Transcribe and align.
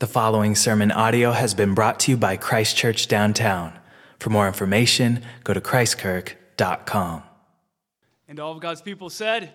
The 0.00 0.06
following 0.06 0.54
sermon 0.54 0.92
audio 0.92 1.32
has 1.32 1.54
been 1.54 1.74
brought 1.74 1.98
to 2.00 2.12
you 2.12 2.16
by 2.16 2.36
Christchurch 2.36 3.08
Downtown. 3.08 3.76
For 4.20 4.30
more 4.30 4.46
information, 4.46 5.24
go 5.42 5.52
to 5.52 5.60
christkirk.com. 5.60 7.24
And 8.28 8.38
all 8.38 8.52
of 8.52 8.60
God's 8.60 8.80
people 8.80 9.10
said, 9.10 9.52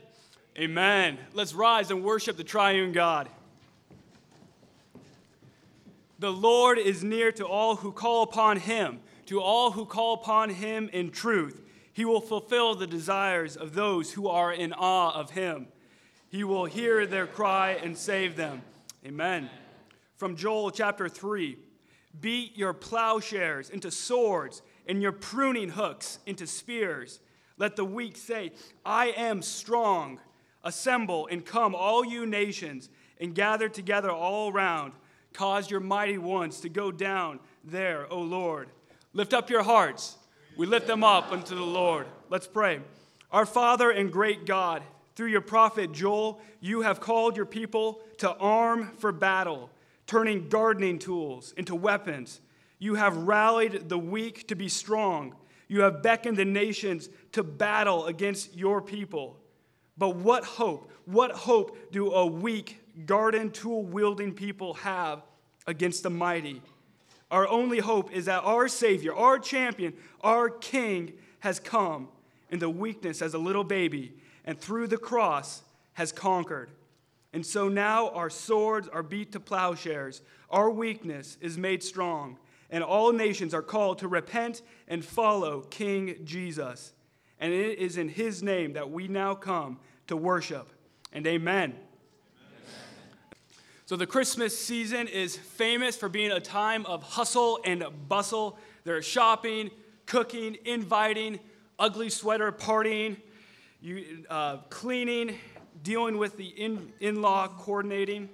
Amen. 0.60 1.18
Let's 1.34 1.54
rise 1.54 1.92
and 1.92 2.04
worship 2.04 2.36
the 2.36 2.44
triune 2.44 2.92
God. 2.92 3.29
The 6.20 6.34
Lord 6.34 6.78
is 6.78 7.05
near 7.05 7.32
to 7.32 7.48
all 7.48 7.78
who 7.78 7.94
call 7.94 8.23
upon 8.23 8.57
him, 8.57 9.00
to 9.28 9.39
all 9.39 9.71
who 9.71 9.86
call 9.86 10.16
upon 10.16 10.50
him 10.50 10.89
in 10.91 11.12
truth. 11.12 11.62
He 11.94 12.04
will 12.04 12.20
fulfill 12.20 12.75
the 12.75 12.86
desires 12.86 13.55
of 13.55 13.75
those 13.75 14.12
who 14.12 14.28
are 14.28 14.52
in 14.52 14.73
awe 14.73 15.18
of 15.18 15.32
him. 15.32 15.68
He 16.28 16.44
will 16.44 16.66
hear 16.66 17.05
their 17.05 17.28
cry 17.28 17.80
and 17.82 17.98
save 17.98 18.36
them. 18.36 18.62
Amen 19.05 19.50
from 20.18 20.36
Joel 20.36 20.71
chapter 20.71 21.09
3 21.09 21.57
Beat 22.19 22.57
your 22.57 22.74
plowshares 22.74 23.69
into 23.69 23.89
swords 23.89 24.61
and 24.88 25.01
your 25.01 25.11
pruning 25.11 25.69
hooks 25.69 26.19
into 26.25 26.46
spears. 26.46 27.19
Let 27.57 27.75
the 27.75 27.86
weak 27.86 28.18
say, 28.18 28.52
I 28.86 29.07
am 29.07 29.41
strong. 29.41 30.19
Assemble 30.64 31.28
and 31.29 31.46
come, 31.46 31.75
all 31.75 32.05
you 32.05 32.25
nations, 32.25 32.89
and 33.19 33.36
gather 33.36 33.67
together 33.67 34.11
all 34.11 34.52
around. 34.52 34.94
Cause 35.33 35.69
your 35.69 35.80
mighty 35.80 36.17
ones 36.17 36.61
to 36.61 36.69
go 36.69 36.91
down 36.91 37.39
there, 37.64 38.05
O 38.11 38.19
Lord. 38.22 38.69
Lift 39.14 39.33
up 39.33 39.50
your 39.50 39.64
hearts. 39.64 40.17
We 40.55 40.67
lift 40.67 40.88
them 40.88 41.03
up 41.03 41.31
unto 41.31 41.55
the 41.55 41.61
Lord. 41.61 42.05
Let's 42.30 42.47
pray. 42.47 42.80
Our 43.31 43.45
Father 43.45 43.89
and 43.89 44.11
great 44.11 44.45
God, 44.45 44.83
through 45.16 45.27
your 45.27 45.41
prophet 45.41 45.91
Joel, 45.91 46.39
you 46.61 46.81
have 46.81 47.00
called 47.00 47.36
your 47.36 47.45
people 47.45 48.02
to 48.19 48.31
arm 48.36 48.91
for 49.00 49.11
battle 49.11 49.69
turning 50.08 50.50
gardening 50.50 51.00
tools 51.00 51.53
into 51.58 51.75
weapons. 51.75 52.42
You 52.80 52.95
have 52.95 53.16
rallied 53.16 53.89
the 53.89 53.97
weak 53.97 54.47
to 54.47 54.55
be 54.55 54.69
strong. 54.69 55.36
You 55.67 55.81
have 55.81 56.03
beckoned 56.03 56.38
the 56.38 56.45
nations 56.45 57.09
to 57.31 57.44
battle 57.44 58.05
against 58.08 58.55
your 58.55 58.81
people. 58.81 59.38
But 59.97 60.16
what 60.16 60.44
hope, 60.44 60.92
what 61.05 61.31
hope 61.31 61.92
do 61.92 62.11
a 62.11 62.25
weak, 62.25 62.81
garden 63.05 63.52
tool 63.52 63.83
wielding 63.83 64.33
people 64.33 64.73
have 64.75 65.22
against 65.66 66.03
the 66.03 66.09
mighty? 66.09 66.61
Our 67.31 67.47
only 67.47 67.80
hope 67.80 68.11
is 68.11 68.25
that 68.25 68.44
our 68.44 68.67
Savior, 68.67 69.16
our 69.16 69.39
champion, 69.39 69.94
our 70.22 70.49
King 70.49 71.14
has 71.39 71.59
come 71.59 72.08
in 72.52 72.59
the 72.59 72.70
weakness 72.70 73.22
as 73.22 73.33
a 73.33 73.39
little 73.39 73.64
baby 73.64 74.14
and 74.45 74.59
through 74.59 74.88
the 74.88 74.97
cross 74.97 75.64
has 75.94 76.11
conquered. 76.11 76.70
And 77.34 77.44
so 77.44 77.67
now 77.67 78.09
our 78.12 78.30
swords 78.30 78.88
are 78.88 79.02
beat 79.02 79.31
to 79.31 79.39
plowshares, 79.39 80.22
our 80.52 80.70
weakness 80.70 81.38
is 81.42 81.58
made 81.58 81.81
strong, 81.81 82.38
and 82.70 82.84
all 82.84 83.12
nations 83.12 83.56
are 83.56 83.64
called 83.64 83.98
to 84.00 84.08
repent 84.08 84.62
and 84.88 85.03
follow 85.03 85.61
King 85.61 86.20
Jesus. 86.23 86.94
And 87.39 87.52
it 87.52 87.80
is 87.80 87.98
in 87.98 88.08
his 88.08 88.44
name 88.44 88.73
that 88.73 88.92
we 88.92 89.08
now 89.08 89.34
come 89.34 89.80
to 90.08 90.16
worship. 90.16 90.72
And 91.11 91.26
amen. 91.26 91.76
So, 93.86 93.98
the 93.98 94.08
Christmas 94.08 94.58
season 94.58 95.08
is 95.08 95.36
famous 95.36 95.98
for 95.98 96.08
being 96.08 96.31
a 96.31 96.39
time 96.39 96.86
of 96.86 97.04
hustle 97.04 97.59
and 97.66 97.84
bustle. 98.08 98.58
There's 98.86 99.06
shopping, 99.06 99.72
cooking, 100.06 100.58
inviting, 100.66 101.39
ugly 101.78 102.09
sweater 102.09 102.52
partying, 102.52 103.17
you, 103.81 104.23
uh, 104.30 104.58
cleaning, 104.70 105.38
dealing 105.84 106.17
with 106.17 106.38
the 106.38 106.48
in 106.48 107.22
law 107.22 107.48
coordinating. 107.48 108.30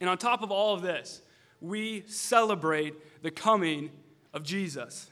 And 0.00 0.10
on 0.10 0.18
top 0.18 0.42
of 0.42 0.50
all 0.50 0.74
of 0.74 0.82
this, 0.82 1.22
we 1.60 2.04
celebrate 2.06 3.22
the 3.22 3.30
coming 3.30 3.90
of 4.32 4.42
Jesus. 4.42 5.10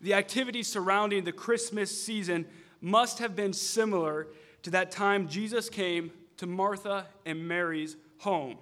The 0.00 0.14
activities 0.14 0.66
surrounding 0.66 1.24
the 1.24 1.32
Christmas 1.32 2.02
season 2.02 2.46
must 2.80 3.18
have 3.18 3.36
been 3.36 3.52
similar 3.52 4.28
to 4.62 4.70
that 4.70 4.90
time 4.90 5.28
Jesus 5.28 5.68
came 5.68 6.10
to 6.38 6.46
Martha 6.46 7.06
and 7.24 7.46
Mary's 7.46 7.96
home. 8.18 8.56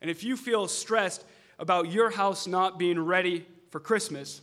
And 0.00 0.10
if 0.10 0.24
you 0.24 0.36
feel 0.36 0.66
stressed 0.66 1.24
about 1.58 1.90
your 1.90 2.10
house 2.10 2.46
not 2.46 2.78
being 2.78 2.98
ready 2.98 3.46
for 3.70 3.78
Christmas, 3.78 4.40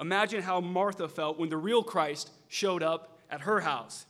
imagine 0.00 0.42
how 0.42 0.60
Martha 0.60 1.08
felt 1.08 1.38
when 1.38 1.48
the 1.48 1.56
real 1.56 1.82
Christ 1.82 2.30
showed 2.48 2.82
up 2.82 3.18
at 3.30 3.42
her 3.42 3.60
house. 3.60 4.06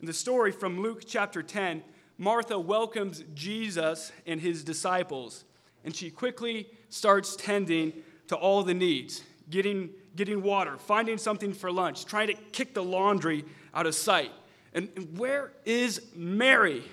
In 0.00 0.06
the 0.06 0.12
story 0.12 0.52
from 0.52 0.80
Luke 0.80 1.02
chapter 1.06 1.42
10, 1.42 1.82
Martha 2.18 2.58
welcomes 2.58 3.24
Jesus 3.34 4.12
and 4.26 4.40
his 4.40 4.64
disciples, 4.64 5.44
and 5.84 5.94
she 5.94 6.10
quickly 6.10 6.68
starts 6.88 7.36
tending 7.36 7.92
to 8.26 8.36
all 8.36 8.62
the 8.62 8.74
needs 8.74 9.22
getting, 9.50 9.90
getting 10.16 10.42
water, 10.42 10.76
finding 10.76 11.18
something 11.18 11.52
for 11.52 11.70
lunch, 11.70 12.04
trying 12.04 12.28
to 12.28 12.34
kick 12.34 12.74
the 12.74 12.82
laundry 12.82 13.44
out 13.74 13.86
of 13.86 13.94
sight. 13.94 14.30
And, 14.74 15.16
where 15.16 15.52
is 15.64 16.02
Mary? 16.14 16.84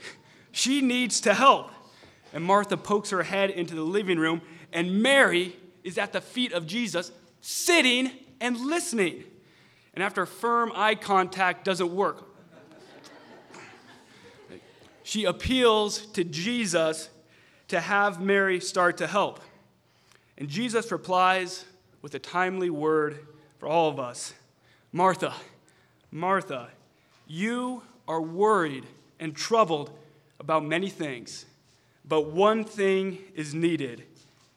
She 0.52 0.80
needs 0.80 1.20
to 1.20 1.34
help. 1.34 1.70
And 2.32 2.42
Martha 2.42 2.78
pokes 2.78 3.10
her 3.10 3.24
head 3.24 3.50
into 3.50 3.76
the 3.76 3.82
living 3.82 4.18
room, 4.18 4.42
and 4.72 5.04
Mary 5.04 5.54
is 5.84 5.98
at 5.98 6.14
the 6.14 6.22
feet 6.22 6.54
of 6.54 6.66
Jesus, 6.66 7.12
sitting 7.42 8.10
and 8.40 8.58
listening. 8.58 9.26
And 9.94 10.02
after 10.02 10.26
firm 10.26 10.72
eye 10.74 10.96
contact 10.96 11.66
doesn't 11.66 11.94
work, 11.94 12.35
she 15.06 15.24
appeals 15.24 16.08
to 16.08 16.24
Jesus 16.24 17.10
to 17.68 17.80
have 17.80 18.20
Mary 18.20 18.60
start 18.60 18.98
to 18.98 19.06
help. 19.06 19.40
And 20.36 20.50
Jesus 20.50 20.92
replies 20.92 21.64
with 22.02 22.16
a 22.16 22.20
timely 22.20 22.72
word 22.72 23.20
for 23.60 23.68
all 23.68 23.88
of 23.88 24.00
us 24.00 24.34
Martha, 24.92 25.32
Martha, 26.10 26.70
you 27.28 27.84
are 28.08 28.20
worried 28.20 28.86
and 29.20 29.36
troubled 29.36 29.92
about 30.40 30.66
many 30.66 30.90
things, 30.90 31.46
but 32.04 32.32
one 32.32 32.64
thing 32.64 33.20
is 33.36 33.54
needed, 33.54 34.04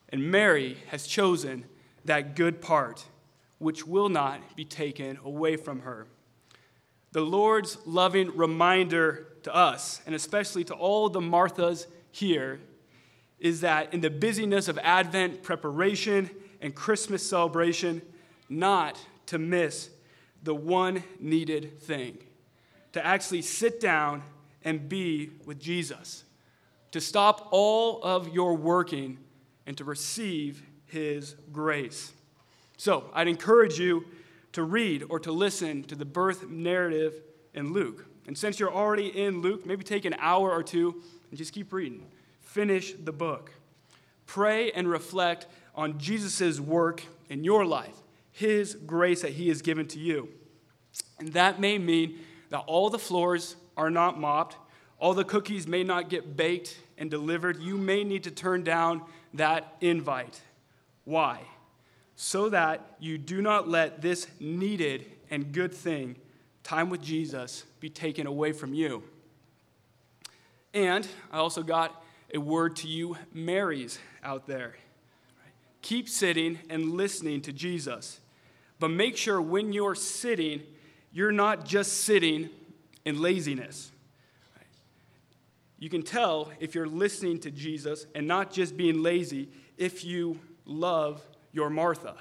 and 0.08 0.30
Mary 0.30 0.78
has 0.88 1.06
chosen 1.06 1.66
that 2.06 2.34
good 2.34 2.62
part, 2.62 3.04
which 3.58 3.86
will 3.86 4.08
not 4.08 4.56
be 4.56 4.64
taken 4.64 5.18
away 5.22 5.56
from 5.56 5.80
her. 5.80 6.06
The 7.12 7.20
Lord's 7.20 7.76
loving 7.86 8.34
reminder 8.34 9.27
to 9.44 9.54
us, 9.54 10.00
and 10.06 10.14
especially 10.14 10.64
to 10.64 10.74
all 10.74 11.08
the 11.08 11.20
Marthas 11.20 11.86
here, 12.10 12.60
is 13.38 13.60
that 13.60 13.92
in 13.94 14.00
the 14.00 14.10
busyness 14.10 14.68
of 14.68 14.78
Advent 14.78 15.42
preparation 15.42 16.30
and 16.60 16.74
Christmas 16.74 17.28
celebration, 17.28 18.02
not 18.48 18.98
to 19.26 19.38
miss 19.38 19.90
the 20.42 20.54
one 20.54 21.04
needed 21.20 21.80
thing 21.80 22.18
to 22.92 23.04
actually 23.04 23.42
sit 23.42 23.80
down 23.80 24.22
and 24.64 24.88
be 24.88 25.30
with 25.44 25.60
Jesus, 25.60 26.24
to 26.90 27.00
stop 27.00 27.48
all 27.50 28.02
of 28.02 28.34
your 28.34 28.56
working 28.56 29.18
and 29.66 29.76
to 29.76 29.84
receive 29.84 30.62
his 30.86 31.36
grace. 31.52 32.12
So, 32.76 33.10
I'd 33.12 33.28
encourage 33.28 33.78
you 33.78 34.06
to 34.52 34.62
read 34.62 35.04
or 35.08 35.20
to 35.20 35.32
listen 35.32 35.84
to 35.84 35.94
the 35.94 36.04
birth 36.04 36.48
narrative 36.48 37.20
in 37.54 37.72
Luke. 37.72 38.07
And 38.28 38.36
since 38.36 38.60
you're 38.60 38.70
already 38.70 39.06
in 39.06 39.40
Luke, 39.40 39.64
maybe 39.64 39.82
take 39.82 40.04
an 40.04 40.14
hour 40.18 40.52
or 40.52 40.62
two 40.62 41.02
and 41.30 41.38
just 41.38 41.54
keep 41.54 41.72
reading. 41.72 42.06
Finish 42.42 42.92
the 42.92 43.10
book. 43.10 43.52
Pray 44.26 44.70
and 44.72 44.86
reflect 44.86 45.46
on 45.74 45.98
Jesus' 45.98 46.60
work 46.60 47.02
in 47.30 47.42
your 47.42 47.64
life, 47.64 47.96
his 48.30 48.74
grace 48.74 49.22
that 49.22 49.32
he 49.32 49.48
has 49.48 49.62
given 49.62 49.88
to 49.88 49.98
you. 49.98 50.28
And 51.18 51.32
that 51.32 51.58
may 51.58 51.78
mean 51.78 52.18
that 52.50 52.58
all 52.66 52.90
the 52.90 52.98
floors 52.98 53.56
are 53.78 53.90
not 53.90 54.20
mopped, 54.20 54.56
all 54.98 55.14
the 55.14 55.24
cookies 55.24 55.66
may 55.66 55.82
not 55.82 56.10
get 56.10 56.36
baked 56.36 56.78
and 56.98 57.10
delivered. 57.10 57.58
You 57.58 57.78
may 57.78 58.04
need 58.04 58.24
to 58.24 58.30
turn 58.30 58.62
down 58.62 59.04
that 59.32 59.74
invite. 59.80 60.42
Why? 61.04 61.40
So 62.14 62.50
that 62.50 62.94
you 63.00 63.16
do 63.16 63.40
not 63.40 63.68
let 63.68 64.02
this 64.02 64.26
needed 64.38 65.06
and 65.30 65.50
good 65.50 65.72
thing 65.72 66.16
time 66.68 66.90
with 66.90 67.00
Jesus 67.00 67.64
be 67.80 67.88
taken 67.88 68.26
away 68.26 68.52
from 68.52 68.74
you. 68.74 69.02
And 70.74 71.08
I 71.32 71.38
also 71.38 71.62
got 71.62 72.04
a 72.34 72.36
word 72.36 72.76
to 72.76 72.88
you, 72.88 73.16
Marys 73.32 73.98
out 74.22 74.46
there. 74.46 74.76
Keep 75.80 76.10
sitting 76.10 76.58
and 76.68 76.92
listening 76.92 77.40
to 77.40 77.54
Jesus. 77.54 78.20
But 78.78 78.90
make 78.90 79.16
sure 79.16 79.40
when 79.40 79.72
you're 79.72 79.94
sitting, 79.94 80.60
you're 81.10 81.32
not 81.32 81.64
just 81.64 82.02
sitting 82.02 82.50
in 83.06 83.22
laziness. 83.22 83.90
You 85.78 85.88
can 85.88 86.02
tell 86.02 86.52
if 86.60 86.74
you're 86.74 86.86
listening 86.86 87.38
to 87.40 87.50
Jesus 87.50 88.06
and 88.14 88.28
not 88.28 88.52
just 88.52 88.76
being 88.76 89.02
lazy 89.02 89.48
if 89.78 90.04
you 90.04 90.38
love 90.66 91.26
your 91.50 91.70
Martha. 91.70 92.16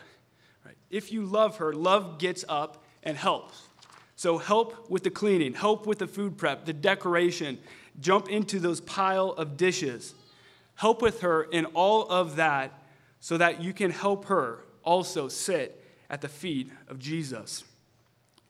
If 0.90 1.12
you 1.12 1.26
love 1.26 1.58
her, 1.58 1.74
love 1.74 2.18
gets 2.18 2.46
up 2.48 2.86
and 3.04 3.18
helps. 3.18 3.67
So 4.18 4.40
help 4.40 4.90
with 4.90 5.04
the 5.04 5.12
cleaning, 5.12 5.54
help 5.54 5.86
with 5.86 6.00
the 6.00 6.08
food 6.08 6.38
prep, 6.38 6.66
the 6.66 6.74
decoration, 6.74 7.60
jump 8.00 8.28
into 8.30 8.60
those 8.60 8.82
pile 8.82 9.30
of 9.30 9.58
dishes. 9.58 10.16
Help 10.74 11.04
with 11.04 11.22
her 11.22 11.44
in 11.44 11.66
all 11.68 12.10
of 12.10 12.36
that 12.36 12.84
so 13.20 13.38
that 13.38 13.62
you 13.62 13.74
can 13.74 13.92
help 13.92 14.26
her 14.26 14.66
also 14.84 15.28
sit 15.28 15.84
at 16.10 16.22
the 16.22 16.28
feet 16.28 16.72
of 16.88 16.98
Jesus. 16.98 17.64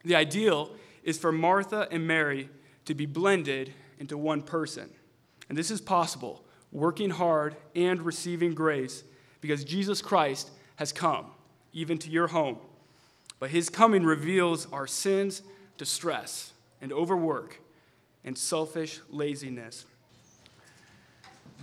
The 0.04 0.16
ideal 0.16 0.70
is 1.02 1.18
for 1.18 1.32
Martha 1.32 1.86
and 1.90 2.06
Mary 2.06 2.48
to 2.86 2.94
be 2.94 3.04
blended 3.04 3.74
into 3.98 4.16
one 4.16 4.40
person. 4.40 4.88
And 5.50 5.58
this 5.58 5.70
is 5.70 5.82
possible, 5.82 6.44
working 6.72 7.10
hard 7.10 7.56
and 7.74 8.00
receiving 8.00 8.54
grace, 8.54 9.04
because 9.42 9.64
Jesus 9.64 10.00
Christ 10.00 10.50
has 10.76 10.92
come, 10.92 11.26
even 11.74 11.98
to 11.98 12.10
your 12.10 12.28
home. 12.28 12.58
But 13.38 13.50
his 13.50 13.68
coming 13.68 14.04
reveals 14.04 14.66
our 14.72 14.86
sins, 14.86 15.42
distress, 15.78 16.52
and 16.82 16.92
overwork, 16.92 17.60
and 18.24 18.36
selfish 18.36 19.00
laziness. 19.08 19.86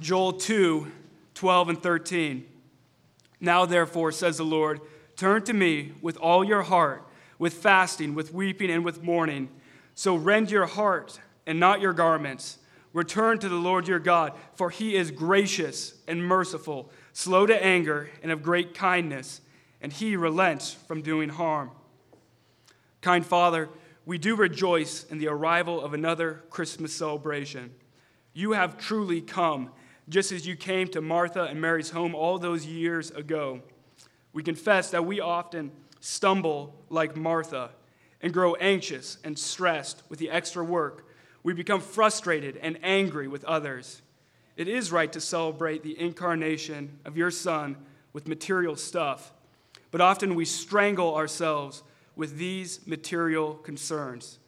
Joel 0.01 0.33
2 0.33 0.91
12 1.35 1.69
and 1.69 1.83
13. 1.83 2.45
Now, 3.41 3.65
therefore, 3.65 4.13
says 4.13 4.37
the 4.37 4.45
Lord, 4.45 4.79
turn 5.17 5.43
to 5.43 5.53
me 5.53 5.91
with 6.01 6.15
all 6.17 6.45
your 6.45 6.63
heart, 6.63 7.03
with 7.37 7.53
fasting, 7.53 8.15
with 8.15 8.33
weeping, 8.33 8.71
and 8.71 8.85
with 8.85 9.03
mourning. 9.03 9.49
So 9.93 10.15
rend 10.15 10.49
your 10.49 10.65
heart 10.65 11.19
and 11.45 11.59
not 11.59 11.81
your 11.81 11.91
garments. 11.91 12.57
Return 12.93 13.39
to 13.39 13.49
the 13.49 13.55
Lord 13.55 13.87
your 13.87 13.99
God, 13.99 14.31
for 14.53 14.69
he 14.69 14.95
is 14.95 15.11
gracious 15.11 15.95
and 16.07 16.25
merciful, 16.25 16.89
slow 17.11 17.45
to 17.45 17.63
anger, 17.63 18.09
and 18.23 18.31
of 18.31 18.41
great 18.41 18.73
kindness, 18.73 19.41
and 19.81 19.91
he 19.91 20.15
relents 20.15 20.71
from 20.71 21.01
doing 21.01 21.27
harm. 21.27 21.71
Kind 23.01 23.25
Father, 23.25 23.69
we 24.05 24.17
do 24.17 24.35
rejoice 24.35 25.05
in 25.05 25.17
the 25.17 25.27
arrival 25.27 25.81
of 25.81 25.93
another 25.93 26.43
Christmas 26.49 26.93
celebration. 26.93 27.73
You 28.33 28.51
have 28.51 28.77
truly 28.77 29.21
come, 29.21 29.71
just 30.09 30.31
as 30.31 30.45
you 30.45 30.55
came 30.55 30.87
to 30.89 31.01
Martha 31.01 31.43
and 31.43 31.59
Mary's 31.59 31.89
home 31.89 32.13
all 32.13 32.37
those 32.37 32.65
years 32.65 33.11
ago. 33.11 33.61
We 34.33 34.43
confess 34.43 34.91
that 34.91 35.05
we 35.05 35.19
often 35.19 35.71
stumble 35.99 36.75
like 36.89 37.15
Martha 37.15 37.71
and 38.21 38.33
grow 38.33 38.55
anxious 38.55 39.17
and 39.23 39.37
stressed 39.37 40.03
with 40.09 40.19
the 40.19 40.29
extra 40.29 40.63
work 40.63 41.05
we 41.45 41.53
become 41.53 41.79
frustrated 41.79 42.57
and 42.57 42.79
angry 42.81 43.27
with 43.27 43.43
others. 43.43 44.01
It 44.57 44.67
is 44.67 44.91
right 44.91 45.13
to 45.13 45.21
celebrate 45.21 45.83
the 45.83 45.97
incarnation 45.99 46.97
of 47.05 47.15
your 47.15 47.29
Son 47.29 47.77
with 48.13 48.27
material 48.27 48.75
stuff, 48.75 49.31
but 49.91 50.01
often 50.01 50.33
we 50.33 50.43
strangle 50.43 51.13
ourselves 51.13 51.83
with 52.15 52.37
these 52.37 52.85
material 52.87 53.55
concerns. 53.55 54.39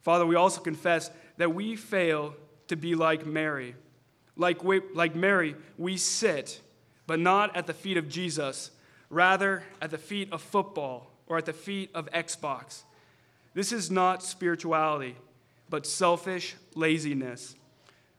Father, 0.00 0.26
we 0.26 0.34
also 0.34 0.60
confess 0.60 1.10
that 1.36 1.54
we 1.54 1.76
fail 1.76 2.34
to 2.68 2.76
be 2.76 2.94
like 2.94 3.26
Mary. 3.26 3.74
Like, 4.36 4.62
we, 4.62 4.80
like 4.94 5.14
Mary, 5.14 5.56
we 5.78 5.96
sit, 5.96 6.60
but 7.06 7.18
not 7.18 7.56
at 7.56 7.66
the 7.66 7.74
feet 7.74 7.96
of 7.96 8.08
Jesus, 8.08 8.70
rather 9.08 9.62
at 9.80 9.90
the 9.90 9.98
feet 9.98 10.32
of 10.32 10.42
football 10.42 11.10
or 11.26 11.38
at 11.38 11.46
the 11.46 11.52
feet 11.52 11.90
of 11.94 12.10
Xbox. 12.10 12.82
This 13.54 13.72
is 13.72 13.90
not 13.90 14.22
spirituality 14.22 15.16
but 15.74 15.86
selfish 15.86 16.54
laziness. 16.74 17.56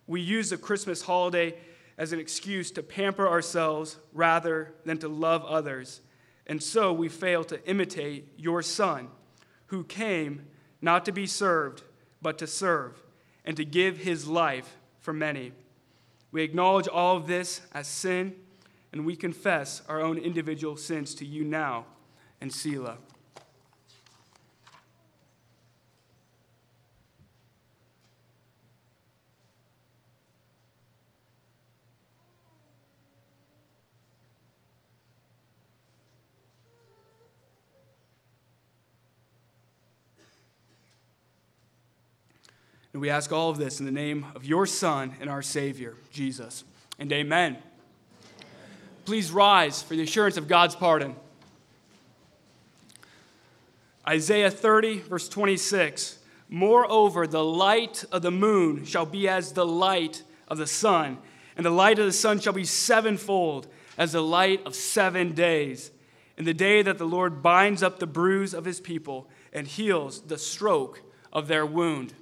We 0.08 0.22
use 0.22 0.50
the 0.50 0.58
Christmas 0.58 1.02
holiday 1.02 1.56
as 1.98 2.12
an 2.12 2.20
excuse 2.20 2.72
to 2.72 2.84
pamper 2.84 3.28
ourselves 3.28 3.98
rather 4.14 4.74
than 4.84 4.98
to 5.00 5.08
love 5.08 5.44
others. 5.46 6.02
And 6.48 6.62
so 6.62 6.94
we 6.94 7.10
fail 7.10 7.44
to 7.46 7.68
imitate 7.68 8.34
your 8.38 8.62
Son, 8.62 9.10
who 9.68 9.84
came 9.84 10.46
not 10.82 11.06
to 11.06 11.12
be 11.12 11.26
served, 11.26 11.84
but 12.22 12.38
to 12.38 12.48
serve, 12.48 13.02
and 13.44 13.58
to 13.58 13.66
give 13.66 13.98
his 13.98 14.28
life 14.28 14.78
for 15.00 15.14
many. 15.14 15.54
We 16.32 16.44
acknowledge 16.44 16.88
all 16.88 17.18
of 17.18 17.28
this 17.28 17.62
as 17.74 17.88
sin, 17.88 18.36
and 18.92 19.06
we 19.06 19.16
confess 19.16 19.82
our 19.88 20.02
own 20.02 20.18
individual 20.18 20.78
sins 20.78 21.16
to 21.16 21.26
you 21.26 21.44
now 21.44 21.86
and 22.42 22.54
Selah. 22.54 22.98
And 42.96 43.02
we 43.02 43.10
ask 43.10 43.34
all 43.34 43.50
of 43.50 43.58
this 43.58 43.82
in 43.82 43.86
the 43.86 43.92
name 43.92 44.26
of 44.36 44.46
your 44.46 44.66
Son 44.66 45.16
and 45.20 45.30
our 45.30 45.42
Savior, 45.42 45.98
Jesus. 46.14 46.64
And 46.98 47.12
amen. 47.12 47.58
Please 49.04 49.34
rise 49.34 49.84
for 49.84 49.98
the 49.98 50.04
assurance 50.04 50.38
of 50.38 50.48
God's 50.48 50.78
pardon. 50.78 51.18
Isaiah 54.08 54.50
30, 54.50 55.00
verse 55.00 55.28
26. 55.28 56.20
Moreover, 56.48 57.28
the 57.28 57.44
light 57.44 58.06
of 58.14 58.22
the 58.22 58.32
moon 58.32 58.86
shall 58.86 59.06
be 59.06 59.28
as 59.28 59.52
the 59.52 59.66
light 59.66 60.24
of 60.48 60.58
the 60.58 60.66
sun, 60.66 61.18
and 61.58 61.66
the 61.66 61.72
light 61.72 62.00
of 62.00 62.06
the 62.06 62.14
sun 62.14 62.40
shall 62.40 62.54
be 62.54 62.64
sevenfold 62.64 63.68
as 63.98 64.14
the 64.14 64.24
light 64.24 64.66
of 64.66 64.74
seven 64.74 65.34
days. 65.34 65.92
In 66.38 66.46
the 66.46 66.54
day 66.54 66.82
that 66.82 66.98
the 66.98 67.04
Lord 67.04 67.44
binds 67.44 67.84
up 67.84 68.00
the 68.00 68.08
bruise 68.08 68.54
of 68.54 68.64
his 68.64 68.80
people 68.80 69.30
and 69.52 69.68
heals 69.68 70.22
the 70.22 70.38
stroke 70.38 71.02
of 71.34 71.50
their 71.50 71.66
wound. 71.66 72.14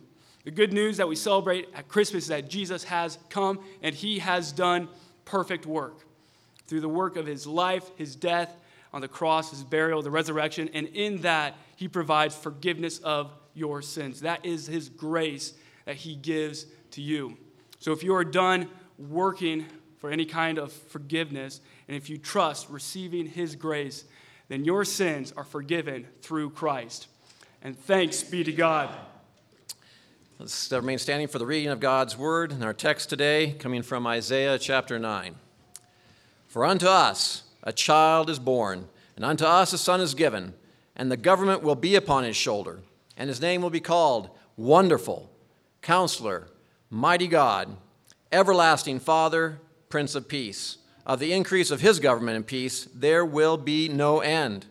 The 0.44 0.52
good 0.52 0.74
news 0.74 0.98
that 0.98 1.08
we 1.08 1.16
celebrate 1.16 1.70
at 1.74 1.88
Christmas 1.88 2.24
is 2.24 2.30
that 2.30 2.50
Jesus 2.50 2.84
has 2.86 3.18
come 3.30 3.60
and 3.82 3.96
he 3.96 4.20
has 4.20 4.52
done 4.52 4.90
perfect 5.26 5.66
work. 5.66 6.06
Through 6.68 6.82
the 6.82 6.90
work 6.90 7.16
of 7.16 7.26
his 7.26 7.48
life, 7.48 7.90
his 7.96 8.16
death 8.16 8.56
on 8.92 9.02
the 9.02 9.08
cross, 9.08 9.52
his 9.52 9.64
burial, 9.64 10.02
the 10.02 10.12
resurrection, 10.12 10.70
and 10.74 10.88
in 10.88 11.22
that 11.22 11.56
he 11.76 11.88
provides 11.88 12.36
forgiveness 12.36 13.00
of 13.00 13.32
your 13.54 13.82
sins. 13.82 14.22
That 14.22 14.46
is 14.46 14.68
his 14.68 14.90
grace 14.90 15.54
that 15.86 15.96
he 15.96 16.16
gives 16.16 16.66
to 16.92 17.02
you. 17.02 17.38
So 17.80 17.92
if 17.92 18.04
you 18.04 18.14
are 18.16 18.24
done 18.24 18.70
working 18.98 19.66
for 19.98 20.12
any 20.12 20.26
kind 20.26 20.58
of 20.58 20.72
forgiveness, 20.72 21.62
and 21.88 21.96
if 21.96 22.10
you 22.10 22.18
trust 22.18 22.70
receiving 22.70 23.26
his 23.26 23.56
grace, 23.56 24.06
then 24.50 24.66
your 24.66 24.86
sins 24.86 25.34
are 25.36 25.44
forgiven 25.44 26.06
through 26.22 26.50
Christ. 26.52 27.08
And 27.62 27.78
thanks 27.78 28.24
be 28.24 28.44
to 28.44 28.52
God. 28.52 28.90
Let's 30.40 30.72
remain 30.72 30.98
standing 30.98 31.28
for 31.28 31.38
the 31.38 31.46
reading 31.46 31.70
of 31.70 31.80
God's 31.80 32.18
word 32.18 32.52
in 32.52 32.64
our 32.64 32.74
text 32.74 33.08
today, 33.08 33.52
coming 33.60 33.84
from 33.84 34.08
Isaiah 34.08 34.58
chapter 34.58 34.98
9. 34.98 35.36
For 36.48 36.66
unto 36.66 36.88
us 36.88 37.44
a 37.62 37.72
child 37.72 38.32
is 38.32 38.40
born, 38.40 38.88
and 39.16 39.24
unto 39.24 39.46
us 39.46 39.74
a 39.74 39.78
son 39.78 40.02
is 40.02 40.16
given, 40.16 40.56
and 40.96 41.12
the 41.12 41.18
government 41.18 41.62
will 41.62 41.76
be 41.76 41.96
upon 41.96 42.24
his 42.24 42.36
shoulder, 42.36 42.80
and 43.16 43.30
his 43.30 43.40
name 43.40 43.62
will 43.62 43.70
be 43.70 43.80
called 43.80 44.32
Wonderful, 44.58 45.30
Counselor, 45.84 46.48
Mighty 46.90 47.28
God, 47.28 47.78
Everlasting 48.32 49.00
Father, 49.00 49.60
Prince 49.88 50.16
of 50.16 50.28
Peace. 50.28 50.80
Of 51.06 51.20
the 51.20 51.32
increase 51.32 51.70
of 51.70 51.82
his 51.82 52.00
government 52.00 52.38
and 52.38 52.48
peace 52.48 52.86
there 52.86 53.24
will 53.24 53.56
be 53.56 53.88
no 53.88 54.20
end. 54.20 54.66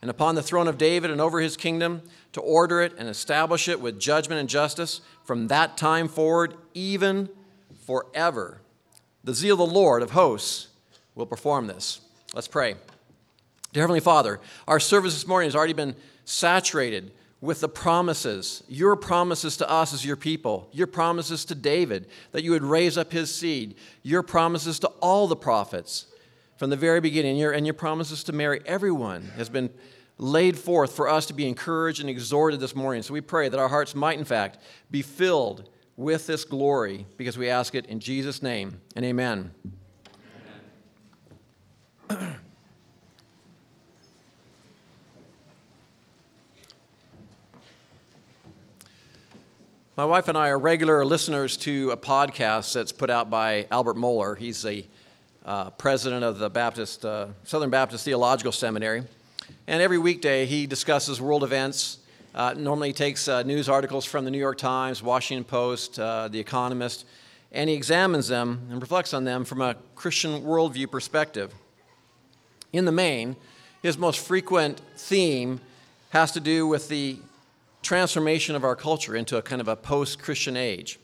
And 0.00 0.10
upon 0.12 0.36
the 0.36 0.42
throne 0.42 0.68
of 0.68 0.78
David 0.78 1.10
and 1.10 1.20
over 1.20 1.40
his 1.40 1.56
kingdom, 1.56 2.02
to 2.38 2.42
order 2.42 2.80
it 2.80 2.94
and 2.96 3.08
establish 3.08 3.68
it 3.68 3.80
with 3.80 3.98
judgment 3.98 4.40
and 4.40 4.48
justice 4.48 5.00
from 5.24 5.48
that 5.48 5.76
time 5.76 6.08
forward, 6.08 6.54
even 6.72 7.28
forever. 7.84 8.60
The 9.24 9.34
zeal 9.34 9.60
of 9.60 9.68
the 9.68 9.74
Lord 9.74 10.02
of 10.02 10.12
hosts 10.12 10.68
will 11.14 11.26
perform 11.26 11.66
this. 11.66 12.00
Let's 12.34 12.48
pray. 12.48 12.76
Dear 13.72 13.82
Heavenly 13.82 14.00
Father, 14.00 14.40
our 14.66 14.78
service 14.78 15.14
this 15.14 15.26
morning 15.26 15.48
has 15.48 15.56
already 15.56 15.72
been 15.72 15.96
saturated 16.24 17.10
with 17.40 17.60
the 17.60 17.68
promises, 17.68 18.62
your 18.68 18.94
promises 18.96 19.56
to 19.56 19.68
us 19.68 19.92
as 19.92 20.04
your 20.04 20.16
people, 20.16 20.68
your 20.72 20.86
promises 20.86 21.44
to 21.46 21.54
David 21.54 22.06
that 22.32 22.44
you 22.44 22.52
would 22.52 22.62
raise 22.62 22.96
up 22.96 23.12
his 23.12 23.34
seed, 23.34 23.74
your 24.02 24.22
promises 24.22 24.78
to 24.78 24.88
all 25.00 25.26
the 25.26 25.36
prophets 25.36 26.06
from 26.56 26.70
the 26.70 26.76
very 26.76 27.00
beginning, 27.00 27.36
your, 27.36 27.52
and 27.52 27.66
your 27.66 27.74
promises 27.74 28.24
to 28.24 28.32
Mary. 28.32 28.60
Everyone 28.64 29.22
has 29.36 29.48
been 29.48 29.70
laid 30.18 30.58
forth 30.58 30.92
for 30.92 31.08
us 31.08 31.26
to 31.26 31.32
be 31.32 31.46
encouraged 31.48 32.00
and 32.00 32.10
exhorted 32.10 32.60
this 32.60 32.74
morning. 32.74 33.02
So 33.02 33.14
we 33.14 33.20
pray 33.20 33.48
that 33.48 33.58
our 33.58 33.68
hearts 33.68 33.94
might, 33.94 34.18
in 34.18 34.24
fact, 34.24 34.58
be 34.90 35.02
filled 35.02 35.68
with 35.96 36.26
this 36.26 36.44
glory 36.44 37.06
because 37.16 37.38
we 37.38 37.48
ask 37.48 37.74
it 37.74 37.86
in 37.86 38.00
Jesus' 38.00 38.42
name 38.42 38.80
and 38.96 39.04
amen. 39.04 39.52
amen. 42.10 42.36
My 49.96 50.04
wife 50.04 50.28
and 50.28 50.38
I 50.38 50.50
are 50.50 50.58
regular 50.58 51.04
listeners 51.04 51.56
to 51.58 51.90
a 51.90 51.96
podcast 51.96 52.72
that's 52.72 52.92
put 52.92 53.10
out 53.10 53.30
by 53.30 53.66
Albert 53.68 53.96
Mohler. 53.96 54.38
He's 54.38 54.62
the 54.62 54.86
uh, 55.44 55.70
president 55.70 56.22
of 56.22 56.38
the 56.38 56.48
Baptist, 56.48 57.04
uh, 57.04 57.26
Southern 57.42 57.70
Baptist 57.70 58.04
Theological 58.04 58.52
Seminary. 58.52 59.02
And 59.68 59.82
every 59.82 59.98
weekday, 59.98 60.46
he 60.46 60.66
discusses 60.66 61.20
world 61.20 61.44
events. 61.44 61.98
Uh, 62.34 62.54
normally, 62.56 62.88
he 62.88 62.94
takes 62.94 63.28
uh, 63.28 63.42
news 63.42 63.68
articles 63.68 64.06
from 64.06 64.24
the 64.24 64.30
New 64.30 64.38
York 64.38 64.56
Times, 64.56 65.02
Washington 65.02 65.44
Post, 65.44 66.00
uh, 66.00 66.28
The 66.28 66.40
Economist, 66.40 67.04
and 67.52 67.68
he 67.68 67.76
examines 67.76 68.28
them 68.28 68.66
and 68.70 68.80
reflects 68.80 69.12
on 69.12 69.24
them 69.24 69.44
from 69.44 69.60
a 69.60 69.76
Christian 69.94 70.40
worldview 70.40 70.90
perspective. 70.90 71.52
In 72.72 72.86
the 72.86 72.92
main, 72.92 73.36
his 73.82 73.98
most 73.98 74.26
frequent 74.26 74.80
theme 74.96 75.60
has 76.14 76.32
to 76.32 76.40
do 76.40 76.66
with 76.66 76.88
the 76.88 77.18
transformation 77.82 78.56
of 78.56 78.64
our 78.64 78.74
culture 78.74 79.14
into 79.14 79.36
a 79.36 79.42
kind 79.42 79.60
of 79.60 79.68
a 79.68 79.76
post 79.76 80.18
Christian 80.18 80.56
age. 80.56 80.98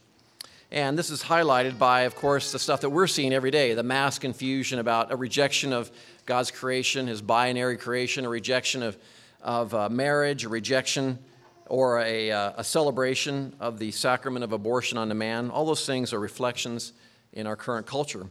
And 0.71 0.99
this 0.99 1.11
is 1.11 1.23
highlighted 1.23 1.79
by, 1.79 2.01
of 2.01 2.17
course, 2.17 2.51
the 2.51 2.59
stuff 2.59 2.81
that 2.81 2.89
we're 2.89 3.09
seeing 3.09 3.35
every 3.35 3.51
day 3.51 3.75
the 3.75 3.83
mass 3.83 4.19
confusion 4.19 4.79
about 4.79 5.13
a 5.13 5.17
rejection 5.17 5.75
of 5.75 5.91
God's 6.27 6.51
creation, 6.51 7.07
his 7.07 7.21
binary 7.21 7.77
creation, 7.77 8.25
a 8.25 8.29
rejection 8.29 8.83
of, 8.83 8.97
of 9.43 9.75
uh, 9.75 9.89
marriage, 9.89 10.45
a 10.45 10.49
rejection 10.49 11.19
or 11.67 12.01
a, 12.01 12.31
uh, 12.31 12.53
a 12.57 12.65
celebration 12.65 13.55
of 13.61 13.79
the 13.79 13.91
sacrament 13.91 14.45
of 14.45 14.53
abortion 14.53 14.99
on 14.99 15.09
demand. 15.09 15.51
All 15.51 15.65
those 15.65 15.87
things 15.87 16.13
are 16.13 16.21
reflections 16.21 16.93
in 17.33 17.47
our 17.47 17.57
current 17.57 17.87
culture. 17.87 18.27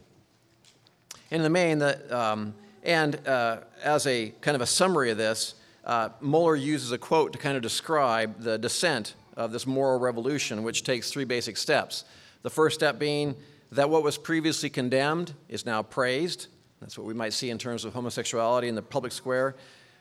In 1.30 1.42
the 1.42 1.50
main, 1.50 1.78
the, 1.78 2.16
um, 2.16 2.54
and 2.82 3.26
uh, 3.26 3.58
as 3.82 4.06
a 4.06 4.32
kind 4.40 4.54
of 4.54 4.60
a 4.60 4.66
summary 4.66 5.10
of 5.10 5.18
this, 5.18 5.54
uh, 5.84 6.10
Mohler 6.22 6.60
uses 6.60 6.92
a 6.92 6.98
quote 6.98 7.32
to 7.32 7.38
kind 7.38 7.56
of 7.56 7.62
describe 7.62 8.40
the 8.40 8.56
descent 8.58 9.14
of 9.36 9.52
this 9.52 9.66
moral 9.66 9.98
revolution, 9.98 10.62
which 10.62 10.84
takes 10.84 11.10
three 11.10 11.24
basic 11.24 11.56
steps. 11.56 12.04
The 12.42 12.50
first 12.50 12.76
step 12.76 12.98
being 12.98 13.34
that 13.72 13.90
what 13.90 14.02
was 14.02 14.16
previously 14.16 14.70
condemned 14.70 15.34
is 15.48 15.66
now 15.66 15.82
praised. 15.82 16.46
That's 16.84 16.98
what 16.98 17.06
we 17.06 17.14
might 17.14 17.32
see 17.32 17.48
in 17.48 17.56
terms 17.56 17.86
of 17.86 17.94
homosexuality 17.94 18.68
in 18.68 18.74
the 18.74 18.82
public 18.82 19.10
square. 19.10 19.56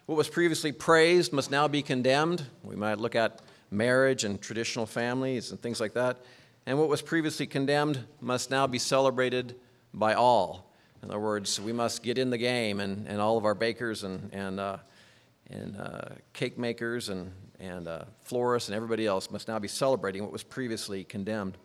What 0.05 0.17
was 0.17 0.27
previously 0.27 0.73
praised 0.73 1.31
must 1.31 1.49
now 1.49 1.69
be 1.69 1.81
condemned. 1.81 2.45
We 2.61 2.75
might 2.75 2.97
look 2.97 3.15
at 3.15 3.41
marriage 3.71 4.25
and 4.25 4.41
traditional 4.41 4.85
families 4.85 5.51
and 5.51 5.61
things 5.61 5.79
like 5.79 5.93
that. 5.93 6.17
And 6.65 6.77
what 6.77 6.89
was 6.89 7.01
previously 7.01 7.47
condemned 7.47 8.03
must 8.19 8.51
now 8.51 8.67
be 8.67 8.79
celebrated 8.79 9.55
by 9.93 10.13
all. 10.13 10.73
In 11.01 11.09
other 11.09 11.21
words, 11.21 11.57
we 11.61 11.71
must 11.71 12.03
get 12.03 12.17
in 12.17 12.29
the 12.29 12.37
game, 12.37 12.81
and, 12.81 13.07
and 13.07 13.21
all 13.21 13.37
of 13.37 13.45
our 13.45 13.55
bakers 13.55 14.03
and, 14.03 14.29
and, 14.33 14.59
uh, 14.59 14.75
and 15.49 15.77
uh, 15.77 16.09
cake 16.33 16.57
makers 16.57 17.07
and, 17.07 17.31
and 17.61 17.87
uh, 17.87 18.03
florists 18.25 18.67
and 18.67 18.75
everybody 18.75 19.05
else 19.05 19.31
must 19.31 19.47
now 19.47 19.57
be 19.57 19.69
celebrating 19.69 20.21
what 20.21 20.33
was 20.33 20.43
previously 20.43 21.05
condemned. 21.05 21.57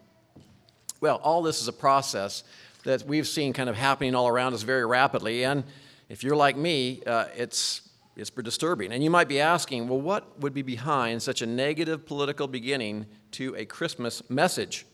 Well, 1.01 1.17
all 1.25 1.43
this 1.43 1.61
is 1.61 1.67
a 1.67 1.73
process 1.73 2.45
that 2.89 3.03
we've 3.03 3.29
seen 3.29 3.53
kind 3.53 3.69
of 3.69 3.77
happening 3.77 4.15
all 4.15 4.29
around 4.29 4.55
us 4.55 4.63
very 4.63 4.87
rapidly. 4.87 5.45
And 5.45 5.65
if 6.09 6.25
you're 6.25 6.35
like 6.35 6.57
me, 6.57 7.03
uh, 7.07 7.27
it's, 7.37 7.83
it's 8.17 8.31
disturbing. 8.31 8.93
And 8.93 9.05
you 9.05 9.11
might 9.11 9.29
be 9.29 9.41
asking, 9.41 9.89
well, 9.89 10.01
what 10.01 10.41
would 10.41 10.55
be 10.55 10.63
behind 10.63 11.23
such 11.23 11.43
a 11.43 11.47
negative 11.47 12.07
political 12.07 12.49
beginning 12.49 13.05
to 13.33 13.55
a 13.57 13.67
Christmas 13.67 14.23
message? 14.31 14.87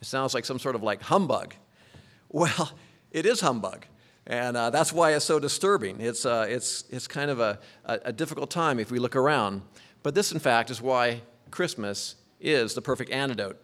It 0.00 0.06
sounds 0.06 0.32
like 0.32 0.46
some 0.46 0.58
sort 0.58 0.76
of 0.76 0.82
like 0.82 1.02
humbug. 1.02 1.54
Well, 2.30 2.72
it 3.10 3.26
is 3.26 3.42
humbug. 3.42 3.84
And 4.26 4.56
uh, 4.56 4.70
that's 4.70 4.90
why 4.90 5.12
it's 5.12 5.26
so 5.26 5.38
disturbing. 5.38 6.00
It's, 6.00 6.24
uh, 6.24 6.46
it's, 6.48 6.84
it's 6.88 7.06
kind 7.06 7.30
of 7.30 7.38
a, 7.38 7.58
a, 7.84 8.00
a 8.06 8.12
difficult 8.14 8.48
time 8.48 8.80
if 8.80 8.90
we 8.90 8.98
look 8.98 9.14
around. 9.14 9.60
But 10.02 10.14
this, 10.14 10.32
in 10.32 10.38
fact, 10.38 10.70
is 10.70 10.80
why 10.80 11.20
Christmas 11.50 12.14
is 12.40 12.72
the 12.72 12.80
perfect 12.80 13.10
antidote 13.10 13.60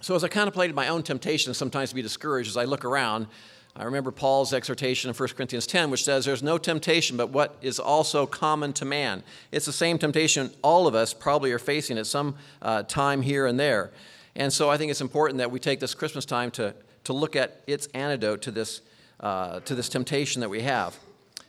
so, 0.00 0.14
as 0.14 0.22
I 0.22 0.28
contemplated 0.28 0.76
my 0.76 0.88
own 0.88 1.02
temptation 1.02 1.52
sometimes 1.54 1.88
to 1.90 1.94
be 1.94 2.02
discouraged 2.02 2.48
as 2.48 2.56
I 2.56 2.64
look 2.64 2.84
around, 2.84 3.26
I 3.74 3.84
remember 3.84 4.10
Paul's 4.10 4.52
exhortation 4.52 5.08
in 5.08 5.14
1 5.14 5.28
Corinthians 5.30 5.66
10, 5.66 5.90
which 5.90 6.04
says, 6.04 6.24
There's 6.24 6.42
no 6.42 6.58
temptation 6.58 7.16
but 7.16 7.30
what 7.30 7.56
is 7.62 7.78
also 7.78 8.26
common 8.26 8.72
to 8.74 8.84
man. 8.84 9.22
It's 9.52 9.66
the 9.66 9.72
same 9.72 9.98
temptation 9.98 10.50
all 10.62 10.86
of 10.86 10.94
us 10.94 11.14
probably 11.14 11.52
are 11.52 11.58
facing 11.58 11.98
at 11.98 12.06
some 12.06 12.36
uh, 12.60 12.82
time 12.84 13.22
here 13.22 13.46
and 13.46 13.58
there. 13.58 13.92
And 14.34 14.52
so 14.52 14.70
I 14.70 14.76
think 14.76 14.90
it's 14.90 15.00
important 15.00 15.38
that 15.38 15.50
we 15.50 15.60
take 15.60 15.80
this 15.80 15.94
Christmas 15.94 16.24
time 16.24 16.50
to, 16.52 16.74
to 17.04 17.12
look 17.12 17.36
at 17.36 17.62
its 17.66 17.86
antidote 17.94 18.42
to 18.42 18.50
this, 18.50 18.80
uh, 19.20 19.60
to 19.60 19.74
this 19.74 19.88
temptation 19.88 20.40
that 20.40 20.48
we 20.48 20.62
have. 20.62 20.96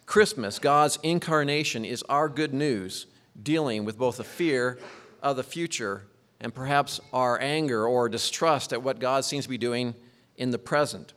Christmas, 0.05 0.59
God's 0.59 0.97
incarnation, 1.03 1.85
is 1.85 2.03
our 2.09 2.29
good 2.29 2.53
news 2.53 3.05
dealing 3.41 3.85
with 3.85 3.97
both 3.97 4.17
the 4.17 4.23
fear 4.23 4.79
of 5.21 5.35
the 5.35 5.43
future 5.43 6.03
and 6.41 6.53
perhaps 6.53 6.99
our 7.11 7.39
anger 7.41 7.85
or 7.85 8.09
distrust 8.09 8.71
at 8.73 8.83
what 8.83 8.99
God 8.99 9.25
seems 9.25 9.45
to 9.45 9.49
be 9.49 9.57
doing 9.57 9.95
in 10.37 10.51
the 10.51 10.59
present. 10.59 11.13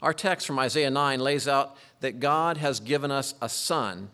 Our 0.00 0.14
text 0.14 0.46
from 0.46 0.58
Isaiah 0.58 0.90
9 0.90 1.20
lays 1.20 1.48
out 1.48 1.76
that 2.00 2.20
God 2.20 2.56
has 2.58 2.78
given 2.78 3.10
us 3.10 3.34
a 3.42 3.48
son, 3.48 4.10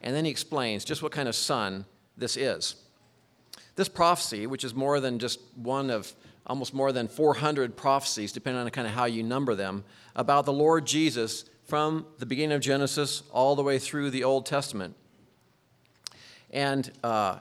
and 0.00 0.14
then 0.14 0.24
he 0.24 0.30
explains 0.30 0.84
just 0.84 1.02
what 1.02 1.12
kind 1.12 1.28
of 1.28 1.34
son 1.34 1.84
this 2.16 2.36
is. 2.36 2.76
This 3.74 3.88
prophecy, 3.88 4.46
which 4.46 4.62
is 4.62 4.74
more 4.74 5.00
than 5.00 5.18
just 5.18 5.40
one 5.56 5.90
of 5.90 6.12
almost 6.46 6.74
more 6.74 6.92
than 6.92 7.08
400 7.08 7.76
prophecies, 7.76 8.32
depending 8.32 8.62
on 8.62 8.70
kind 8.70 8.86
of 8.86 8.92
how 8.92 9.06
you 9.06 9.22
number 9.22 9.54
them, 9.54 9.84
about 10.14 10.44
the 10.44 10.52
Lord 10.52 10.86
Jesus 10.86 11.46
from 11.64 12.06
the 12.18 12.26
beginning 12.26 12.54
of 12.54 12.60
Genesis 12.60 13.22
all 13.32 13.56
the 13.56 13.62
way 13.62 13.78
through 13.78 14.10
the 14.10 14.24
Old 14.24 14.44
Testament. 14.44 14.94
And 16.50 16.92
uh, 17.02 17.38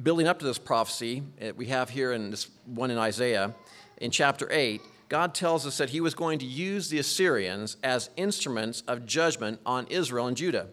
building 0.00 0.26
up 0.26 0.38
to 0.38 0.44
this 0.44 0.58
prophecy, 0.58 1.22
we 1.56 1.66
have 1.66 1.90
here 1.90 2.12
in 2.12 2.30
this 2.30 2.48
one 2.66 2.90
in 2.90 2.98
Isaiah, 2.98 3.54
in 3.98 4.10
chapter 4.10 4.48
8, 4.50 4.80
God 5.08 5.34
tells 5.34 5.66
us 5.66 5.76
that 5.78 5.90
he 5.90 6.00
was 6.00 6.14
going 6.14 6.38
to 6.38 6.46
use 6.46 6.88
the 6.88 6.98
Assyrians 6.98 7.76
as 7.82 8.08
instruments 8.16 8.82
of 8.88 9.04
judgment 9.04 9.60
on 9.66 9.86
Israel 9.88 10.26
and 10.26 10.36
Judah. 10.36 10.68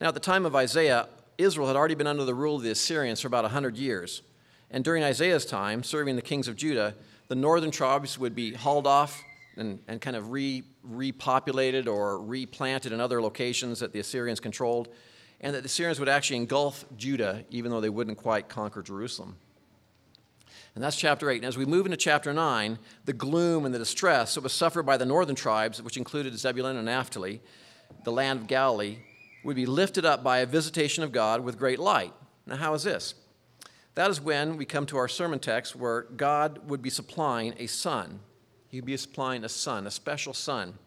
Now, 0.00 0.08
at 0.08 0.14
the 0.14 0.20
time 0.20 0.44
of 0.44 0.56
Isaiah, 0.56 1.08
Israel 1.38 1.68
had 1.68 1.76
already 1.76 1.94
been 1.94 2.08
under 2.08 2.24
the 2.24 2.34
rule 2.34 2.56
of 2.56 2.62
the 2.62 2.72
Assyrians 2.72 3.20
for 3.20 3.28
about 3.28 3.44
100 3.44 3.76
years. 3.76 4.22
And 4.70 4.82
during 4.82 5.04
Isaiah's 5.04 5.46
time, 5.46 5.84
serving 5.84 6.16
the 6.16 6.22
kings 6.22 6.48
of 6.48 6.56
Judah, 6.56 6.94
the 7.28 7.36
northern 7.36 7.70
tribes 7.70 8.18
would 8.18 8.34
be 8.34 8.52
hauled 8.52 8.86
off 8.86 9.22
and, 9.56 9.78
and 9.86 10.00
kind 10.00 10.16
of 10.16 10.32
re, 10.32 10.64
repopulated 10.90 11.86
or 11.86 12.18
replanted 12.20 12.92
in 12.92 13.00
other 13.00 13.22
locations 13.22 13.78
that 13.80 13.92
the 13.92 14.00
Assyrians 14.00 14.40
controlled 14.40 14.88
and 15.42 15.54
that 15.54 15.62
the 15.62 15.68
Syrians 15.68 15.98
would 15.98 16.08
actually 16.08 16.36
engulf 16.36 16.84
Judah, 16.96 17.44
even 17.50 17.70
though 17.70 17.80
they 17.80 17.88
wouldn't 17.88 18.18
quite 18.18 18.48
conquer 18.48 18.82
Jerusalem. 18.82 19.36
And 20.74 20.82
that's 20.82 20.96
chapter 20.96 21.28
8. 21.28 21.36
And 21.36 21.44
as 21.44 21.58
we 21.58 21.66
move 21.66 21.84
into 21.84 21.98
chapter 21.98 22.32
9, 22.32 22.78
the 23.04 23.12
gloom 23.12 23.66
and 23.66 23.74
the 23.74 23.78
distress 23.78 24.34
that 24.34 24.44
was 24.44 24.52
suffered 24.52 24.84
by 24.84 24.96
the 24.96 25.04
northern 25.04 25.36
tribes, 25.36 25.82
which 25.82 25.96
included 25.96 26.38
Zebulun 26.38 26.76
and 26.76 26.86
Naphtali, 26.86 27.42
the 28.04 28.12
land 28.12 28.40
of 28.40 28.46
Galilee, 28.46 28.98
would 29.44 29.56
be 29.56 29.66
lifted 29.66 30.04
up 30.04 30.22
by 30.22 30.38
a 30.38 30.46
visitation 30.46 31.02
of 31.02 31.12
God 31.12 31.42
with 31.42 31.58
great 31.58 31.78
light. 31.78 32.14
Now, 32.46 32.56
how 32.56 32.74
is 32.74 32.84
this? 32.84 33.14
That 33.94 34.10
is 34.10 34.20
when 34.20 34.56
we 34.56 34.64
come 34.64 34.86
to 34.86 34.96
our 34.96 35.08
sermon 35.08 35.38
text 35.38 35.76
where 35.76 36.02
God 36.02 36.70
would 36.70 36.80
be 36.80 36.90
supplying 36.90 37.54
a 37.58 37.66
son. 37.66 38.20
He'd 38.68 38.86
be 38.86 38.96
supplying 38.96 39.44
a 39.44 39.50
son, 39.50 39.86
a 39.86 39.90
special 39.90 40.32
son. 40.32 40.78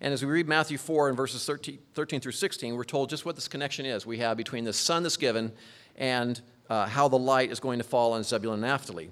And 0.00 0.14
as 0.14 0.24
we 0.24 0.30
read 0.30 0.48
Matthew 0.48 0.78
4 0.78 1.08
and 1.08 1.16
verses 1.16 1.44
13, 1.44 1.78
13 1.94 2.20
through 2.20 2.32
16, 2.32 2.74
we're 2.74 2.84
told 2.84 3.10
just 3.10 3.26
what 3.26 3.34
this 3.34 3.48
connection 3.48 3.84
is 3.84 4.06
we 4.06 4.18
have 4.18 4.36
between 4.36 4.64
the 4.64 4.72
son 4.72 5.02
that's 5.02 5.18
given 5.18 5.52
and 5.96 6.40
uh, 6.70 6.86
how 6.86 7.08
the 7.08 7.18
light 7.18 7.50
is 7.50 7.60
going 7.60 7.78
to 7.78 7.84
fall 7.84 8.14
on 8.14 8.22
Zebulun 8.22 8.54
and 8.54 8.62
Naphtali. 8.62 9.10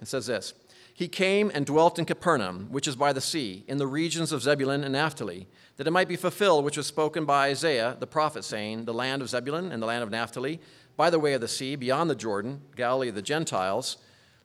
It 0.00 0.08
says 0.08 0.26
this 0.26 0.54
He 0.94 1.08
came 1.08 1.50
and 1.52 1.66
dwelt 1.66 1.98
in 1.98 2.06
Capernaum, 2.06 2.68
which 2.70 2.88
is 2.88 2.96
by 2.96 3.12
the 3.12 3.20
sea, 3.20 3.64
in 3.68 3.76
the 3.76 3.86
regions 3.86 4.32
of 4.32 4.42
Zebulun 4.42 4.82
and 4.82 4.94
Naphtali, 4.94 5.46
that 5.76 5.86
it 5.86 5.90
might 5.90 6.08
be 6.08 6.16
fulfilled 6.16 6.64
which 6.64 6.78
was 6.78 6.86
spoken 6.86 7.26
by 7.26 7.48
Isaiah 7.48 7.96
the 8.00 8.06
prophet, 8.06 8.42
saying, 8.42 8.86
The 8.86 8.94
land 8.94 9.20
of 9.20 9.28
Zebulun 9.28 9.70
and 9.70 9.82
the 9.82 9.86
land 9.86 10.02
of 10.02 10.10
Naphtali, 10.10 10.58
by 10.96 11.10
the 11.10 11.18
way 11.18 11.34
of 11.34 11.42
the 11.42 11.48
sea, 11.48 11.76
beyond 11.76 12.08
the 12.08 12.14
Jordan, 12.14 12.62
Galilee 12.76 13.10
of 13.10 13.14
the 13.14 13.22
Gentiles, 13.22 13.98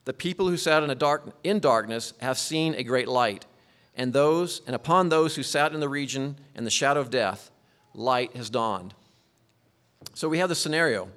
the 0.04 0.14
people 0.14 0.50
who 0.50 0.58
sat 0.58 0.84
in, 0.84 0.98
dark, 0.98 1.34
in 1.46 1.60
darkness 1.60 2.14
have 2.20 2.38
seen 2.38 2.76
a 2.76 2.84
great 2.84 3.08
light 3.08 3.46
and 3.96 4.14
those 4.14 4.62
and 4.68 4.76
upon 4.76 5.10
those 5.10 5.36
who 5.36 5.44
sat 5.44 5.74
in 5.74 5.80
the 5.80 5.90
region 5.90 6.38
in 6.56 6.64
the 6.64 6.70
shadow 6.70 7.00
of 7.00 7.10
death 7.10 7.52
light 7.94 8.36
has 8.36 8.50
dawned. 8.50 8.94
So 10.14 10.28
we 10.28 10.40
have 10.40 10.50
the 10.50 10.56
scenario. 10.56 11.10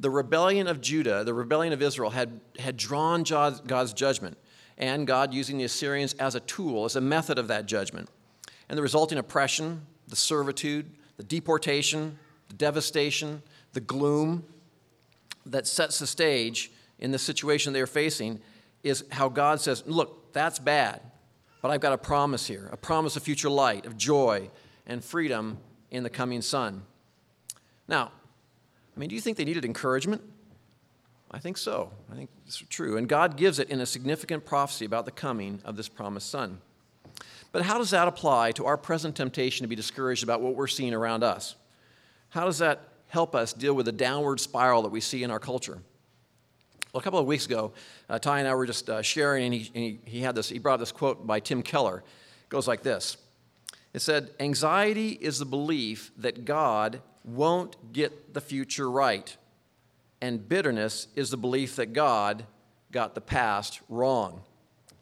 The 0.00 0.10
rebellion 0.10 0.66
of 0.66 0.80
judah 0.80 1.24
the 1.24 1.34
rebellion 1.34 1.72
of 1.72 1.82
israel 1.82 2.10
had, 2.10 2.40
had 2.58 2.76
drawn 2.76 3.22
god's 3.22 3.92
judgment 3.92 4.36
and 4.78 5.06
god 5.06 5.32
using 5.32 5.58
the 5.58 5.64
assyrians 5.64 6.14
as 6.14 6.34
a 6.34 6.40
tool 6.40 6.84
as 6.84 6.96
a 6.96 7.00
method 7.00 7.38
of 7.38 7.48
that 7.48 7.66
judgment. 7.66 8.08
And 8.68 8.78
the 8.78 8.82
resulting 8.82 9.18
oppression 9.18 9.86
the 10.08 10.16
servitude 10.16 10.90
the 11.18 11.22
deportation 11.22 12.18
the 12.48 12.54
devastation 12.54 13.42
the 13.74 13.80
gloom 13.80 14.44
that 15.46 15.66
sets 15.66 15.98
the 15.98 16.06
stage 16.06 16.72
in 16.98 17.10
the 17.10 17.18
situation 17.18 17.72
they 17.72 17.80
are 17.80 17.86
facing 17.86 18.40
is 18.82 19.04
how 19.12 19.28
god 19.28 19.60
says 19.60 19.84
look 19.86 20.32
that's 20.32 20.58
bad 20.58 21.00
but 21.62 21.70
I've 21.70 21.80
got 21.80 21.94
a 21.94 21.98
promise 21.98 22.46
here 22.46 22.68
a 22.70 22.76
promise 22.76 23.16
of 23.16 23.22
future 23.22 23.48
light, 23.48 23.86
of 23.86 23.96
joy 23.96 24.50
and 24.86 25.02
freedom 25.02 25.58
in 25.90 26.02
the 26.02 26.10
coming 26.10 26.42
son. 26.42 26.82
Now, 27.88 28.12
I 28.94 29.00
mean, 29.00 29.08
do 29.08 29.14
you 29.14 29.20
think 29.20 29.38
they 29.38 29.44
needed 29.44 29.64
encouragement? 29.64 30.22
I 31.30 31.38
think 31.38 31.56
so. 31.56 31.90
I 32.10 32.14
think 32.14 32.28
it's 32.46 32.58
true. 32.68 32.98
And 32.98 33.08
God 33.08 33.36
gives 33.36 33.58
it 33.58 33.70
in 33.70 33.80
a 33.80 33.86
significant 33.86 34.44
prophecy 34.44 34.84
about 34.84 35.06
the 35.06 35.10
coming 35.10 35.60
of 35.64 35.76
this 35.76 35.88
promised 35.88 36.28
Son. 36.28 36.60
But 37.52 37.62
how 37.62 37.78
does 37.78 37.90
that 37.90 38.06
apply 38.06 38.52
to 38.52 38.66
our 38.66 38.76
present 38.76 39.16
temptation 39.16 39.64
to 39.64 39.68
be 39.68 39.76
discouraged 39.76 40.22
about 40.22 40.42
what 40.42 40.54
we're 40.54 40.66
seeing 40.66 40.92
around 40.92 41.24
us? 41.24 41.56
How 42.30 42.44
does 42.44 42.58
that 42.58 42.88
help 43.08 43.34
us 43.34 43.52
deal 43.52 43.74
with 43.74 43.86
the 43.86 43.92
downward 43.92 44.40
spiral 44.40 44.82
that 44.82 44.90
we 44.90 45.00
see 45.00 45.22
in 45.22 45.30
our 45.30 45.38
culture? 45.38 45.78
Well, 46.92 47.00
a 47.00 47.02
couple 47.04 47.20
of 47.20 47.24
weeks 47.24 47.46
ago, 47.46 47.72
uh, 48.10 48.18
Ty 48.18 48.40
and 48.40 48.48
I 48.48 48.54
were 48.54 48.66
just 48.66 48.90
uh, 48.90 49.00
sharing, 49.00 49.46
and, 49.46 49.54
he, 49.54 49.70
and 49.74 49.82
he, 49.82 50.00
he, 50.04 50.20
had 50.20 50.34
this, 50.34 50.50
he 50.50 50.58
brought 50.58 50.78
this 50.78 50.92
quote 50.92 51.26
by 51.26 51.40
Tim 51.40 51.62
Keller. 51.62 52.04
It 52.42 52.48
goes 52.50 52.68
like 52.68 52.82
this 52.82 53.16
It 53.94 54.00
said, 54.00 54.30
Anxiety 54.38 55.12
is 55.12 55.38
the 55.38 55.46
belief 55.46 56.10
that 56.18 56.44
God 56.44 57.00
won't 57.24 57.94
get 57.94 58.34
the 58.34 58.42
future 58.42 58.90
right, 58.90 59.34
and 60.20 60.46
bitterness 60.46 61.06
is 61.16 61.30
the 61.30 61.38
belief 61.38 61.76
that 61.76 61.94
God 61.94 62.44
got 62.90 63.14
the 63.14 63.22
past 63.22 63.80
wrong. 63.88 64.42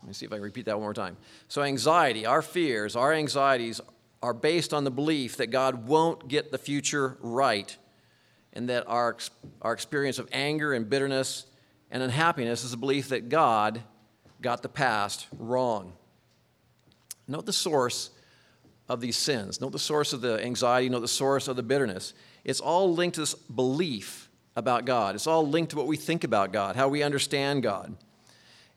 Let 0.00 0.06
me 0.06 0.14
see 0.14 0.26
if 0.26 0.32
I 0.32 0.36
can 0.36 0.44
repeat 0.44 0.66
that 0.66 0.76
one 0.76 0.84
more 0.84 0.94
time. 0.94 1.16
So, 1.48 1.60
anxiety, 1.62 2.24
our 2.24 2.40
fears, 2.40 2.94
our 2.94 3.12
anxieties 3.12 3.80
are 4.22 4.32
based 4.32 4.72
on 4.72 4.84
the 4.84 4.92
belief 4.92 5.38
that 5.38 5.48
God 5.48 5.88
won't 5.88 6.28
get 6.28 6.52
the 6.52 6.58
future 6.58 7.16
right, 7.20 7.76
and 8.52 8.68
that 8.68 8.84
our, 8.86 9.16
our 9.60 9.72
experience 9.72 10.20
of 10.20 10.28
anger 10.30 10.72
and 10.72 10.88
bitterness 10.88 11.46
and 11.90 12.02
unhappiness 12.02 12.64
is 12.64 12.72
a 12.72 12.76
belief 12.76 13.08
that 13.08 13.28
God 13.28 13.82
got 14.40 14.62
the 14.62 14.68
past 14.68 15.26
wrong. 15.38 15.92
Note 17.26 17.46
the 17.46 17.52
source 17.52 18.10
of 18.88 19.00
these 19.00 19.16
sins. 19.16 19.60
Note 19.60 19.72
the 19.72 19.78
source 19.78 20.12
of 20.12 20.20
the 20.20 20.42
anxiety, 20.44 20.88
note 20.88 21.00
the 21.00 21.08
source 21.08 21.46
of 21.48 21.56
the 21.56 21.62
bitterness. 21.62 22.12
It's 22.44 22.60
all 22.60 22.92
linked 22.92 23.14
to 23.14 23.20
this 23.20 23.34
belief 23.34 24.28
about 24.56 24.84
God. 24.84 25.14
It's 25.14 25.26
all 25.26 25.46
linked 25.46 25.70
to 25.70 25.76
what 25.76 25.86
we 25.86 25.96
think 25.96 26.24
about 26.24 26.52
God, 26.52 26.74
how 26.74 26.88
we 26.88 27.02
understand 27.02 27.62
God. 27.62 27.96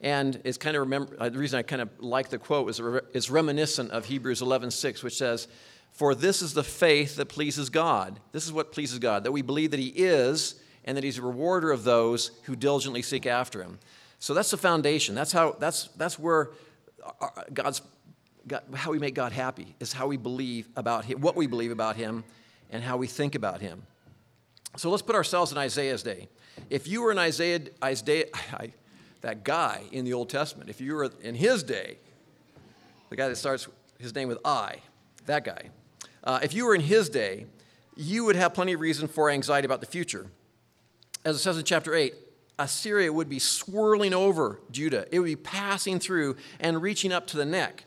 And 0.00 0.40
it's 0.44 0.58
kind 0.58 0.76
of 0.76 0.80
remember, 0.80 1.16
uh, 1.18 1.30
the 1.30 1.38
reason 1.38 1.58
I 1.58 1.62
kind 1.62 1.82
of 1.82 1.88
like 1.98 2.28
the 2.28 2.38
quote 2.38 2.68
is 2.68 2.80
it's 3.12 3.30
reminiscent 3.30 3.90
of 3.90 4.04
Hebrews 4.04 4.42
11:6, 4.42 5.02
which 5.02 5.16
says, 5.16 5.48
"For 5.92 6.14
this 6.14 6.42
is 6.42 6.52
the 6.52 6.64
faith 6.64 7.16
that 7.16 7.26
pleases 7.26 7.70
God. 7.70 8.20
This 8.32 8.44
is 8.44 8.52
what 8.52 8.70
pleases 8.70 8.98
God, 8.98 9.24
that 9.24 9.32
we 9.32 9.42
believe 9.42 9.70
that 9.70 9.80
He 9.80 9.92
is, 9.96 10.56
and 10.84 10.96
that 10.96 11.04
He's 11.04 11.18
a 11.18 11.22
rewarder 11.22 11.72
of 11.72 11.84
those 11.84 12.30
who 12.44 12.56
diligently 12.56 13.02
seek 13.02 13.26
after 13.26 13.62
Him." 13.62 13.78
So 14.18 14.34
that's 14.34 14.50
the 14.50 14.56
foundation. 14.56 15.14
That's 15.14 15.32
how. 15.32 15.56
That's 15.58 15.88
that's 15.96 16.18
where 16.18 16.50
God's 17.52 17.82
God, 18.46 18.62
how 18.74 18.90
we 18.90 18.98
make 18.98 19.14
God 19.14 19.32
happy 19.32 19.74
is 19.80 19.92
how 19.92 20.06
we 20.06 20.16
believe 20.16 20.68
about 20.76 21.04
him, 21.04 21.20
what 21.20 21.36
we 21.36 21.46
believe 21.46 21.70
about 21.70 21.96
Him, 21.96 22.24
and 22.70 22.82
how 22.82 22.96
we 22.96 23.06
think 23.06 23.34
about 23.34 23.60
Him. 23.60 23.82
So 24.76 24.90
let's 24.90 25.02
put 25.02 25.14
ourselves 25.14 25.52
in 25.52 25.58
Isaiah's 25.58 26.02
day. 26.02 26.28
If 26.68 26.86
you 26.86 27.02
were 27.02 27.12
in 27.12 27.18
Isaiah, 27.18 27.60
Isaiah 27.82 28.26
I, 28.52 28.72
that 29.22 29.44
guy 29.44 29.82
in 29.92 30.04
the 30.04 30.12
Old 30.12 30.28
Testament, 30.28 30.68
if 30.68 30.80
you 30.80 30.94
were 30.94 31.10
in 31.22 31.34
his 31.34 31.62
day, 31.62 31.96
the 33.08 33.16
guy 33.16 33.28
that 33.28 33.36
starts 33.36 33.68
his 33.98 34.14
name 34.14 34.28
with 34.28 34.38
I, 34.44 34.76
that 35.26 35.44
guy, 35.44 35.70
uh, 36.22 36.40
if 36.42 36.52
you 36.52 36.66
were 36.66 36.74
in 36.74 36.80
his 36.80 37.08
day, 37.08 37.46
you 37.96 38.24
would 38.24 38.36
have 38.36 38.52
plenty 38.52 38.72
of 38.74 38.80
reason 38.80 39.08
for 39.08 39.30
anxiety 39.30 39.64
about 39.64 39.80
the 39.80 39.86
future. 39.86 40.26
As 41.24 41.36
it 41.36 41.38
says 41.38 41.58
in 41.58 41.64
chapter 41.64 41.94
8, 41.94 42.14
Assyria 42.58 43.12
would 43.12 43.28
be 43.28 43.38
swirling 43.38 44.14
over 44.14 44.60
Judah. 44.70 45.06
It 45.10 45.18
would 45.18 45.26
be 45.26 45.36
passing 45.36 45.98
through 45.98 46.36
and 46.60 46.80
reaching 46.80 47.12
up 47.12 47.26
to 47.28 47.36
the 47.36 47.44
neck 47.44 47.84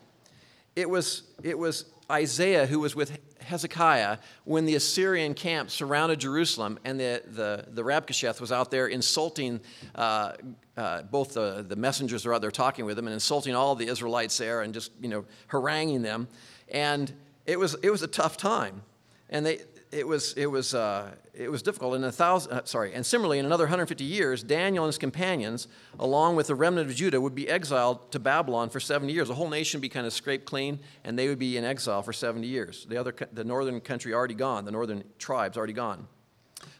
it 0.77 0.87
was, 0.87 1.23
it 1.41 1.57
was 1.57 1.85
Isaiah 2.09 2.67
who 2.67 2.79
was 2.79 2.95
with 2.95 3.17
Hezekiah 3.41 4.19
when 4.43 4.65
the 4.65 4.75
Assyrian 4.75 5.33
camp 5.33 5.71
surrounded 5.71 6.19
Jerusalem 6.19 6.77
and 6.85 6.99
the, 6.99 7.23
the, 7.25 7.65
the 7.67 7.81
Rabshakeh 7.81 8.39
was 8.39 8.51
out 8.51 8.69
there 8.69 8.85
insulting 8.85 9.59
uh, 9.95 10.33
uh, 10.77 11.01
both 11.01 11.33
the, 11.33 11.65
the 11.67 11.75
messengers 11.75 12.25
were 12.25 12.33
out 12.35 12.41
there 12.41 12.51
talking 12.51 12.85
with 12.85 12.95
them 12.95 13.07
and 13.07 13.13
insulting 13.15 13.55
all 13.55 13.73
the 13.73 13.87
Israelites 13.87 14.37
there 14.37 14.61
and 14.61 14.71
just, 14.71 14.91
you 15.01 15.09
know, 15.09 15.25
haranguing 15.47 16.03
them. 16.03 16.27
And 16.69 17.11
it 17.47 17.57
was, 17.57 17.75
it 17.81 17.89
was 17.89 18.03
a 18.03 18.07
tough 18.07 18.37
time. 18.37 18.83
And 19.31 19.43
they, 19.43 19.61
it 19.91 20.07
was, 20.07 20.33
it 20.33 20.45
was, 20.45 20.75
uh, 20.75 21.09
it 21.37 21.51
was 21.51 21.61
difficult. 21.61 21.93
And 21.93 22.03
a 22.03 22.11
thousand, 22.11 22.51
uh, 22.51 22.65
sorry, 22.65 22.93
and 22.93 23.05
similarly, 23.05 23.37
in 23.37 23.45
another 23.45 23.65
150 23.65 24.03
years, 24.03 24.41
Daniel 24.41 24.83
and 24.83 24.89
his 24.89 24.97
companions, 24.97 25.67
along 25.99 26.35
with 26.35 26.47
the 26.47 26.55
remnant 26.55 26.89
of 26.89 26.95
Judah, 26.95 27.21
would 27.21 27.35
be 27.35 27.47
exiled 27.47 28.11
to 28.11 28.19
Babylon 28.19 28.69
for 28.69 28.79
70 28.79 29.13
years. 29.13 29.27
The 29.27 29.35
whole 29.35 29.49
nation 29.49 29.77
would 29.77 29.83
be 29.83 29.89
kind 29.89 30.07
of 30.07 30.13
scraped 30.13 30.45
clean, 30.45 30.79
and 31.03 31.17
they 31.17 31.27
would 31.27 31.37
be 31.37 31.55
in 31.55 31.63
exile 31.63 32.01
for 32.01 32.11
70 32.11 32.47
years. 32.47 32.85
The 32.89 32.97
other, 32.97 33.13
the 33.31 33.43
northern 33.43 33.79
country 33.81 34.13
already 34.13 34.33
gone. 34.33 34.65
The 34.65 34.71
northern 34.71 35.03
tribes 35.19 35.57
already 35.57 35.73
gone. 35.73 36.07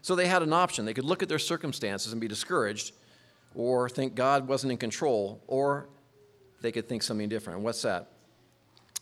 So 0.02 0.16
they 0.16 0.28
had 0.28 0.42
an 0.42 0.54
option. 0.54 0.86
They 0.86 0.94
could 0.96 1.06
look 1.06 1.22
at 1.22 1.30
their 1.30 1.40
circumstances 1.40 2.12
and 2.12 2.20
be 2.20 2.28
discouraged, 2.28 2.94
or 3.54 3.90
think 3.90 4.16
God 4.16 4.48
wasn't 4.48 4.72
in 4.72 4.78
control, 4.78 5.42
or 5.46 5.88
they 6.62 6.72
could 6.72 6.90
think 6.90 7.04
something 7.04 7.30
different. 7.30 7.60
What's 7.60 7.84
that? 7.84 8.10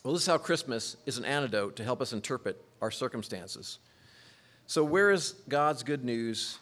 Well, 0.04 0.14
this 0.14 0.24
is 0.24 0.28
how 0.28 0.38
Christmas 0.38 0.98
is 1.06 1.18
an 1.18 1.26
antidote 1.26 1.78
to 1.78 1.84
help 1.84 2.02
us 2.02 2.12
interpret 2.12 2.62
our 2.82 2.92
circumstances. 2.92 3.80
So, 4.68 4.84
where 4.84 5.12
is 5.12 5.36
God's 5.48 5.84
good 5.84 6.04
news 6.04 6.58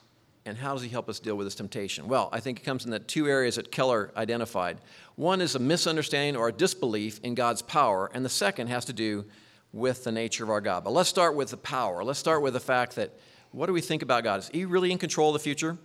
and 0.45 0.57
how 0.57 0.73
does 0.73 0.81
he 0.81 0.89
help 0.89 1.07
us 1.07 1.19
deal 1.19 1.35
with 1.35 1.47
this 1.47 1.55
temptation? 1.55 2.07
Well, 2.07 2.27
I 2.33 2.41
think 2.41 2.59
it 2.59 2.63
comes 2.63 2.83
in 2.83 2.91
the 2.91 2.99
two 2.99 3.27
areas 3.27 3.55
that 3.55 3.71
Keller 3.71 4.11
identified. 4.17 4.77
One 5.15 5.39
is 5.39 5.55
a 5.55 5.59
misunderstanding 5.59 6.35
or 6.35 6.49
a 6.49 6.51
disbelief 6.51 7.19
in 7.23 7.33
God's 7.33 7.61
power, 7.61 8.11
and 8.13 8.25
the 8.25 8.29
second 8.29 8.67
has 8.67 8.83
to 8.85 8.93
do 8.93 9.23
with 9.71 10.03
the 10.03 10.11
nature 10.11 10.43
of 10.43 10.49
our 10.49 10.59
God. 10.59 10.83
But 10.83 10.91
let's 10.91 11.07
start 11.07 11.35
with 11.35 11.49
the 11.49 11.57
power. 11.57 12.03
Let's 12.03 12.19
start 12.19 12.41
with 12.41 12.53
the 12.53 12.59
fact 12.59 12.95
that 12.97 13.17
what 13.51 13.67
do 13.67 13.73
we 13.73 13.81
think 13.81 14.01
about 14.01 14.23
God? 14.23 14.39
Is 14.39 14.49
he 14.49 14.65
really 14.65 14.91
in 14.91 14.97
control 14.97 15.29
of 15.29 15.33
the 15.33 15.39
future? 15.39 15.77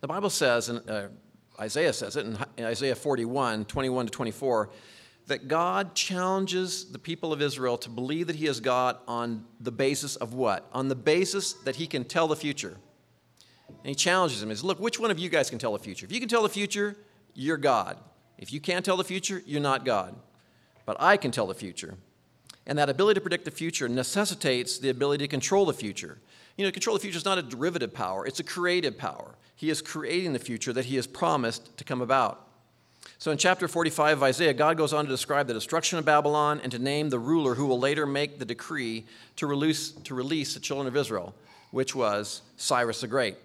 The 0.00 0.08
Bible 0.08 0.30
says, 0.30 0.68
and 0.68 0.88
uh, 0.88 1.08
Isaiah 1.60 1.92
says 1.92 2.16
it 2.16 2.24
in 2.24 2.64
Isaiah 2.64 2.94
41, 2.94 3.66
21 3.66 4.06
to 4.06 4.10
24, 4.10 4.70
that 5.28 5.46
God 5.46 5.94
challenges 5.94 6.90
the 6.90 6.98
people 6.98 7.32
of 7.32 7.40
Israel 7.40 7.78
to 7.78 7.90
believe 7.90 8.26
that 8.26 8.36
He 8.36 8.46
is 8.46 8.60
God 8.60 8.96
on 9.06 9.44
the 9.60 9.70
basis 9.70 10.16
of 10.16 10.34
what? 10.34 10.68
On 10.72 10.88
the 10.88 10.94
basis 10.94 11.52
that 11.64 11.76
He 11.76 11.86
can 11.86 12.04
tell 12.04 12.26
the 12.26 12.36
future. 12.36 12.76
And 13.68 13.86
He 13.86 13.94
challenges 13.94 14.40
them. 14.40 14.48
He 14.48 14.56
says, 14.56 14.64
Look, 14.64 14.80
which 14.80 14.98
one 14.98 15.10
of 15.10 15.18
you 15.18 15.28
guys 15.28 15.50
can 15.50 15.58
tell 15.58 15.72
the 15.72 15.78
future? 15.78 16.06
If 16.06 16.12
you 16.12 16.20
can 16.20 16.28
tell 16.28 16.42
the 16.42 16.48
future, 16.48 16.96
you're 17.34 17.58
God. 17.58 17.98
If 18.38 18.52
you 18.52 18.60
can't 18.60 18.84
tell 18.84 18.96
the 18.96 19.04
future, 19.04 19.42
you're 19.46 19.60
not 19.60 19.84
God. 19.84 20.14
But 20.86 20.96
I 20.98 21.16
can 21.16 21.30
tell 21.30 21.46
the 21.46 21.54
future. 21.54 21.96
And 22.66 22.78
that 22.78 22.88
ability 22.88 23.14
to 23.14 23.20
predict 23.20 23.44
the 23.44 23.50
future 23.50 23.88
necessitates 23.88 24.78
the 24.78 24.88
ability 24.88 25.24
to 25.24 25.28
control 25.28 25.66
the 25.66 25.72
future. 25.72 26.18
You 26.56 26.64
know, 26.64 26.70
control 26.70 26.96
the 26.96 27.00
future 27.00 27.18
is 27.18 27.24
not 27.24 27.38
a 27.38 27.42
derivative 27.42 27.92
power, 27.92 28.26
it's 28.26 28.40
a 28.40 28.44
creative 28.44 28.96
power. 28.96 29.36
He 29.54 29.70
is 29.70 29.82
creating 29.82 30.32
the 30.32 30.38
future 30.38 30.72
that 30.72 30.86
He 30.86 30.96
has 30.96 31.06
promised 31.06 31.76
to 31.76 31.84
come 31.84 32.00
about. 32.00 32.47
So 33.20 33.32
in 33.32 33.38
chapter 33.38 33.66
45 33.66 34.18
of 34.18 34.22
Isaiah, 34.22 34.54
God 34.54 34.76
goes 34.76 34.92
on 34.92 35.04
to 35.04 35.10
describe 35.10 35.48
the 35.48 35.54
destruction 35.54 35.98
of 35.98 36.04
Babylon 36.04 36.60
and 36.62 36.70
to 36.70 36.78
name 36.78 37.10
the 37.10 37.18
ruler 37.18 37.56
who 37.56 37.66
will 37.66 37.80
later 37.80 38.06
make 38.06 38.38
the 38.38 38.44
decree 38.44 39.06
to 39.36 39.48
release, 39.48 39.90
to 39.90 40.14
release 40.14 40.54
the 40.54 40.60
children 40.60 40.86
of 40.86 40.96
Israel, 40.96 41.34
which 41.72 41.96
was 41.96 42.42
Cyrus 42.56 43.00
the 43.00 43.08
Great. 43.08 43.36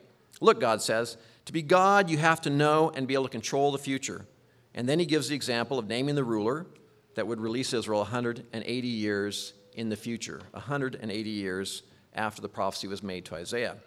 Look, 0.41 0.59
God 0.59 0.83
says, 0.83 1.17
to 1.45 1.53
be 1.53 1.63
God, 1.63 2.07
you 2.07 2.19
have 2.19 2.39
to 2.41 2.51
know 2.51 2.91
and 2.91 3.07
be 3.07 3.15
able 3.15 3.23
to 3.23 3.31
control 3.31 3.71
the 3.71 3.79
future. 3.79 4.27
And 4.75 4.87
then 4.87 4.99
he 4.99 5.07
gives 5.07 5.29
the 5.29 5.35
example 5.35 5.79
of 5.79 5.87
naming 5.87 6.13
the 6.13 6.23
ruler 6.23 6.67
that 7.15 7.25
would 7.25 7.39
release 7.39 7.73
Israel 7.73 8.01
180 8.01 8.87
years 8.87 9.53
in 9.73 9.89
the 9.89 9.95
future, 9.95 10.41
180 10.51 11.29
years 11.29 11.81
after 12.13 12.43
the 12.43 12.49
prophecy 12.49 12.87
was 12.87 13.01
made 13.01 13.25
to 13.25 13.35
Isaiah. 13.35 13.77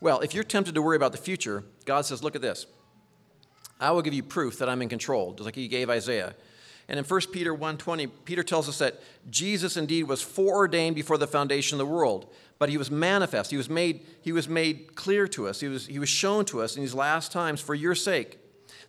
Well, 0.00 0.20
if 0.20 0.32
you're 0.32 0.42
tempted 0.42 0.74
to 0.74 0.80
worry 0.80 0.96
about 0.96 1.12
the 1.12 1.18
future, 1.18 1.64
God 1.84 2.06
says, 2.06 2.22
look 2.22 2.34
at 2.34 2.40
this. 2.40 2.64
I 3.82 3.90
will 3.90 4.02
give 4.02 4.14
you 4.14 4.22
proof 4.22 4.58
that 4.58 4.68
I'm 4.68 4.80
in 4.80 4.88
control, 4.88 5.32
just 5.32 5.44
like 5.44 5.54
he 5.54 5.68
gave 5.68 5.90
Isaiah. 5.90 6.34
And 6.88 6.98
in 6.98 7.04
1 7.04 7.20
Peter 7.32 7.54
1:20, 7.54 8.10
Peter 8.24 8.42
tells 8.42 8.68
us 8.68 8.78
that 8.78 9.00
Jesus 9.30 9.76
indeed 9.76 10.04
was 10.04 10.22
foreordained 10.22 10.94
before 10.94 11.18
the 11.18 11.26
foundation 11.26 11.76
of 11.76 11.86
the 11.86 11.92
world, 11.92 12.32
but 12.58 12.68
he 12.68 12.76
was 12.76 12.90
manifest. 12.90 13.50
He 13.50 13.56
was 13.56 13.70
made, 13.70 14.04
he 14.20 14.32
was 14.32 14.48
made 14.48 14.94
clear 14.94 15.26
to 15.28 15.48
us. 15.48 15.60
He 15.60 15.68
was, 15.68 15.86
he 15.86 15.98
was 15.98 16.08
shown 16.08 16.44
to 16.46 16.60
us 16.60 16.76
in 16.76 16.82
these 16.82 16.94
last 16.94 17.32
times 17.32 17.60
for 17.60 17.74
your 17.74 17.94
sake. 17.94 18.38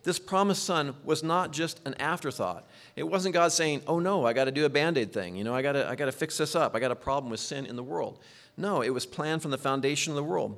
This 0.02 0.18
promised 0.18 0.64
son 0.64 0.94
was 1.02 1.22
not 1.22 1.50
just 1.50 1.80
an 1.86 1.94
afterthought. 1.94 2.68
It 2.94 3.04
wasn't 3.04 3.32
God 3.32 3.52
saying, 3.52 3.82
"Oh 3.86 4.00
no, 4.00 4.26
I 4.26 4.32
got 4.32 4.44
to 4.44 4.52
do 4.52 4.66
a 4.66 4.68
band-aid 4.68 5.12
thing. 5.12 5.34
You 5.34 5.44
know, 5.44 5.54
I 5.54 5.62
got 5.62 5.72
to 5.72 5.88
I 5.88 5.94
got 5.94 6.06
to 6.06 6.12
fix 6.12 6.36
this 6.36 6.54
up. 6.54 6.76
I 6.76 6.80
got 6.80 6.90
a 6.90 6.96
problem 6.96 7.30
with 7.30 7.40
sin 7.40 7.66
in 7.66 7.76
the 7.76 7.82
world." 7.82 8.18
No, 8.56 8.82
it 8.82 8.90
was 8.90 9.06
planned 9.06 9.42
from 9.42 9.50
the 9.50 9.58
foundation 9.58 10.12
of 10.12 10.16
the 10.16 10.22
world. 10.22 10.56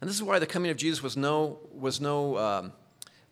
And 0.00 0.08
this 0.08 0.16
is 0.16 0.22
why 0.22 0.38
the 0.38 0.46
coming 0.46 0.70
of 0.70 0.76
Jesus 0.76 1.02
was 1.02 1.16
no 1.16 1.58
was 1.72 2.00
no 2.00 2.38
um, 2.38 2.72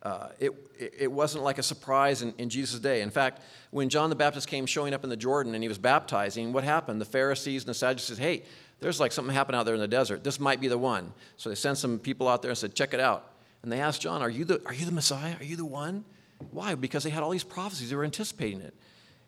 uh, 0.06 0.28
it, 0.38 0.52
it 0.78 1.10
wasn't 1.10 1.42
like 1.42 1.58
a 1.58 1.64
surprise 1.64 2.22
in, 2.22 2.32
in 2.38 2.48
Jesus' 2.48 2.78
day. 2.78 3.02
In 3.02 3.10
fact, 3.10 3.42
when 3.72 3.88
John 3.88 4.08
the 4.08 4.14
Baptist 4.14 4.46
came 4.46 4.64
showing 4.64 4.94
up 4.94 5.02
in 5.02 5.10
the 5.10 5.16
Jordan 5.16 5.52
and 5.54 5.64
he 5.64 5.68
was 5.68 5.78
baptizing, 5.78 6.52
what 6.52 6.62
happened? 6.62 7.00
The 7.00 7.06
Pharisees 7.06 7.64
and 7.64 7.68
the 7.68 7.74
Sadducees 7.74 8.16
said, 8.16 8.22
hey, 8.22 8.44
there's 8.78 9.00
like 9.00 9.10
something 9.10 9.34
happened 9.34 9.56
out 9.56 9.66
there 9.66 9.74
in 9.74 9.80
the 9.80 9.88
desert. 9.88 10.22
This 10.22 10.38
might 10.38 10.60
be 10.60 10.68
the 10.68 10.78
one. 10.78 11.12
So 11.36 11.48
they 11.48 11.56
sent 11.56 11.78
some 11.78 11.98
people 11.98 12.28
out 12.28 12.40
there 12.40 12.52
and 12.52 12.56
said, 12.56 12.72
check 12.72 12.94
it 12.94 13.00
out. 13.00 13.32
And 13.64 13.72
they 13.72 13.80
asked 13.80 14.00
John, 14.00 14.22
are 14.22 14.30
you 14.30 14.44
the, 14.44 14.62
are 14.64 14.72
you 14.72 14.86
the 14.86 14.92
Messiah? 14.92 15.34
Are 15.40 15.44
you 15.44 15.56
the 15.56 15.64
one? 15.64 16.04
Why? 16.52 16.76
Because 16.76 17.02
they 17.02 17.10
had 17.10 17.24
all 17.24 17.30
these 17.30 17.42
prophecies. 17.42 17.90
They 17.90 17.96
were 17.96 18.04
anticipating 18.04 18.60
it. 18.60 18.74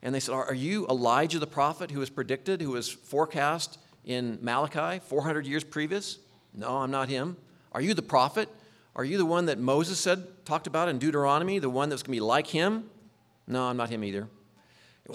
And 0.00 0.14
they 0.14 0.20
said, 0.20 0.32
Are 0.32 0.54
you 0.54 0.86
Elijah 0.86 1.40
the 1.40 1.46
prophet 1.48 1.90
who 1.90 1.98
was 1.98 2.10
predicted, 2.10 2.62
who 2.62 2.70
was 2.70 2.88
forecast 2.88 3.78
in 4.04 4.38
Malachi 4.42 5.00
400 5.00 5.44
years 5.44 5.64
previous? 5.64 6.18
No, 6.54 6.76
I'm 6.76 6.92
not 6.92 7.08
him. 7.08 7.36
Are 7.72 7.80
you 7.80 7.94
the 7.94 8.02
prophet? 8.02 8.48
Are 8.98 9.04
you 9.04 9.16
the 9.16 9.24
one 9.24 9.46
that 9.46 9.58
Moses 9.58 9.98
said, 9.98 10.44
talked 10.44 10.66
about 10.66 10.88
in 10.88 10.98
Deuteronomy, 10.98 11.58
the 11.58 11.70
one 11.70 11.88
that's 11.88 12.02
going 12.02 12.12
to 12.12 12.16
be 12.16 12.20
like 12.20 12.48
him? 12.48 12.90
No, 13.46 13.64
I'm 13.64 13.78
not 13.78 13.88
him 13.88 14.04
either. 14.04 14.28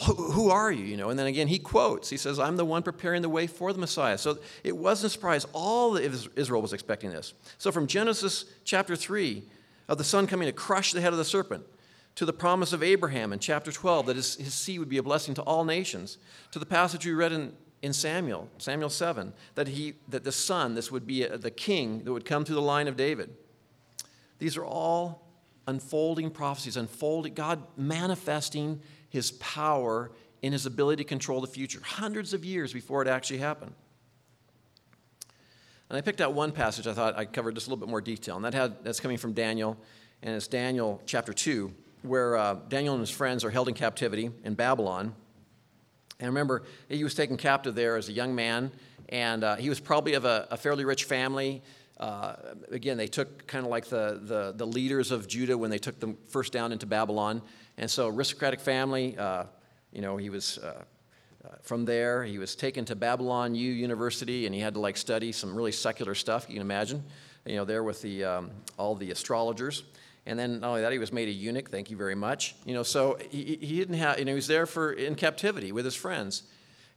Who 0.08 0.50
are 0.50 0.72
you? 0.72 0.86
You 0.86 0.98
know, 0.98 1.12
and 1.12 1.20
then 1.20 1.28
again, 1.28 1.48
he 1.48 1.60
quotes. 1.60 2.10
He 2.10 2.18
says, 2.18 2.40
"I'm 2.40 2.58
the 2.58 2.66
one 2.66 2.82
preparing 2.82 3.22
the 3.22 3.30
way 3.30 3.46
for 3.46 3.72
the 3.72 3.78
Messiah." 3.78 4.18
So 4.18 4.40
it 4.64 4.76
wasn't 4.76 5.08
a 5.08 5.10
surprise. 5.12 5.46
All 5.54 5.98
Israel 5.98 6.64
was 6.64 6.74
expecting 6.74 7.12
this. 7.12 7.36
So 7.60 7.72
from 7.72 7.86
Genesis 7.86 8.46
chapter 8.64 8.96
three, 8.96 9.44
of 9.88 9.98
the 9.98 10.04
son 10.04 10.28
coming 10.28 10.48
to 10.48 10.54
crush 10.54 10.94
the 10.94 11.02
head 11.02 11.12
of 11.12 11.18
the 11.18 11.26
serpent, 11.26 11.64
to 12.16 12.26
the 12.26 12.34
promise 12.34 12.74
of 12.74 12.84
Abraham 12.84 13.34
in 13.34 13.40
chapter 13.40 13.72
12 13.72 14.06
that 14.08 14.16
his, 14.16 14.36
his 14.36 14.54
seed 14.54 14.80
would 14.80 14.90
be 14.90 14.98
a 14.98 15.04
blessing 15.04 15.34
to 15.36 15.42
all 15.44 15.66
nations, 15.66 16.18
to 16.52 16.60
the 16.60 16.66
passage 16.66 17.06
we 17.06 17.14
read 17.14 17.32
in, 17.32 17.54
in 17.82 17.92
Samuel, 17.92 18.50
Samuel 18.60 18.90
7, 18.90 19.34
that, 19.56 19.68
he, 19.68 19.96
that 20.08 20.24
the 20.24 20.32
son, 20.32 20.76
this 20.76 20.92
would 20.92 21.06
be 21.06 21.24
a, 21.24 21.38
the 21.38 21.52
king 21.52 22.04
that 22.04 22.14
would 22.14 22.26
come 22.26 22.46
through 22.46 22.56
the 22.56 22.62
line 22.62 22.88
of 22.88 22.96
David. 22.96 23.36
These 24.44 24.58
are 24.58 24.66
all 24.66 25.26
unfolding 25.68 26.30
prophecies, 26.30 26.76
unfolding, 26.76 27.34
God 27.34 27.64
manifesting 27.78 28.82
his 29.08 29.32
power 29.32 30.12
in 30.42 30.52
his 30.52 30.66
ability 30.66 31.02
to 31.02 31.08
control 31.08 31.40
the 31.40 31.48
future, 31.48 31.80
hundreds 31.82 32.34
of 32.34 32.44
years 32.44 32.74
before 32.74 33.02
it 33.02 33.08
actually 33.08 33.38
happened. 33.38 33.72
And 35.88 35.98
I 35.98 36.02
picked 36.02 36.20
out 36.20 36.34
one 36.34 36.52
passage 36.52 36.88
I 36.88 36.94
thought 36.94 37.18
I 37.18 37.24
covered 37.24 37.56
just 37.56 37.68
a 37.68 37.70
little 37.70 37.80
bit 37.80 37.90
more 37.90 38.02
detail, 38.02 38.36
and 38.36 38.44
that 38.44 38.54
had, 38.54 38.84
that's 38.84 39.00
coming 39.00 39.16
from 39.16 39.32
Daniel, 39.32 39.78
and 40.22 40.36
it's 40.36 40.50
Daniel 40.50 41.02
chapter 41.06 41.32
2, 41.32 41.74
where 42.02 42.36
uh, 42.36 42.56
Daniel 42.68 42.96
and 42.96 43.00
his 43.00 43.12
friends 43.12 43.46
are 43.46 43.50
held 43.50 43.70
in 43.70 43.74
captivity 43.74 44.30
in 44.44 44.56
Babylon. 44.56 45.16
And 46.20 46.28
remember, 46.28 46.64
he 46.90 47.06
was 47.06 47.16
taken 47.16 47.38
captive 47.38 47.76
there 47.76 47.96
as 47.96 48.10
a 48.10 48.12
young 48.12 48.36
man, 48.36 48.74
and 49.08 49.46
uh, 49.46 49.56
he 49.56 49.70
was 49.70 49.80
probably 49.80 50.16
of 50.16 50.26
a, 50.26 50.50
a 50.52 50.58
fairly 50.58 50.84
rich 50.84 51.06
family. 51.06 51.62
Uh, 52.04 52.36
again, 52.70 52.98
they 52.98 53.08
took 53.08 53.48
kind 53.48 53.64
of 53.64 53.72
like 53.72 53.86
the, 53.86 54.20
the, 54.22 54.54
the, 54.58 54.68
leaders 54.68 55.10
of 55.10 55.26
Judah 55.26 55.58
when 55.58 55.70
they 55.70 55.78
took 55.78 56.02
them 56.02 56.18
first 56.28 56.52
down 56.52 56.74
into 56.74 56.86
Babylon. 56.86 57.42
And 57.78 57.90
so, 57.90 58.10
aristocratic 58.10 58.60
family, 58.60 59.18
uh, 59.18 59.46
you 59.94 60.02
know, 60.02 60.18
he 60.18 60.30
was 60.30 60.58
uh, 60.58 60.84
uh, 61.46 61.48
from 61.62 61.86
there. 61.86 62.26
He 62.26 62.40
was 62.40 62.58
taken 62.58 62.84
to 62.86 62.96
Babylon 62.98 63.56
U 63.56 63.72
University, 63.72 64.46
and 64.46 64.54
he 64.54 64.60
had 64.60 64.74
to 64.74 64.82
like 64.82 64.98
study 64.98 65.32
some 65.32 65.56
really 65.56 65.72
secular 65.72 66.14
stuff. 66.14 66.46
You 66.50 66.56
can 66.56 66.62
imagine, 66.62 67.02
you 67.46 67.56
know, 67.56 67.64
there 67.64 67.86
with 67.86 68.02
the 68.02 68.26
um, 68.26 68.52
all 68.78 68.96
the 68.96 69.12
astrologers. 69.12 69.84
And 70.26 70.38
then 70.38 70.60
not 70.60 70.68
only 70.68 70.82
that, 70.82 70.92
he 70.92 71.00
was 71.00 71.14
made 71.14 71.30
a 71.30 71.32
eunuch. 71.32 71.70
Thank 71.70 71.90
you 71.90 71.96
very 71.96 72.16
much. 72.16 72.54
You 72.66 72.74
know, 72.74 72.84
so 72.84 73.18
he, 73.30 73.58
he 73.62 73.78
didn't 73.78 73.96
have. 73.96 74.20
You 74.20 74.26
know, 74.26 74.32
he 74.32 74.36
was 74.36 74.48
there 74.48 74.66
for 74.66 74.92
in 74.92 75.16
captivity 75.16 75.72
with 75.72 75.86
his 75.86 75.96
friends. 75.96 76.44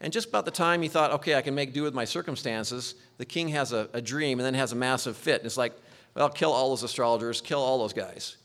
And 0.01 0.13
just 0.13 0.29
about 0.29 0.45
the 0.45 0.51
time 0.51 0.83
he 0.83 0.89
thought, 0.89 1.11
okay, 1.13 1.37
I 1.37 1.43
can 1.43 1.55
make 1.55 1.73
do 1.73 1.83
with 1.83 1.95
my 1.95 2.05
circumstances, 2.05 2.95
the 3.19 3.25
king 3.25 3.49
has 3.49 3.73
a, 3.73 3.89
a 3.93 4.01
dream 4.01 4.39
and 4.39 4.47
then 4.47 4.55
has 4.55 4.73
a 4.73 4.77
massive 4.77 5.17
fit. 5.17 5.41
And 5.41 5.47
it's 5.47 5.57
like, 5.57 5.73
well, 6.15 6.29
kill 6.29 6.53
all 6.53 6.71
those 6.71 6.83
astrologers, 6.83 7.41
kill 7.41 7.61
all 7.61 7.79
those 7.79 7.93
guys. 7.93 8.37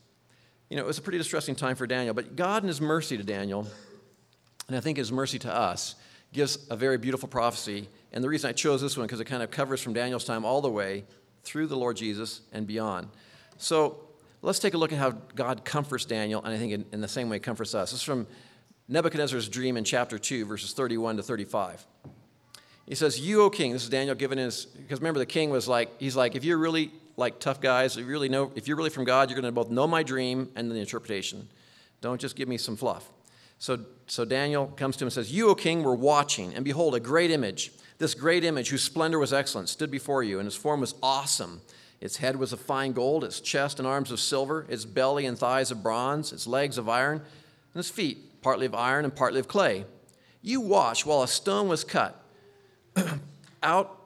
You 0.70 0.78
know, 0.78 0.84
it 0.84 0.88
was 0.88 0.98
a 0.98 1.02
pretty 1.02 1.18
distressing 1.18 1.56
time 1.56 1.76
for 1.76 1.86
Daniel. 1.86 2.14
But 2.14 2.36
God, 2.36 2.64
in 2.64 2.68
his 2.68 2.80
mercy 2.80 3.18
to 3.18 3.24
Daniel, 3.24 3.68
and 4.68 4.78
I 4.78 4.80
think 4.80 4.98
his 4.98 5.12
mercy 5.12 5.40
to 5.40 5.54
us, 5.54 5.96
gives 6.34 6.66
a 6.70 6.76
very 6.78 6.98
beautiful 6.98 7.28
prophecy. 7.28 7.90
And 8.14 8.24
the 8.24 8.30
reason 8.30 8.50
I 8.50 8.54
chose 8.54 8.82
this 8.82 8.96
one, 8.96 9.06
because 9.06 9.20
it 9.20 9.26
kind 9.26 9.44
of 9.44 9.52
covers 9.52 9.82
from 9.82 9.94
Daniel's 9.94 10.24
time 10.24 10.46
all 10.46 10.62
the 10.62 10.70
way 10.70 11.04
through 11.44 11.68
the 11.68 11.76
Lord 11.76 11.98
Jesus 11.98 12.42
and 12.54 12.66
beyond. 12.66 13.10
So 13.58 14.00
let's 14.42 14.60
take 14.60 14.74
a 14.74 14.78
look 14.78 14.94
at 14.94 14.98
how 14.98 15.12
God 15.36 15.66
comforts 15.66 16.06
Daniel, 16.06 16.42
and 16.44 16.54
I 16.54 16.58
think 16.58 16.72
in, 16.72 16.86
in 16.94 17.02
the 17.02 17.08
same 17.08 17.30
way 17.30 17.40
comforts 17.40 17.76
us. 17.76 17.92
This 17.92 18.00
is 18.00 18.04
from 18.06 18.28
Nebuchadnezzar's 18.91 19.47
dream 19.47 19.77
in 19.77 19.86
chapter 19.86 20.19
2, 20.19 20.45
verses 20.45 20.73
31 20.73 21.15
to 21.15 21.23
35. 21.23 21.88
He 22.86 22.93
says, 22.93 23.21
You, 23.21 23.43
O 23.43 23.49
king, 23.49 23.71
this 23.71 23.84
is 23.84 23.89
Daniel 23.89 24.15
giving 24.15 24.38
his, 24.38 24.65
because 24.65 24.99
remember 24.99 25.19
the 25.19 25.25
king 25.25 25.49
was 25.49 25.65
like, 25.65 25.89
he's 25.97 26.17
like, 26.17 26.36
if 26.36 26.43
you're 26.43 26.58
really 26.58 26.91
like 27.15 27.39
tough 27.39 27.62
guys, 27.62 27.95
if 27.95 28.01
you 28.01 28.12
really 28.12 28.27
know, 28.27 28.51
if 28.54 28.67
you're 28.67 28.75
really 28.75 28.89
from 28.89 29.06
God, 29.06 29.30
you're 29.30 29.39
going 29.39 29.49
to 29.49 29.56
both 29.56 29.69
know 29.69 29.88
my 29.88 30.04
dream 30.04 30.49
and 30.58 30.69
the 30.69 30.75
interpretation. 30.75 31.47
Don't 32.01 32.19
just 32.19 32.36
give 32.36 32.49
me 32.49 32.58
some 32.58 32.75
fluff. 32.75 33.10
So, 33.60 33.80
so 34.08 34.25
Daniel 34.25 34.67
comes 34.67 34.97
to 34.97 35.06
him 35.06 35.08
and 35.08 35.13
says, 35.13 35.32
You, 35.32 35.47
O 35.47 35.56
king, 35.56 35.84
were 35.84 35.95
watching, 35.95 36.54
and 36.54 36.65
behold, 36.65 36.93
a 36.93 36.99
great 36.99 37.32
image. 37.32 37.71
This 37.97 38.13
great 38.13 38.43
image, 38.43 38.71
whose 38.71 38.84
splendor 38.84 39.19
was 39.19 39.32
excellent, 39.32 39.69
stood 39.69 39.89
before 39.89 40.21
you, 40.21 40.39
and 40.39 40.47
its 40.47 40.58
form 40.58 40.82
was 40.82 40.95
awesome. 41.01 41.62
Its 42.01 42.17
head 42.17 42.36
was 42.36 42.51
of 42.51 42.60
fine 42.60 42.91
gold, 42.91 43.23
its 43.23 43.39
chest 43.39 43.80
and 43.80 43.88
arms 43.88 44.12
of 44.12 44.19
silver, 44.19 44.65
its 44.67 44.84
belly 44.84 45.25
and 45.25 45.38
thighs 45.38 45.71
of 45.71 45.82
bronze, 45.82 46.34
its 46.34 46.45
legs 46.45 46.77
of 46.77 46.89
iron, 46.89 47.19
and 47.19 47.80
its 47.80 47.89
feet 47.89 48.31
partly 48.41 48.65
of 48.65 48.75
iron 48.75 49.06
and 49.06 49.15
partly 49.15 49.39
of 49.39 49.47
clay. 49.47 49.86
You 50.41 50.62
watched 50.62 51.06
while 51.06 51.23
a 51.23 51.27
stone 51.27 51.67
was 51.67 51.84
cut 51.84 52.23
out 53.63 53.97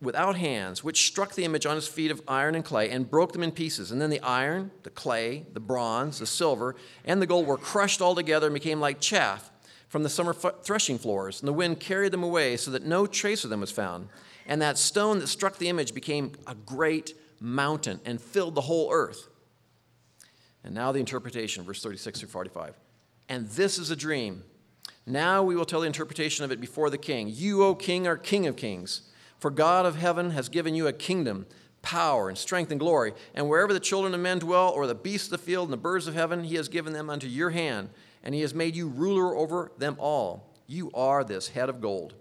without 0.00 0.36
hands, 0.36 0.84
which 0.84 1.06
struck 1.06 1.34
the 1.34 1.44
image 1.44 1.66
on 1.66 1.76
its 1.76 1.86
feet 1.86 2.10
of 2.10 2.22
iron 2.28 2.54
and 2.54 2.64
clay 2.64 2.90
and 2.90 3.10
broke 3.10 3.32
them 3.32 3.42
in 3.42 3.50
pieces. 3.50 3.90
And 3.90 4.00
then 4.00 4.10
the 4.10 4.20
iron, 4.20 4.70
the 4.82 4.90
clay, 4.90 5.46
the 5.52 5.60
bronze, 5.60 6.18
the 6.18 6.26
silver, 6.26 6.76
and 7.04 7.20
the 7.20 7.26
gold 7.26 7.46
were 7.46 7.56
crushed 7.56 8.00
all 8.00 8.14
together 8.14 8.46
and 8.46 8.54
became 8.54 8.80
like 8.80 9.00
chaff 9.00 9.50
from 9.88 10.02
the 10.02 10.08
summer 10.08 10.32
threshing 10.32 10.98
floors. 10.98 11.40
And 11.40 11.48
the 11.48 11.52
wind 11.52 11.80
carried 11.80 12.12
them 12.12 12.22
away 12.22 12.56
so 12.56 12.70
that 12.70 12.84
no 12.84 13.06
trace 13.06 13.44
of 13.44 13.50
them 13.50 13.60
was 13.60 13.70
found. 13.70 14.08
And 14.46 14.60
that 14.60 14.76
stone 14.76 15.20
that 15.20 15.28
struck 15.28 15.56
the 15.56 15.68
image 15.68 15.94
became 15.94 16.32
a 16.46 16.54
great 16.54 17.14
mountain 17.40 18.00
and 18.04 18.20
filled 18.20 18.54
the 18.54 18.60
whole 18.62 18.90
earth. 18.92 19.28
And 20.62 20.74
now 20.74 20.92
the 20.92 21.00
interpretation, 21.00 21.64
verse 21.64 21.82
36 21.82 22.20
through 22.20 22.28
45. 22.28 22.74
And 23.28 23.48
this 23.48 23.78
is 23.78 23.90
a 23.90 23.96
dream. 23.96 24.44
Now 25.06 25.42
we 25.42 25.56
will 25.56 25.64
tell 25.64 25.80
the 25.80 25.86
interpretation 25.86 26.44
of 26.44 26.52
it 26.52 26.60
before 26.60 26.90
the 26.90 26.98
king. 26.98 27.28
You, 27.28 27.62
O 27.64 27.74
king, 27.74 28.06
are 28.06 28.16
king 28.16 28.46
of 28.46 28.56
kings. 28.56 29.02
For 29.38 29.50
God 29.50 29.84
of 29.86 29.96
heaven 29.96 30.30
has 30.30 30.48
given 30.48 30.74
you 30.74 30.86
a 30.86 30.92
kingdom, 30.92 31.46
power, 31.82 32.28
and 32.28 32.38
strength 32.38 32.70
and 32.70 32.80
glory. 32.80 33.12
And 33.34 33.48
wherever 33.48 33.72
the 33.72 33.80
children 33.80 34.14
of 34.14 34.20
men 34.20 34.38
dwell, 34.38 34.70
or 34.70 34.86
the 34.86 34.94
beasts 34.94 35.26
of 35.26 35.32
the 35.32 35.38
field 35.38 35.68
and 35.68 35.72
the 35.72 35.78
birds 35.78 36.06
of 36.06 36.14
heaven, 36.14 36.44
he 36.44 36.54
has 36.54 36.68
given 36.68 36.92
them 36.92 37.10
unto 37.10 37.26
your 37.26 37.50
hand, 37.50 37.90
and 38.22 38.34
he 38.34 38.40
has 38.40 38.54
made 38.54 38.74
you 38.74 38.88
ruler 38.88 39.36
over 39.36 39.72
them 39.76 39.96
all. 39.98 40.54
You 40.66 40.90
are 40.94 41.24
this 41.24 41.48
head 41.48 41.68
of 41.68 41.82
gold. 41.82 42.14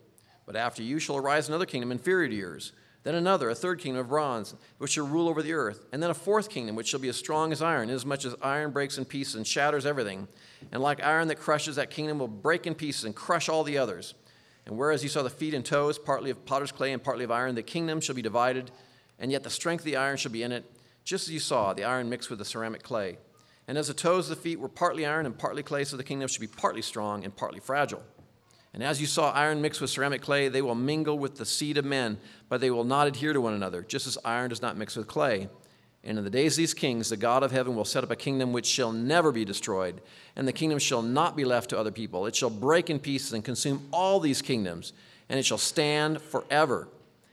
But 0.45 0.57
after 0.57 0.83
you 0.83 0.99
shall 0.99 1.15
arise 1.15 1.47
another 1.47 1.65
kingdom 1.65 1.91
inferior 1.91 2.27
to 2.27 2.35
yours 2.35 2.73
then 3.03 3.15
another, 3.15 3.49
a 3.49 3.55
third 3.55 3.79
kingdom 3.79 3.99
of 3.99 4.07
bronze, 4.07 4.55
which 4.77 4.91
shall 4.91 5.05
rule 5.05 5.27
over 5.27 5.41
the 5.41 5.53
earth. 5.53 5.85
And 5.91 6.01
then 6.01 6.09
a 6.09 6.13
fourth 6.13 6.49
kingdom, 6.49 6.75
which 6.75 6.87
shall 6.87 7.01
be 7.01 7.09
as 7.09 7.17
strong 7.17 7.51
as 7.51 7.61
iron, 7.61 7.89
inasmuch 7.89 8.25
as 8.25 8.35
iron 8.41 8.71
breaks 8.71 8.97
in 8.97 9.05
pieces 9.05 9.35
and 9.35 9.45
shatters 9.45 9.85
everything. 9.85 10.27
And 10.71 10.81
like 10.81 11.03
iron 11.03 11.27
that 11.27 11.39
crushes, 11.39 11.75
that 11.75 11.89
kingdom 11.89 12.19
will 12.19 12.29
break 12.29 12.65
in 12.65 12.75
pieces 12.75 13.03
and 13.03 13.13
crush 13.13 13.49
all 13.49 13.63
the 13.63 13.77
others. 13.77 14.13
And 14.65 14.77
whereas 14.77 15.03
you 15.03 15.09
saw 15.09 15.21
the 15.23 15.29
feet 15.29 15.53
and 15.53 15.65
toes, 15.65 15.99
partly 15.99 16.29
of 16.29 16.45
potter's 16.45 16.71
clay 16.71 16.93
and 16.93 17.03
partly 17.03 17.25
of 17.25 17.31
iron, 17.31 17.55
the 17.55 17.63
kingdom 17.63 17.99
shall 17.99 18.15
be 18.15 18.21
divided, 18.21 18.71
and 19.19 19.31
yet 19.31 19.43
the 19.43 19.49
strength 19.49 19.81
of 19.81 19.85
the 19.85 19.97
iron 19.97 20.15
shall 20.15 20.31
be 20.31 20.43
in 20.43 20.53
it, 20.53 20.63
just 21.03 21.27
as 21.27 21.33
you 21.33 21.39
saw 21.39 21.73
the 21.73 21.83
iron 21.83 22.09
mixed 22.09 22.29
with 22.29 22.39
the 22.39 22.45
ceramic 22.45 22.83
clay. 22.83 23.17
And 23.67 23.77
as 23.77 23.87
the 23.87 23.93
toes 23.93 24.29
of 24.29 24.37
the 24.37 24.41
feet 24.41 24.59
were 24.59 24.69
partly 24.69 25.05
iron 25.05 25.25
and 25.25 25.37
partly 25.37 25.63
clay, 25.63 25.83
so 25.83 25.97
the 25.97 26.03
kingdom 26.03 26.29
should 26.29 26.41
be 26.41 26.47
partly 26.47 26.81
strong 26.81 27.25
and 27.25 27.35
partly 27.35 27.59
fragile. 27.59 28.03
And 28.73 28.83
as 28.83 28.99
you 28.99 29.05
saw 29.05 29.31
iron 29.31 29.61
mixed 29.61 29.81
with 29.81 29.91
ceramic 29.91 30.21
clay, 30.21 30.47
they 30.47 30.61
will 30.61 30.75
mingle 30.75 31.19
with 31.19 31.37
the 31.37 31.45
seed 31.45 31.77
of 31.77 31.85
men, 31.85 32.17
but 32.49 32.59
they 32.59 32.71
will 32.71 32.83
not 32.83 33.07
adhere 33.07 33.33
to 33.33 33.41
one 33.41 33.53
another, 33.53 33.83
just 33.83 34.07
as 34.07 34.17
iron 34.25 34.49
does 34.49 34.61
not 34.61 34.77
mix 34.77 34.95
with 34.95 35.07
clay. 35.07 35.47
And 36.03 36.17
in 36.17 36.23
the 36.23 36.29
days 36.29 36.53
of 36.53 36.57
these 36.57 36.73
kings, 36.73 37.09
the 37.09 37.17
God 37.17 37.43
of 37.43 37.51
heaven 37.51 37.75
will 37.75 37.85
set 37.85 38.03
up 38.03 38.11
a 38.11 38.15
kingdom 38.15 38.51
which 38.51 38.65
shall 38.65 38.91
never 38.91 39.31
be 39.31 39.45
destroyed, 39.45 40.01
and 40.35 40.47
the 40.47 40.53
kingdom 40.53 40.79
shall 40.79 41.01
not 41.01 41.35
be 41.35 41.45
left 41.45 41.69
to 41.69 41.79
other 41.79 41.91
people. 41.91 42.25
It 42.25 42.35
shall 42.35 42.49
break 42.49 42.89
in 42.89 42.99
pieces 42.99 43.31
and 43.31 43.45
consume 43.45 43.87
all 43.93 44.19
these 44.19 44.41
kingdoms, 44.41 44.91
and 45.29 45.39
it 45.39 45.45
shall 45.45 45.59
stand 45.59 46.19
forever. 46.21 46.89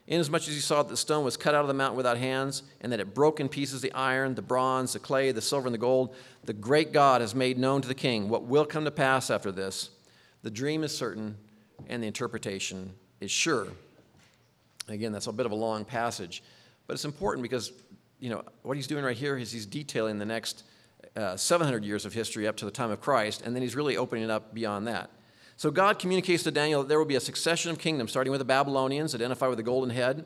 Inasmuch 0.06 0.42
as 0.42 0.54
you 0.54 0.60
saw 0.60 0.82
that 0.82 0.88
the 0.88 0.96
stone 0.96 1.24
was 1.24 1.36
cut 1.36 1.54
out 1.54 1.62
of 1.62 1.68
the 1.68 1.74
mountain 1.74 1.96
without 1.96 2.18
hands, 2.18 2.62
and 2.80 2.92
that 2.92 3.00
it 3.00 3.14
broke 3.14 3.40
in 3.40 3.48
pieces 3.48 3.80
the 3.80 3.92
iron, 3.92 4.34
the 4.34 4.42
bronze, 4.42 4.92
the 4.92 4.98
clay, 4.98 5.32
the 5.32 5.40
silver, 5.40 5.66
and 5.66 5.74
the 5.74 5.78
gold, 5.78 6.14
the 6.44 6.52
great 6.52 6.92
God 6.92 7.22
has 7.22 7.34
made 7.34 7.58
known 7.58 7.80
to 7.80 7.88
the 7.88 7.94
king 7.94 8.28
what 8.28 8.44
will 8.44 8.66
come 8.66 8.84
to 8.84 8.90
pass 8.90 9.30
after 9.30 9.50
this 9.50 9.90
the 10.42 10.50
dream 10.50 10.84
is 10.84 10.96
certain 10.96 11.36
and 11.88 12.02
the 12.02 12.06
interpretation 12.06 12.92
is 13.20 13.30
sure. 13.30 13.68
Again, 14.88 15.12
that's 15.12 15.26
a 15.26 15.32
bit 15.32 15.46
of 15.46 15.52
a 15.52 15.56
long 15.56 15.84
passage, 15.84 16.42
but 16.86 16.94
it's 16.94 17.04
important 17.04 17.42
because 17.42 17.72
you 18.18 18.30
know 18.30 18.42
what 18.62 18.76
he's 18.76 18.86
doing 18.86 19.04
right 19.04 19.16
here 19.16 19.36
is 19.36 19.52
he's 19.52 19.66
detailing 19.66 20.18
the 20.18 20.26
next 20.26 20.64
uh, 21.16 21.36
700 21.36 21.84
years 21.84 22.04
of 22.04 22.12
history 22.12 22.46
up 22.46 22.56
to 22.56 22.64
the 22.64 22.70
time 22.70 22.90
of 22.90 23.00
Christ, 23.00 23.42
and 23.42 23.54
then 23.54 23.62
he's 23.62 23.74
really 23.74 23.96
opening 23.96 24.24
it 24.24 24.30
up 24.30 24.54
beyond 24.54 24.86
that. 24.86 25.10
So 25.56 25.70
God 25.70 25.98
communicates 25.98 26.42
to 26.44 26.50
Daniel 26.50 26.82
that 26.82 26.88
there 26.88 26.98
will 26.98 27.06
be 27.06 27.16
a 27.16 27.20
succession 27.20 27.70
of 27.70 27.78
kingdoms, 27.78 28.10
starting 28.10 28.30
with 28.30 28.38
the 28.38 28.46
Babylonians, 28.46 29.14
identified 29.14 29.50
with 29.50 29.58
the 29.58 29.62
golden 29.62 29.90
head, 29.90 30.24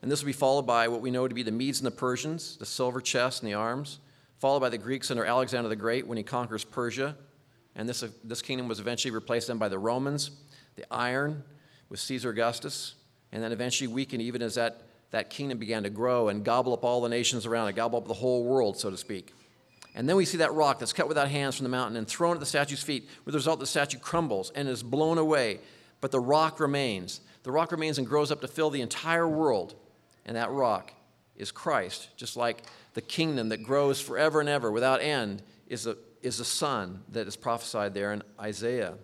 and 0.00 0.10
this 0.10 0.22
will 0.22 0.26
be 0.26 0.32
followed 0.32 0.66
by 0.66 0.88
what 0.88 1.00
we 1.00 1.10
know 1.10 1.28
to 1.28 1.34
be 1.34 1.42
the 1.42 1.52
Medes 1.52 1.78
and 1.78 1.86
the 1.86 1.92
Persians, 1.92 2.56
the 2.56 2.66
silver 2.66 3.00
chest 3.00 3.42
and 3.42 3.50
the 3.50 3.54
arms, 3.54 3.98
followed 4.38 4.60
by 4.60 4.68
the 4.68 4.78
Greeks 4.78 5.10
under 5.10 5.24
Alexander 5.24 5.68
the 5.68 5.76
Great 5.76 6.06
when 6.06 6.18
he 6.18 6.24
conquers 6.24 6.64
Persia, 6.64 7.16
and 7.74 7.88
this, 7.88 8.04
this 8.24 8.42
kingdom 8.42 8.68
was 8.68 8.80
eventually 8.80 9.10
replaced 9.10 9.48
then 9.48 9.58
by 9.58 9.68
the 9.68 9.78
Romans, 9.78 10.30
the 10.76 10.84
iron 10.90 11.42
with 11.88 12.00
Caesar 12.00 12.30
Augustus, 12.30 12.94
and 13.32 13.42
then 13.42 13.52
eventually 13.52 13.88
weakened 13.88 14.22
even 14.22 14.42
as 14.42 14.54
that, 14.56 14.82
that 15.10 15.30
kingdom 15.30 15.58
began 15.58 15.82
to 15.82 15.90
grow 15.90 16.28
and 16.28 16.44
gobble 16.44 16.72
up 16.72 16.84
all 16.84 17.00
the 17.00 17.08
nations 17.08 17.46
around 17.46 17.68
it, 17.68 17.76
gobble 17.76 17.98
up 17.98 18.06
the 18.06 18.14
whole 18.14 18.44
world, 18.44 18.78
so 18.78 18.90
to 18.90 18.96
speak. 18.96 19.32
And 19.94 20.08
then 20.08 20.16
we 20.16 20.24
see 20.24 20.38
that 20.38 20.52
rock 20.54 20.78
that's 20.78 20.92
cut 20.92 21.08
without 21.08 21.28
hands 21.28 21.56
from 21.56 21.64
the 21.64 21.70
mountain 21.70 21.96
and 21.96 22.08
thrown 22.08 22.34
at 22.34 22.40
the 22.40 22.46
statue's 22.46 22.82
feet, 22.82 23.08
with 23.24 23.32
the 23.32 23.38
result 23.38 23.60
the 23.60 23.66
statue 23.66 23.98
crumbles 23.98 24.50
and 24.54 24.68
is 24.68 24.82
blown 24.82 25.18
away. 25.18 25.60
But 26.00 26.10
the 26.10 26.20
rock 26.20 26.60
remains. 26.60 27.20
The 27.42 27.52
rock 27.52 27.72
remains 27.72 27.98
and 27.98 28.06
grows 28.06 28.30
up 28.30 28.40
to 28.40 28.48
fill 28.48 28.70
the 28.70 28.80
entire 28.80 29.28
world. 29.28 29.74
And 30.24 30.36
that 30.36 30.50
rock 30.50 30.92
is 31.36 31.50
Christ, 31.50 32.08
just 32.16 32.36
like 32.36 32.62
the 32.94 33.00
kingdom 33.00 33.50
that 33.50 33.62
grows 33.62 34.00
forever 34.00 34.40
and 34.40 34.48
ever 34.48 34.70
without 34.70 35.02
end 35.02 35.42
is 35.66 35.86
a 35.86 35.96
is 36.22 36.38
the 36.38 36.44
son 36.44 37.02
that 37.10 37.26
is 37.26 37.36
prophesied 37.36 37.94
there 37.94 38.12
in 38.12 38.22
Isaiah. 38.40 38.94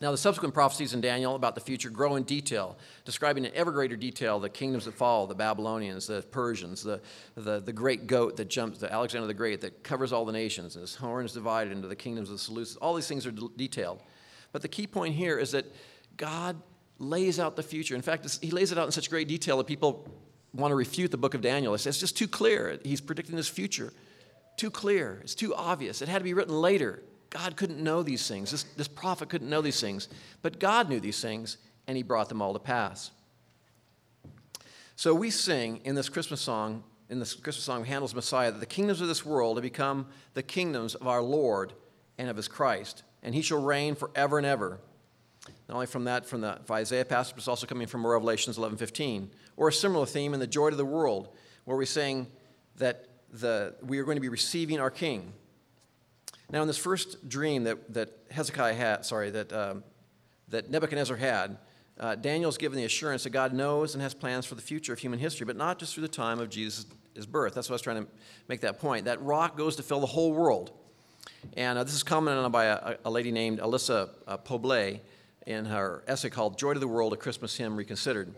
Now, 0.00 0.10
the 0.10 0.18
subsequent 0.18 0.52
prophecies 0.52 0.94
in 0.94 1.00
Daniel 1.00 1.36
about 1.36 1.54
the 1.54 1.60
future 1.60 1.88
grow 1.88 2.16
in 2.16 2.24
detail, 2.24 2.76
describing 3.04 3.44
in 3.44 3.54
ever 3.54 3.70
greater 3.70 3.94
detail 3.94 4.40
the 4.40 4.48
kingdoms 4.48 4.84
that 4.86 4.94
follow 4.94 5.28
the 5.28 5.34
Babylonians, 5.36 6.08
the 6.08 6.22
Persians, 6.22 6.82
the, 6.82 7.00
the, 7.36 7.60
the 7.60 7.72
great 7.72 8.08
goat 8.08 8.36
that 8.38 8.48
jumps, 8.48 8.80
the 8.80 8.92
Alexander 8.92 9.28
the 9.28 9.34
Great 9.34 9.60
that 9.60 9.84
covers 9.84 10.12
all 10.12 10.24
the 10.24 10.32
nations, 10.32 10.74
and 10.74 10.80
his 10.80 10.96
horns 10.96 11.32
divided 11.32 11.72
into 11.72 11.86
the 11.86 11.94
kingdoms 11.94 12.30
of 12.30 12.36
the 12.36 12.42
Seleucids. 12.42 12.76
All 12.82 12.94
these 12.94 13.06
things 13.06 13.26
are 13.26 13.30
d- 13.30 13.48
detailed. 13.56 14.00
But 14.50 14.62
the 14.62 14.68
key 14.68 14.88
point 14.88 15.14
here 15.14 15.38
is 15.38 15.52
that 15.52 15.72
God 16.16 16.60
lays 16.98 17.38
out 17.38 17.54
the 17.54 17.62
future. 17.62 17.94
In 17.94 18.02
fact, 18.02 18.26
he 18.42 18.50
lays 18.50 18.72
it 18.72 18.78
out 18.78 18.86
in 18.86 18.92
such 18.92 19.08
great 19.08 19.28
detail 19.28 19.56
that 19.58 19.68
people 19.68 20.08
want 20.52 20.72
to 20.72 20.76
refute 20.76 21.12
the 21.12 21.16
book 21.16 21.34
of 21.34 21.42
Daniel. 21.42 21.74
It's 21.74 21.84
just 21.84 22.18
too 22.18 22.28
clear. 22.28 22.80
He's 22.82 23.00
predicting 23.00 23.36
this 23.36 23.48
future. 23.48 23.92
Too 24.56 24.70
clear. 24.70 25.20
It's 25.22 25.34
too 25.34 25.54
obvious. 25.54 26.02
It 26.02 26.08
had 26.08 26.18
to 26.18 26.24
be 26.24 26.34
written 26.34 26.60
later. 26.60 27.02
God 27.30 27.56
couldn't 27.56 27.82
know 27.82 28.02
these 28.02 28.28
things. 28.28 28.50
This, 28.50 28.64
this 28.76 28.88
prophet 28.88 29.28
couldn't 29.28 29.48
know 29.48 29.62
these 29.62 29.80
things. 29.80 30.08
But 30.42 30.58
God 30.58 30.88
knew 30.88 31.00
these 31.00 31.20
things, 31.20 31.56
and 31.86 31.96
he 31.96 32.02
brought 32.02 32.28
them 32.28 32.42
all 32.42 32.52
to 32.52 32.58
pass. 32.58 33.10
So 34.96 35.14
we 35.14 35.30
sing 35.30 35.80
in 35.84 35.94
this 35.94 36.08
Christmas 36.08 36.40
song, 36.40 36.84
in 37.08 37.18
this 37.18 37.34
Christmas 37.34 37.64
song, 37.64 37.84
Handel's 37.84 38.14
Messiah, 38.14 38.52
that 38.52 38.60
the 38.60 38.66
kingdoms 38.66 39.00
of 39.00 39.08
this 39.08 39.24
world 39.24 39.56
have 39.56 39.62
become 39.62 40.06
the 40.34 40.42
kingdoms 40.42 40.94
of 40.94 41.08
our 41.08 41.22
Lord 41.22 41.72
and 42.18 42.28
of 42.28 42.36
his 42.36 42.48
Christ, 42.48 43.02
and 43.22 43.34
he 43.34 43.42
shall 43.42 43.62
reign 43.62 43.94
forever 43.94 44.38
and 44.38 44.46
ever. 44.46 44.78
Not 45.68 45.74
only 45.74 45.86
from 45.86 46.04
that, 46.04 46.26
from 46.26 46.40
the 46.42 46.60
Isaiah 46.70 47.04
passage, 47.04 47.34
but 47.34 47.38
it's 47.38 47.48
also 47.48 47.66
coming 47.66 47.86
from 47.86 48.06
Revelations 48.06 48.58
11:15, 48.58 49.30
or 49.56 49.68
a 49.68 49.72
similar 49.72 50.06
theme 50.06 50.34
in 50.34 50.40
the 50.40 50.46
Joy 50.46 50.70
to 50.70 50.76
the 50.76 50.84
World, 50.84 51.30
where 51.64 51.76
we 51.76 51.86
sing 51.86 52.28
that 52.76 53.08
the, 53.32 53.74
we 53.82 53.98
are 53.98 54.04
going 54.04 54.16
to 54.16 54.20
be 54.20 54.28
receiving 54.28 54.80
our 54.80 54.90
King. 54.90 55.32
Now, 56.50 56.60
in 56.60 56.68
this 56.68 56.78
first 56.78 57.28
dream 57.28 57.64
that, 57.64 57.94
that 57.94 58.10
Hezekiah 58.30 58.74
had, 58.74 59.06
sorry, 59.06 59.30
that, 59.30 59.52
um, 59.52 59.84
that 60.48 60.70
Nebuchadnezzar 60.70 61.16
had, 61.16 61.56
uh, 61.98 62.14
Daniel's 62.14 62.58
given 62.58 62.76
the 62.76 62.84
assurance 62.84 63.24
that 63.24 63.30
God 63.30 63.52
knows 63.52 63.94
and 63.94 64.02
has 64.02 64.12
plans 64.12 64.44
for 64.44 64.54
the 64.54 64.62
future 64.62 64.92
of 64.92 64.98
human 64.98 65.18
history, 65.18 65.46
but 65.46 65.56
not 65.56 65.78
just 65.78 65.94
through 65.94 66.02
the 66.02 66.08
time 66.08 66.40
of 66.40 66.50
Jesus' 66.50 66.86
birth. 67.28 67.54
That's 67.54 67.68
what 67.68 67.74
I 67.74 67.76
was 67.76 67.82
trying 67.82 68.04
to 68.04 68.10
make 68.48 68.60
that 68.60 68.78
point. 68.78 69.06
That 69.06 69.22
rock 69.22 69.56
goes 69.56 69.76
to 69.76 69.82
fill 69.82 70.00
the 70.00 70.06
whole 70.06 70.32
world. 70.32 70.72
And 71.56 71.78
uh, 71.78 71.84
this 71.84 71.94
is 71.94 72.02
commented 72.02 72.44
on 72.44 72.50
by 72.50 72.66
a, 72.66 72.96
a 73.04 73.10
lady 73.10 73.32
named 73.32 73.60
Alyssa 73.60 74.10
uh, 74.26 74.36
Poblet 74.36 75.00
in 75.46 75.64
her 75.66 76.04
essay 76.06 76.30
called 76.30 76.58
Joy 76.58 76.74
to 76.74 76.80
the 76.80 76.88
World, 76.88 77.12
a 77.12 77.16
Christmas 77.16 77.56
Hymn 77.56 77.76
Reconsidered. 77.76 78.32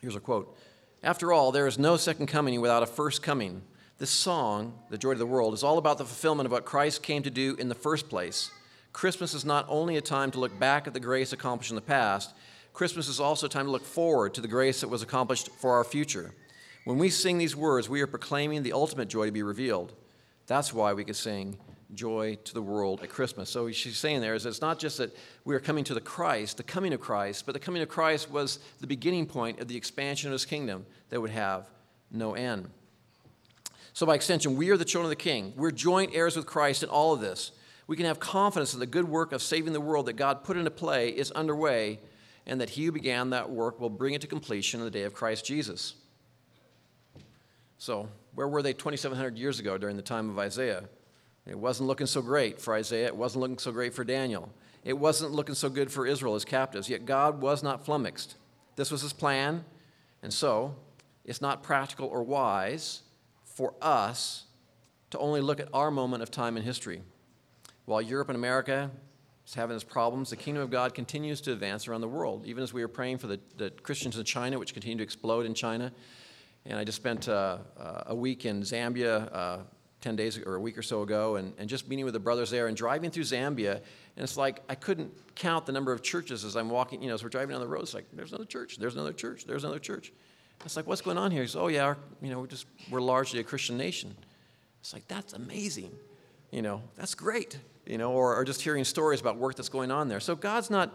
Here's 0.00 0.16
a 0.16 0.20
quote 0.20 0.56
After 1.02 1.32
all, 1.32 1.52
there 1.52 1.66
is 1.66 1.78
no 1.78 1.96
second 1.96 2.26
coming 2.26 2.60
without 2.60 2.82
a 2.82 2.86
first 2.86 3.22
coming. 3.22 3.62
This 4.04 4.10
song, 4.10 4.74
The 4.90 4.98
Joy 4.98 5.12
of 5.12 5.18
the 5.18 5.24
World, 5.24 5.54
is 5.54 5.64
all 5.64 5.78
about 5.78 5.96
the 5.96 6.04
fulfillment 6.04 6.44
of 6.44 6.52
what 6.52 6.66
Christ 6.66 7.02
came 7.02 7.22
to 7.22 7.30
do 7.30 7.56
in 7.58 7.70
the 7.70 7.74
first 7.74 8.10
place. 8.10 8.50
Christmas 8.92 9.32
is 9.32 9.46
not 9.46 9.64
only 9.66 9.96
a 9.96 10.02
time 10.02 10.30
to 10.32 10.38
look 10.38 10.58
back 10.58 10.86
at 10.86 10.92
the 10.92 11.00
grace 11.00 11.32
accomplished 11.32 11.70
in 11.70 11.74
the 11.74 11.80
past, 11.80 12.34
Christmas 12.74 13.08
is 13.08 13.18
also 13.18 13.46
a 13.46 13.48
time 13.48 13.64
to 13.64 13.70
look 13.70 13.86
forward 13.86 14.34
to 14.34 14.42
the 14.42 14.46
grace 14.46 14.82
that 14.82 14.90
was 14.90 15.00
accomplished 15.00 15.48
for 15.52 15.72
our 15.72 15.84
future. 15.84 16.34
When 16.84 16.98
we 16.98 17.08
sing 17.08 17.38
these 17.38 17.56
words, 17.56 17.88
we 17.88 18.02
are 18.02 18.06
proclaiming 18.06 18.62
the 18.62 18.74
ultimate 18.74 19.08
joy 19.08 19.24
to 19.24 19.32
be 19.32 19.42
revealed. 19.42 19.94
That's 20.46 20.74
why 20.74 20.92
we 20.92 21.04
could 21.04 21.16
sing 21.16 21.56
joy 21.94 22.36
to 22.44 22.52
the 22.52 22.60
world 22.60 23.00
at 23.02 23.08
Christmas. 23.08 23.48
So 23.48 23.70
she's 23.70 23.96
saying 23.96 24.20
there 24.20 24.34
is 24.34 24.42
that 24.42 24.50
it's 24.50 24.60
not 24.60 24.78
just 24.78 24.98
that 24.98 25.16
we 25.46 25.54
are 25.54 25.60
coming 25.60 25.84
to 25.84 25.94
the 25.94 26.02
Christ, 26.02 26.58
the 26.58 26.62
coming 26.62 26.92
of 26.92 27.00
Christ, 27.00 27.46
but 27.46 27.54
the 27.54 27.58
coming 27.58 27.80
of 27.80 27.88
Christ 27.88 28.30
was 28.30 28.58
the 28.82 28.86
beginning 28.86 29.24
point 29.24 29.60
of 29.60 29.68
the 29.68 29.78
expansion 29.78 30.28
of 30.28 30.32
his 30.32 30.44
kingdom 30.44 30.84
that 31.08 31.22
would 31.22 31.30
have 31.30 31.70
no 32.10 32.34
end. 32.34 32.68
So, 33.94 34.06
by 34.06 34.16
extension, 34.16 34.56
we 34.56 34.70
are 34.70 34.76
the 34.76 34.84
children 34.84 35.06
of 35.06 35.16
the 35.16 35.22
King. 35.22 35.52
We're 35.56 35.70
joint 35.70 36.10
heirs 36.14 36.36
with 36.36 36.46
Christ 36.46 36.82
in 36.82 36.88
all 36.88 37.12
of 37.12 37.20
this. 37.20 37.52
We 37.86 37.96
can 37.96 38.06
have 38.06 38.18
confidence 38.18 38.72
that 38.72 38.78
the 38.78 38.86
good 38.86 39.08
work 39.08 39.30
of 39.30 39.40
saving 39.40 39.72
the 39.72 39.80
world 39.80 40.06
that 40.06 40.14
God 40.14 40.42
put 40.42 40.56
into 40.56 40.72
play 40.72 41.10
is 41.10 41.30
underway, 41.30 42.00
and 42.44 42.60
that 42.60 42.70
He 42.70 42.86
who 42.86 42.92
began 42.92 43.30
that 43.30 43.50
work 43.50 43.80
will 43.80 43.88
bring 43.88 44.14
it 44.14 44.20
to 44.22 44.26
completion 44.26 44.80
in 44.80 44.84
the 44.84 44.90
day 44.90 45.04
of 45.04 45.14
Christ 45.14 45.46
Jesus. 45.46 45.94
So, 47.78 48.08
where 48.34 48.48
were 48.48 48.62
they 48.62 48.72
2,700 48.72 49.38
years 49.38 49.60
ago 49.60 49.78
during 49.78 49.94
the 49.94 50.02
time 50.02 50.28
of 50.28 50.40
Isaiah? 50.40 50.82
It 51.46 51.56
wasn't 51.56 51.86
looking 51.86 52.08
so 52.08 52.20
great 52.20 52.60
for 52.60 52.74
Isaiah. 52.74 53.06
It 53.06 53.16
wasn't 53.16 53.42
looking 53.42 53.58
so 53.58 53.70
great 53.70 53.94
for 53.94 54.02
Daniel. 54.02 54.52
It 54.82 54.98
wasn't 54.98 55.30
looking 55.30 55.54
so 55.54 55.68
good 55.68 55.92
for 55.92 56.04
Israel 56.04 56.34
as 56.34 56.44
captives. 56.44 56.88
Yet 56.88 57.06
God 57.06 57.40
was 57.40 57.62
not 57.62 57.84
flummoxed. 57.84 58.34
This 58.74 58.90
was 58.90 59.02
His 59.02 59.12
plan, 59.12 59.64
and 60.20 60.32
so 60.32 60.74
it's 61.24 61.40
not 61.40 61.62
practical 61.62 62.08
or 62.08 62.24
wise 62.24 63.02
for 63.54 63.74
us 63.80 64.44
to 65.10 65.18
only 65.18 65.40
look 65.40 65.60
at 65.60 65.68
our 65.72 65.90
moment 65.90 66.22
of 66.22 66.30
time 66.30 66.56
in 66.56 66.62
history. 66.62 67.02
While 67.86 68.02
Europe 68.02 68.28
and 68.28 68.36
America 68.36 68.90
is 69.46 69.54
having 69.54 69.76
its 69.76 69.84
problems, 69.84 70.30
the 70.30 70.36
kingdom 70.36 70.62
of 70.62 70.70
God 70.70 70.94
continues 70.94 71.40
to 71.42 71.52
advance 71.52 71.86
around 71.86 72.00
the 72.00 72.08
world, 72.08 72.44
even 72.46 72.62
as 72.62 72.72
we 72.72 72.82
are 72.82 72.88
praying 72.88 73.18
for 73.18 73.28
the, 73.28 73.40
the 73.56 73.70
Christians 73.70 74.18
in 74.18 74.24
China, 74.24 74.58
which 74.58 74.74
continue 74.74 74.98
to 74.98 75.04
explode 75.04 75.46
in 75.46 75.54
China. 75.54 75.92
And 76.66 76.78
I 76.78 76.84
just 76.84 76.96
spent 76.96 77.28
uh, 77.28 77.58
uh, 77.78 78.02
a 78.06 78.14
week 78.14 78.44
in 78.44 78.62
Zambia 78.62 79.32
uh, 79.32 79.58
10 80.00 80.16
days 80.16 80.38
or 80.38 80.56
a 80.56 80.60
week 80.60 80.76
or 80.76 80.82
so 80.82 81.02
ago 81.02 81.36
and, 81.36 81.54
and 81.56 81.68
just 81.68 81.88
meeting 81.88 82.04
with 82.04 82.14
the 82.14 82.20
brothers 82.20 82.50
there 82.50 82.66
and 82.66 82.76
driving 82.76 83.10
through 83.10 83.22
Zambia. 83.22 83.76
And 83.76 84.22
it's 84.22 84.36
like 84.36 84.62
I 84.68 84.74
couldn't 84.74 85.12
count 85.34 85.64
the 85.66 85.72
number 85.72 85.92
of 85.92 86.02
churches 86.02 86.44
as 86.44 86.56
I'm 86.56 86.68
walking, 86.70 87.00
you 87.02 87.08
know, 87.08 87.14
as 87.14 87.22
we're 87.22 87.28
driving 87.28 87.50
down 87.50 87.60
the 87.60 87.68
road. 87.68 87.82
It's 87.82 87.94
like, 87.94 88.06
there's 88.12 88.32
another 88.32 88.44
church, 88.46 88.78
there's 88.78 88.94
another 88.94 89.12
church, 89.12 89.44
there's 89.46 89.64
another 89.64 89.78
church. 89.78 90.12
It's 90.64 90.76
like, 90.76 90.86
what's 90.86 91.02
going 91.02 91.18
on 91.18 91.30
here? 91.30 91.42
He 91.42 91.48
says, 91.48 91.56
oh, 91.56 91.68
yeah, 91.68 91.84
our, 91.84 91.98
you 92.22 92.30
know, 92.30 92.40
we're, 92.40 92.46
just, 92.46 92.66
we're 92.90 93.00
largely 93.00 93.40
a 93.40 93.44
Christian 93.44 93.76
nation. 93.76 94.14
It's 94.80 94.92
like, 94.92 95.06
that's 95.08 95.32
amazing. 95.32 95.90
You 96.50 96.62
know, 96.62 96.82
that's 96.96 97.14
great. 97.14 97.58
You 97.86 97.98
know, 97.98 98.12
or, 98.12 98.36
or 98.36 98.44
just 98.44 98.62
hearing 98.62 98.84
stories 98.84 99.20
about 99.20 99.36
work 99.36 99.56
that's 99.56 99.68
going 99.68 99.90
on 99.90 100.08
there. 100.08 100.20
So 100.20 100.34
God's 100.34 100.70
not, 100.70 100.90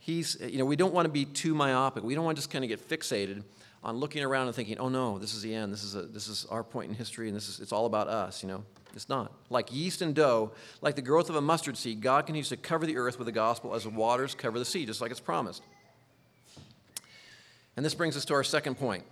He's, 0.00 0.38
you 0.40 0.56
know, 0.56 0.64
we 0.64 0.76
don't 0.76 0.94
want 0.94 1.04
to 1.04 1.12
be 1.12 1.26
too 1.26 1.54
myopic. 1.54 2.02
We 2.02 2.14
don't 2.14 2.24
want 2.24 2.36
to 2.36 2.40
just 2.40 2.50
kind 2.50 2.64
of 2.64 2.68
get 2.68 2.88
fixated 2.88 3.44
on 3.84 3.96
looking 3.96 4.24
around 4.24 4.46
and 4.46 4.56
thinking, 4.56 4.78
oh 4.78 4.88
no, 4.88 5.18
this 5.18 5.34
is 5.34 5.42
the 5.42 5.54
end. 5.54 5.72
This 5.72 5.84
is, 5.84 5.94
a, 5.94 6.02
this 6.02 6.26
is 6.26 6.46
our 6.50 6.64
point 6.64 6.88
in 6.88 6.94
history 6.94 7.28
and 7.28 7.36
this 7.36 7.48
is, 7.48 7.60
it's 7.60 7.72
all 7.72 7.84
about 7.86 8.08
us, 8.08 8.42
you 8.42 8.48
know. 8.48 8.64
It's 8.94 9.08
not. 9.08 9.32
Like 9.50 9.72
yeast 9.72 10.02
and 10.02 10.14
dough, 10.14 10.52
like 10.80 10.96
the 10.96 11.02
growth 11.02 11.30
of 11.30 11.36
a 11.36 11.40
mustard 11.40 11.76
seed, 11.76 12.00
God 12.00 12.26
continues 12.26 12.48
to 12.48 12.56
cover 12.56 12.86
the 12.86 12.96
earth 12.96 13.18
with 13.18 13.26
the 13.26 13.32
gospel 13.32 13.74
as 13.74 13.84
the 13.84 13.90
waters 13.90 14.34
cover 14.34 14.58
the 14.58 14.64
sea, 14.64 14.84
just 14.84 15.00
like 15.00 15.10
it's 15.10 15.20
promised. 15.20 15.62
And 17.80 17.84
this 17.86 17.94
brings 17.94 18.14
us 18.14 18.26
to 18.26 18.34
our 18.34 18.44
second 18.44 18.74
point, 18.74 19.04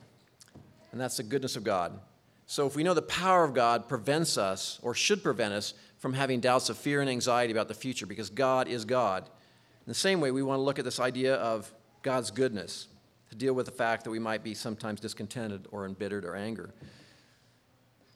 and 0.92 1.00
that's 1.00 1.16
the 1.16 1.22
goodness 1.22 1.57
of 1.57 1.64
God. 1.64 1.98
So, 2.44 2.66
if 2.66 2.76
we 2.76 2.83
know 2.83 2.92
the 2.92 3.00
power 3.00 3.42
of 3.42 3.54
God 3.54 3.88
prevents 3.88 4.37
us, 4.37 4.78
or 4.83 4.92
should 4.92 5.22
prevent 5.22 5.54
us, 5.54 5.72
from 5.96 6.12
having 6.12 6.38
doubts 6.38 6.68
of 6.68 6.76
fear 6.76 7.00
and 7.00 7.09
anxiety 7.09 7.50
about 7.50 7.68
the 7.68 7.72
future, 7.72 8.04
because 8.04 8.28
God 8.28 8.68
is 8.68 8.85
God. 8.85 9.22
In 9.24 9.87
the 9.87 9.94
same 9.94 10.20
way, 10.20 10.33
we 10.33 10.42
want 10.42 10.59
to 10.59 10.62
look 10.62 10.78
at 10.78 10.85
this 10.85 11.00
idea 11.00 11.37
of 11.37 11.72
God's 12.02 12.31
goodness 12.31 12.88
to 13.31 13.37
deal 13.37 13.54
with 13.54 13.64
the 13.64 13.72
fact 13.72 14.04
that 14.04 14.11
we 14.11 14.18
might 14.18 14.44
be 14.44 14.52
sometimes 14.52 15.00
discontented 15.00 15.66
or 15.70 15.87
embittered 15.87 16.26
or 16.26 16.37
anger. 16.37 16.68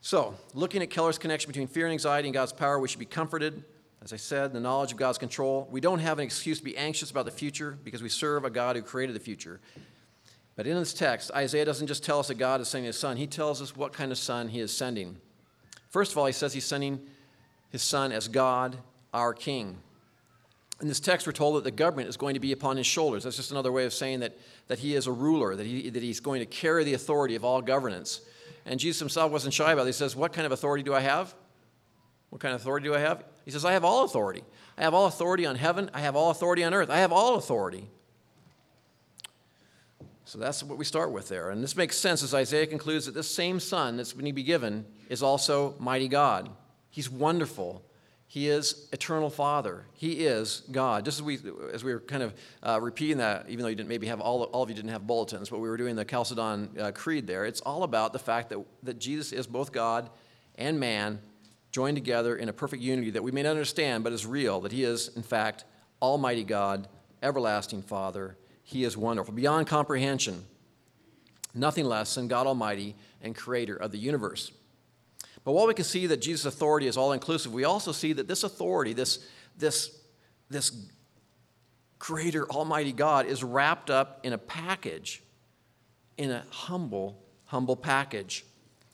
So, 0.03 0.35
looking 0.53 0.83
at 0.83 0.91
Keller's 0.91 1.17
connection 1.17 1.49
between 1.49 1.67
fear 1.67 1.87
and 1.87 1.95
anxiety 1.95 2.29
and 2.29 2.35
God's 2.35 2.53
power, 2.53 2.79
we 2.79 2.88
should 2.88 3.01
be 3.01 3.07
comforted. 3.07 3.65
As 4.03 4.12
I 4.12 4.17
said, 4.17 4.53
the 4.53 4.61
knowledge 4.61 4.93
of 4.93 4.99
God's 4.99 5.17
control. 5.17 5.67
We 5.71 5.81
don't 5.81 6.01
have 6.01 6.19
an 6.19 6.27
excuse 6.27 6.59
to 6.59 6.65
be 6.65 6.77
anxious 6.77 7.11
about 7.11 7.25
the 7.25 7.31
future 7.31 7.79
because 7.85 8.03
we 8.03 8.11
serve 8.11 8.45
a 8.45 8.51
God 8.51 8.77
who 8.77 8.83
created 8.83 9.17
the 9.17 9.21
future. 9.21 9.59
But 10.55 10.67
in 10.67 10.77
this 10.77 10.93
text, 10.93 11.31
Isaiah 11.35 11.65
doesn't 11.65 11.87
just 11.87 12.05
tell 12.05 12.19
us 12.19 12.29
that 12.29 12.35
God 12.37 12.61
is 12.61 12.69
sending 12.69 12.87
his 12.87 12.99
son, 12.99 13.17
he 13.17 13.27
tells 13.27 13.62
us 13.62 13.77
what 13.77 13.93
kind 13.93 14.12
of 14.12 14.19
son 14.19 14.49
he 14.49 14.61
is 14.61 14.73
sending. 14.73 15.17
First 15.88 16.12
of 16.12 16.19
all, 16.19 16.27
he 16.27 16.33
says 16.33 16.53
he's 16.53 16.65
sending 16.65 17.01
his 17.71 17.83
son 17.83 18.12
as 18.12 18.29
God, 18.29 18.79
our 19.12 19.33
king. 19.33 19.79
In 20.81 20.88
this 20.88 21.01
text, 21.01 21.27
we're 21.27 21.33
told 21.33 21.57
that 21.57 21.65
the 21.65 21.71
government 21.71 22.09
is 22.09 22.17
going 22.17 22.35
to 22.35 22.41
be 22.41 22.53
upon 22.53 22.77
his 22.77 22.87
shoulders. 22.87 23.25
That's 23.25 23.37
just 23.37 23.53
another 23.53 23.71
way 23.71 23.85
of 23.85 23.93
saying 23.93 24.21
that, 24.21 24.37
that 24.67 24.81
he 24.81 24.95
is 24.95 25.07
a 25.07 25.12
ruler, 25.12 25.55
that, 25.55 25.67
he, 25.67 25.91
that 25.91 26.03
he's 26.03 26.19
going 26.19 26.41
to 26.41 26.47
carry 26.47 26.83
the 26.83 26.95
authority 26.95 27.37
of 27.37 27.45
all 27.45 27.62
governance. 27.62 28.21
And 28.67 28.81
Jesus 28.81 28.99
himself 28.99 29.31
wasn't 29.31 29.55
shy 29.55 29.73
about 29.73 29.83
it. 29.83 29.87
He 29.87 29.93
says, 29.93 30.17
What 30.17 30.33
kind 30.33 30.45
of 30.45 30.53
authority 30.53 30.83
do 30.83 30.93
I 30.93 31.01
have? 31.01 31.35
What 32.31 32.41
kind 32.41 32.55
of 32.55 32.61
authority 32.61 32.88
do 32.88 32.95
I 32.95 32.99
have? 32.99 33.25
He 33.45 33.51
says, 33.51 33.65
I 33.65 33.73
have 33.73 33.85
all 33.85 34.05
authority. 34.05 34.43
I 34.77 34.83
have 34.83 34.95
all 34.95 35.07
authority 35.07 35.47
on 35.47 35.57
heaven. 35.57 35.91
I 35.93 36.01
have 36.01 36.17
all 36.17 36.31
authority 36.31 36.65
on 36.65 36.73
earth. 36.75 36.91
I 36.91 36.99
have 36.99 37.12
all 37.12 37.37
authority. 37.37 37.88
So 40.33 40.38
that's 40.38 40.62
what 40.62 40.79
we 40.79 40.87
start 40.87 41.12
with 41.12 41.29
there. 41.29 41.51
And 41.51 41.62
this 41.62 41.77
makes 41.77 41.99
sense 41.99 42.23
as 42.23 42.33
Isaiah 42.33 42.66
concludes 42.66 43.05
that 43.05 43.12
this 43.12 43.29
same 43.29 43.61
Son 43.61 43.99
that's 43.99 44.14
going 44.14 44.25
to 44.25 44.33
be 44.33 44.42
given 44.42 44.87
is 45.11 45.23
also 45.23 45.75
mighty 45.79 46.09
God. 46.09 46.49
He's 46.88 47.11
wonderful. 47.11 47.85
He 48.29 48.49
is 48.49 48.88
eternal 48.95 49.29
Father. 49.29 49.85
He 49.92 50.25
is 50.25 50.62
God. 50.73 51.05
Just 51.05 51.18
as 51.18 51.23
we, 51.23 51.38
as 51.75 51.85
we 51.85 51.92
were 51.92 52.01
kind 52.01 52.23
of 52.23 52.35
uh, 52.62 52.81
repeating 52.81 53.18
that, 53.18 53.45
even 53.51 53.62
though 53.62 53.68
you 53.68 53.75
didn't 53.75 53.90
maybe 53.90 54.07
have 54.07 54.23
all, 54.23 54.45
all 54.45 54.62
of 54.62 54.71
you 54.71 54.75
didn't 54.75 54.92
have 54.92 55.07
bulletins, 55.07 55.51
but 55.51 55.59
we 55.59 55.68
were 55.68 55.77
doing 55.77 55.97
the 55.97 56.05
Chalcedon 56.07 56.81
uh, 56.81 56.92
Creed 56.92 57.27
there. 57.27 57.45
It's 57.45 57.61
all 57.61 57.83
about 57.83 58.14
the 58.14 58.18
fact 58.18 58.49
that, 58.49 58.64
that 58.85 58.99
Jesus 58.99 59.33
is 59.33 59.47
both 59.47 59.71
God 59.71 60.09
and 60.57 60.81
man 60.81 61.21
joined 61.73 61.99
together 61.99 62.37
in 62.37 62.49
a 62.49 62.55
perfect 62.55 62.83
unity 62.83 63.11
that 63.11 63.23
we 63.23 63.33
may 63.33 63.42
not 63.42 63.51
understand, 63.51 64.03
but 64.03 64.14
is 64.14 64.25
real, 64.25 64.62
that 64.62 64.73
He 64.73 64.83
is, 64.83 65.09
in 65.14 65.23
fact, 65.23 65.66
Almighty 66.01 66.42
God, 66.42 66.88
everlasting 67.23 67.83
Father, 67.83 68.38
he 68.62 68.85
is 68.85 68.96
wonderful, 68.96 69.35
beyond 69.35 69.66
comprehension. 69.66 70.44
Nothing 71.55 71.85
less 71.85 72.14
than 72.14 72.29
God 72.29 72.46
Almighty 72.46 72.94
and 73.20 73.35
creator 73.35 73.77
of 73.77 73.92
the 73.92 73.98
universe. 73.98 74.53
But 75.44 75.53
while 75.53 75.66
we 75.66 75.75
can 75.75 75.85
see 75.85 76.07
that 76.07 76.22
Jesus' 76.22 76.46
authority 76.46 76.87
is 76.87 76.96
all 76.96 77.12
inclusive, 77.12 77.53
we 77.53 77.64
also 77.64 77.92
see 77.92 78.12
that 78.12 78.29
this 78.29 78.44
authority, 78.44 78.92
this, 78.92 79.27
this, 79.59 79.98
this 80.48 80.72
greater 81.98 82.48
Almighty 82.48 82.92
God 82.92 83.27
is 83.27 83.42
wrapped 83.42 83.90
up 83.90 84.20
in 84.22 84.33
a 84.33 84.38
package, 84.38 85.22
in 86.16 86.31
a 86.31 86.44
humble, 86.51 87.22
humble 87.46 87.77
package. 87.77 88.44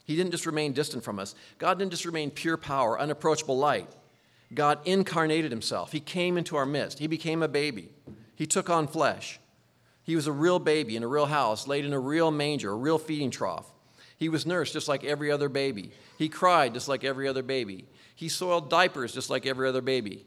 He 0.05 0.15
didn't 0.15 0.31
just 0.31 0.47
remain 0.47 0.73
distant 0.73 1.03
from 1.03 1.19
us. 1.19 1.35
God 1.59 1.77
didn't 1.77 1.91
just 1.91 2.05
remain 2.05 2.31
pure 2.31 2.57
power, 2.57 2.99
unapproachable 2.99 3.57
light. 3.57 3.89
God 4.53 4.79
incarnated 4.85 5.51
himself. 5.51 5.91
He 5.91 5.99
came 5.99 6.37
into 6.37 6.55
our 6.55 6.65
midst. 6.65 6.97
He 6.97 7.05
became 7.05 7.43
a 7.43 7.47
baby. 7.47 7.89
He 8.35 8.47
took 8.47 8.69
on 8.69 8.87
flesh. 8.87 9.39
He 10.09 10.15
was 10.15 10.25
a 10.25 10.31
real 10.31 10.57
baby 10.57 10.95
in 10.95 11.03
a 11.03 11.07
real 11.07 11.27
house, 11.27 11.67
laid 11.67 11.85
in 11.85 11.93
a 11.93 11.99
real 11.99 12.31
manger, 12.31 12.71
a 12.71 12.75
real 12.75 12.97
feeding 12.97 13.29
trough. 13.29 13.71
He 14.17 14.27
was 14.27 14.43
nursed 14.43 14.73
just 14.73 14.87
like 14.87 15.03
every 15.03 15.29
other 15.29 15.49
baby. 15.49 15.91
He 16.17 16.29
cried 16.29 16.73
just 16.73 16.87
like 16.87 17.03
every 17.03 17.27
other 17.27 17.43
baby. 17.43 17.85
He 18.15 18.27
soiled 18.27 18.71
diapers 18.71 19.13
just 19.13 19.29
like 19.29 19.45
every 19.45 19.69
other 19.69 19.83
baby. 19.83 20.25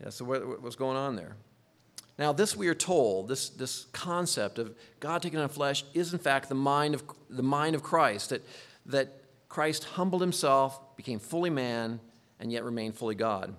Yeah, 0.00 0.10
so 0.10 0.24
what, 0.24 0.46
what 0.46 0.62
was 0.62 0.76
going 0.76 0.96
on 0.96 1.16
there? 1.16 1.34
Now, 2.16 2.32
this 2.32 2.56
we 2.56 2.68
are 2.68 2.76
told, 2.76 3.26
this, 3.26 3.48
this 3.48 3.86
concept 3.86 4.60
of 4.60 4.72
God 5.00 5.20
taking 5.20 5.40
on 5.40 5.48
flesh 5.48 5.82
is 5.94 6.12
in 6.12 6.20
fact 6.20 6.48
the 6.48 6.54
mind 6.54 6.94
of, 6.94 7.02
the 7.28 7.42
mind 7.42 7.74
of 7.74 7.82
Christ, 7.82 8.30
that, 8.30 8.46
that 8.86 9.08
Christ 9.48 9.82
humbled 9.82 10.20
himself, 10.22 10.78
became 10.94 11.18
fully 11.18 11.50
man, 11.50 11.98
and 12.38 12.52
yet 12.52 12.62
remained 12.62 12.94
fully 12.94 13.16
God. 13.16 13.52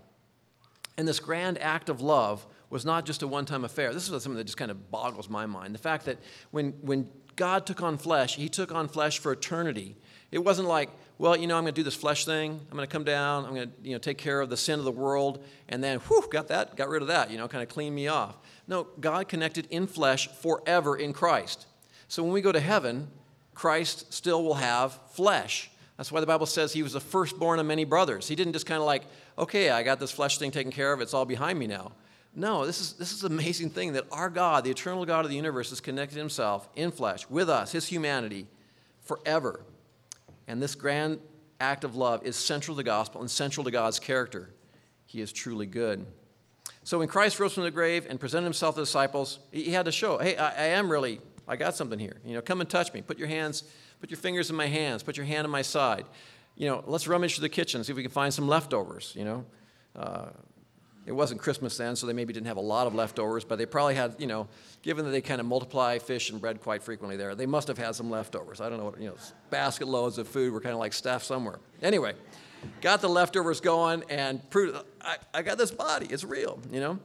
And 0.97 1.06
this 1.06 1.19
grand 1.19 1.58
act 1.58 1.89
of 1.89 1.99
love 1.99 2.45
was 2.73 2.86
not 2.86 3.05
just 3.05 3.21
a 3.21 3.27
one 3.27 3.45
time 3.45 3.63
affair. 3.63 3.93
This 3.93 4.09
is 4.09 4.09
something 4.09 4.36
that 4.36 4.45
just 4.45 4.57
kind 4.57 4.71
of 4.71 4.89
boggles 4.91 5.29
my 5.29 5.45
mind. 5.45 5.75
The 5.75 5.79
fact 5.79 6.05
that 6.05 6.17
when, 6.49 6.71
when 6.81 7.07
God 7.36 7.65
took 7.67 7.83
on 7.83 7.97
flesh, 7.97 8.36
he 8.36 8.49
took 8.49 8.73
on 8.73 8.88
flesh 8.88 9.19
for 9.19 9.31
eternity. 9.31 9.95
It 10.31 10.39
wasn't 10.39 10.67
like, 10.67 10.89
well, 11.19 11.38
you 11.38 11.45
know, 11.45 11.55
I'm 11.55 11.63
going 11.63 11.73
to 11.75 11.79
do 11.79 11.83
this 11.83 11.95
flesh 11.95 12.25
thing. 12.25 12.51
I'm 12.51 12.75
going 12.75 12.88
to 12.88 12.91
come 12.91 13.03
down. 13.03 13.45
I'm 13.45 13.53
going 13.53 13.69
to, 13.69 13.73
you 13.83 13.93
know, 13.93 13.99
take 13.99 14.17
care 14.17 14.41
of 14.41 14.49
the 14.49 14.57
sin 14.57 14.79
of 14.79 14.86
the 14.86 14.91
world, 14.91 15.45
and 15.69 15.83
then, 15.83 15.99
whew, 15.99 16.27
got 16.31 16.47
that, 16.47 16.75
got 16.75 16.89
rid 16.89 17.03
of 17.03 17.07
that. 17.09 17.29
You 17.29 17.38
know, 17.38 17.47
kind 17.47 17.62
of 17.62 17.69
clean 17.69 17.93
me 17.93 18.07
off. 18.07 18.38
No, 18.67 18.88
God 18.99 19.27
connected 19.27 19.67
in 19.69 19.86
flesh 19.86 20.27
forever 20.27 20.97
in 20.97 21.13
Christ. 21.13 21.67
So 22.07 22.23
when 22.23 22.33
we 22.33 22.41
go 22.41 22.51
to 22.51 22.59
heaven, 22.59 23.07
Christ 23.53 24.12
still 24.12 24.43
will 24.43 24.55
have 24.55 24.99
flesh. 25.12 25.69
That's 25.97 26.12
why 26.12 26.21
the 26.21 26.25
Bible 26.25 26.47
says 26.47 26.73
he 26.73 26.81
was 26.81 26.93
the 26.93 26.99
firstborn 26.99 27.59
of 27.59 27.67
many 27.67 27.86
brothers. 27.86 28.27
He 28.27 28.36
didn't 28.36 28.53
just 28.53 28.65
kind 28.65 28.79
of 28.79 28.88
like, 28.88 29.03
okay, 29.38 29.69
I 29.69 29.83
got 29.83 29.99
this 29.99 30.12
flesh 30.12 30.39
thing 30.39 30.49
taken 30.49 30.71
care 30.71 30.91
of. 30.91 31.01
It's 31.01 31.13
all 31.13 31.25
behind 31.25 31.59
me 31.59 31.67
now. 31.67 31.91
No, 32.36 32.65
this 32.65 32.82
is, 32.82 32.93
this 32.93 33.12
is 33.12 33.24
an 33.24 33.32
amazing 33.32 33.69
thing 33.69 33.93
that 33.93 34.06
our 34.12 34.30
God, 34.30 34.63
the 34.63 34.72
eternal 34.72 35.06
God 35.06 35.24
of 35.24 35.30
the 35.30 35.36
universe, 35.36 35.69
has 35.69 35.80
connected 35.80 36.17
himself 36.17 36.67
in 36.76 36.91
flesh 36.91 37.30
with 37.30 37.50
us, 37.50 37.72
his 37.72 37.88
humanity, 37.88 38.48
forever. 39.02 39.63
And 40.48 40.62
this 40.62 40.74
grand 40.74 41.19
act 41.60 41.84
of 41.84 41.96
love 41.96 42.26
is 42.26 42.36
central 42.36 42.76
to 42.76 42.80
the 42.80 42.84
gospel 42.84 43.22
and 43.22 43.30
central 43.30 43.63
to 43.63 43.72
God's 43.72 44.00
character. 44.00 44.50
He 45.06 45.22
is 45.22 45.32
truly 45.32 45.67
good. 45.67 46.06
So 46.84 47.00
when 47.00 47.08
Christ 47.08 47.39
rose 47.39 47.54
from 47.54 47.63
the 47.63 47.72
grave 47.72 48.08
and 48.10 48.19
presented 48.19 48.46
himself 48.46 48.76
to 48.76 48.82
the 48.82 48.86
disciples, 48.86 49.39
he 49.52 49.72
had 49.72 49.86
to 49.86 49.91
show, 49.91 50.17
hey, 50.17 50.36
I, 50.36 50.50
I 50.50 50.65
am 50.69 50.91
really, 50.91 51.22
I 51.48 51.56
got 51.56 51.76
something 51.76 52.00
here. 52.00 52.17
You 52.26 52.34
know, 52.34 52.41
come 52.41 52.62
and 52.62 52.69
touch 52.69 52.91
me. 52.93 53.02
Put 53.02 53.19
your 53.19 53.28
hands, 53.28 53.63
put 54.02 54.10
your 54.10 54.17
fingers 54.17 54.50
in 54.50 54.56
my 54.56 54.67
hands. 54.67 55.04
Put 55.04 55.17
your 55.17 55.26
hand 55.26 55.46
on 55.46 55.52
my 55.52 55.62
side. 55.62 56.06
You 56.56 56.67
know, 56.67 56.84
let's 56.88 57.08
rummage 57.08 57.36
through 57.36 57.43
the 57.43 57.50
kitchen, 57.50 57.84
see 57.84 57.91
if 57.91 57.98
we 57.98 58.04
can 58.04 58.12
find 58.12 58.34
some 58.34 58.48
leftovers, 58.48 59.13
you 59.15 59.24
know. 59.24 59.46
Uh, 59.96 60.30
it 61.05 61.11
wasn't 61.11 61.41
Christmas 61.41 61.77
then, 61.77 61.95
so 61.95 62.07
they 62.07 62.13
maybe 62.13 62.31
didn't 62.31 62.47
have 62.47 62.57
a 62.57 62.61
lot 62.61 62.87
of 62.87 62.95
leftovers, 62.95 63.43
but 63.43 63.57
they 63.57 63.65
probably 63.65 63.95
had, 63.95 64.15
you 64.19 64.27
know, 64.27 64.47
given 64.81 65.03
that 65.05 65.11
they 65.11 65.21
kind 65.21 65.41
of 65.41 65.47
multiply 65.47 65.99
fish 65.99 66.29
and 66.29 66.39
bread 66.39 66.61
quite 66.61 66.81
frequently 66.81 67.17
there, 67.17 67.35
they 67.35 67.45
must 67.45 67.67
have 67.67 67.77
had 67.77 67.93
some 67.95 68.09
leftovers. 68.09 68.61
I 68.61 68.69
don't 68.69 68.77
know 68.77 68.85
what, 68.85 68.99
you 69.01 69.09
know, 69.09 69.15
basket 69.49 69.87
loads 69.87 70.17
of 70.17 70.27
food 70.27 70.53
were 70.53 70.61
kind 70.61 70.73
of 70.73 70.79
like 70.79 70.93
stuffed 70.93 71.25
somewhere. 71.25 71.59
Anyway, 71.81 72.13
got 72.81 73.01
the 73.01 73.09
leftovers 73.09 73.59
going 73.59 74.03
and 74.09 74.49
proved, 74.49 74.77
I, 75.01 75.17
I 75.33 75.41
got 75.41 75.57
this 75.57 75.71
body, 75.71 76.07
it's 76.09 76.23
real, 76.23 76.59
you 76.71 76.79
know. 76.79 76.99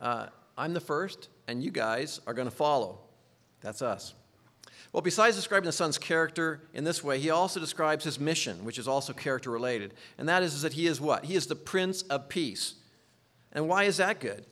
Uh, 0.00 0.26
I'm 0.56 0.74
the 0.74 0.80
first, 0.80 1.28
and 1.48 1.62
you 1.62 1.72
guys 1.72 2.20
are 2.26 2.34
going 2.34 2.48
to 2.48 2.54
follow. 2.54 3.00
That's 3.60 3.82
us. 3.82 4.14
Well, 4.92 5.02
besides 5.02 5.36
describing 5.36 5.66
the 5.66 5.72
Son's 5.72 5.98
character 5.98 6.62
in 6.72 6.84
this 6.84 7.04
way, 7.04 7.18
he 7.18 7.30
also 7.30 7.60
describes 7.60 8.04
his 8.04 8.18
mission, 8.18 8.64
which 8.64 8.78
is 8.78 8.88
also 8.88 9.12
character 9.12 9.50
related. 9.50 9.92
And 10.16 10.28
that 10.28 10.42
is, 10.42 10.54
is 10.54 10.62
that 10.62 10.72
he 10.72 10.86
is 10.86 11.00
what? 11.00 11.26
He 11.26 11.34
is 11.34 11.46
the 11.46 11.56
Prince 11.56 12.02
of 12.02 12.28
Peace. 12.28 12.74
And 13.52 13.68
why 13.68 13.84
is 13.84 13.98
that 13.98 14.20
good? 14.20 14.46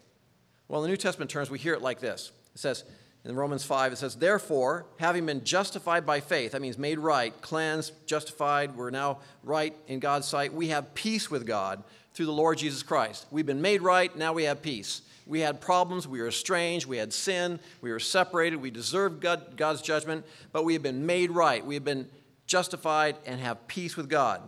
Well, 0.69 0.83
in 0.83 0.89
the 0.89 0.93
New 0.93 0.97
Testament 0.97 1.31
terms, 1.31 1.49
we 1.49 1.59
hear 1.59 1.75
it 1.75 1.83
like 1.83 2.01
this 2.01 2.33
it 2.55 2.61
says, 2.61 2.85
in 3.25 3.35
Romans 3.35 3.65
5, 3.65 3.93
it 3.93 3.97
says, 3.97 4.15
Therefore, 4.15 4.87
having 4.99 5.27
been 5.27 5.43
justified 5.43 6.07
by 6.07 6.21
faith, 6.21 6.53
that 6.53 6.63
means 6.63 6.79
made 6.79 6.99
right, 6.99 7.39
cleansed, 7.41 7.93
justified, 8.07 8.77
we're 8.77 8.91
now 8.91 9.19
right 9.43 9.75
in 9.89 9.99
God's 9.99 10.29
sight, 10.29 10.53
we 10.53 10.69
have 10.69 10.95
peace 10.95 11.29
with 11.29 11.45
God 11.45 11.83
through 12.15 12.27
the 12.27 12.33
Lord 12.33 12.59
Jesus 12.59 12.85
Christ. 12.85 13.27
We've 13.33 13.45
been 13.47 13.61
made 13.61 13.83
right, 13.83 14.15
now 14.17 14.33
we 14.33 14.45
have 14.45 14.63
peace. 14.63 15.03
We 15.27 15.41
had 15.41 15.61
problems, 15.61 16.07
we 16.07 16.21
were 16.21 16.29
estranged, 16.29 16.87
we 16.87 16.99
had 16.99 17.13
sin, 17.13 17.59
we 17.81 17.91
were 17.91 17.99
separated, 17.99 18.63
we 18.63 18.71
deserved 18.71 19.21
God, 19.21 19.57
God's 19.57 19.83
judgment, 19.83 20.25
but 20.53 20.65
we 20.65 20.73
have 20.75 20.85
been 20.85 21.05
made 21.05 21.33
right. 21.33 21.67
We 21.67 21.75
have 21.75 21.85
been 21.85 22.09
justified 22.47 23.17
and 23.27 23.41
have 23.41 23.67
peace 23.67 23.97
with 23.97 24.09
God. 24.09 24.41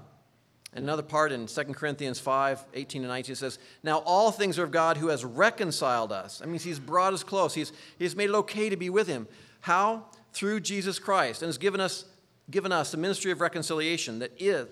And 0.73 0.85
another 0.85 1.03
part 1.03 1.33
in 1.33 1.47
2 1.47 1.65
Corinthians 1.75 2.21
5 2.21 2.65
18 2.75 3.03
and 3.03 3.11
19 3.11 3.35
says, 3.35 3.59
Now 3.83 3.99
all 3.99 4.31
things 4.31 4.57
are 4.59 4.65
of 4.65 4.71
God 4.71 4.97
who 4.99 5.09
has 5.09 5.25
reconciled 5.25 6.13
us. 6.13 6.39
That 6.39 6.49
means 6.49 6.63
He's 6.63 6.79
brought 6.79 7.13
us 7.13 7.25
close, 7.25 7.55
He's, 7.55 7.73
he's 7.99 8.15
made 8.15 8.31
it 8.31 8.37
okay 8.37 8.69
to 8.69 8.77
be 8.77 8.91
with 8.91 9.09
Him. 9.09 9.27
How? 9.61 10.05
Through 10.33 10.61
Jesus 10.61 11.01
Christ, 11.01 11.43
and 11.43 11.49
has 11.49 11.59
given 11.59 11.81
us, 11.81 12.05
given 12.51 12.71
us 12.71 12.93
the 12.93 12.99
ministry 12.99 13.33
of 13.33 13.41
reconciliation 13.41 14.21
that 14.21 14.31
is, 14.39 14.69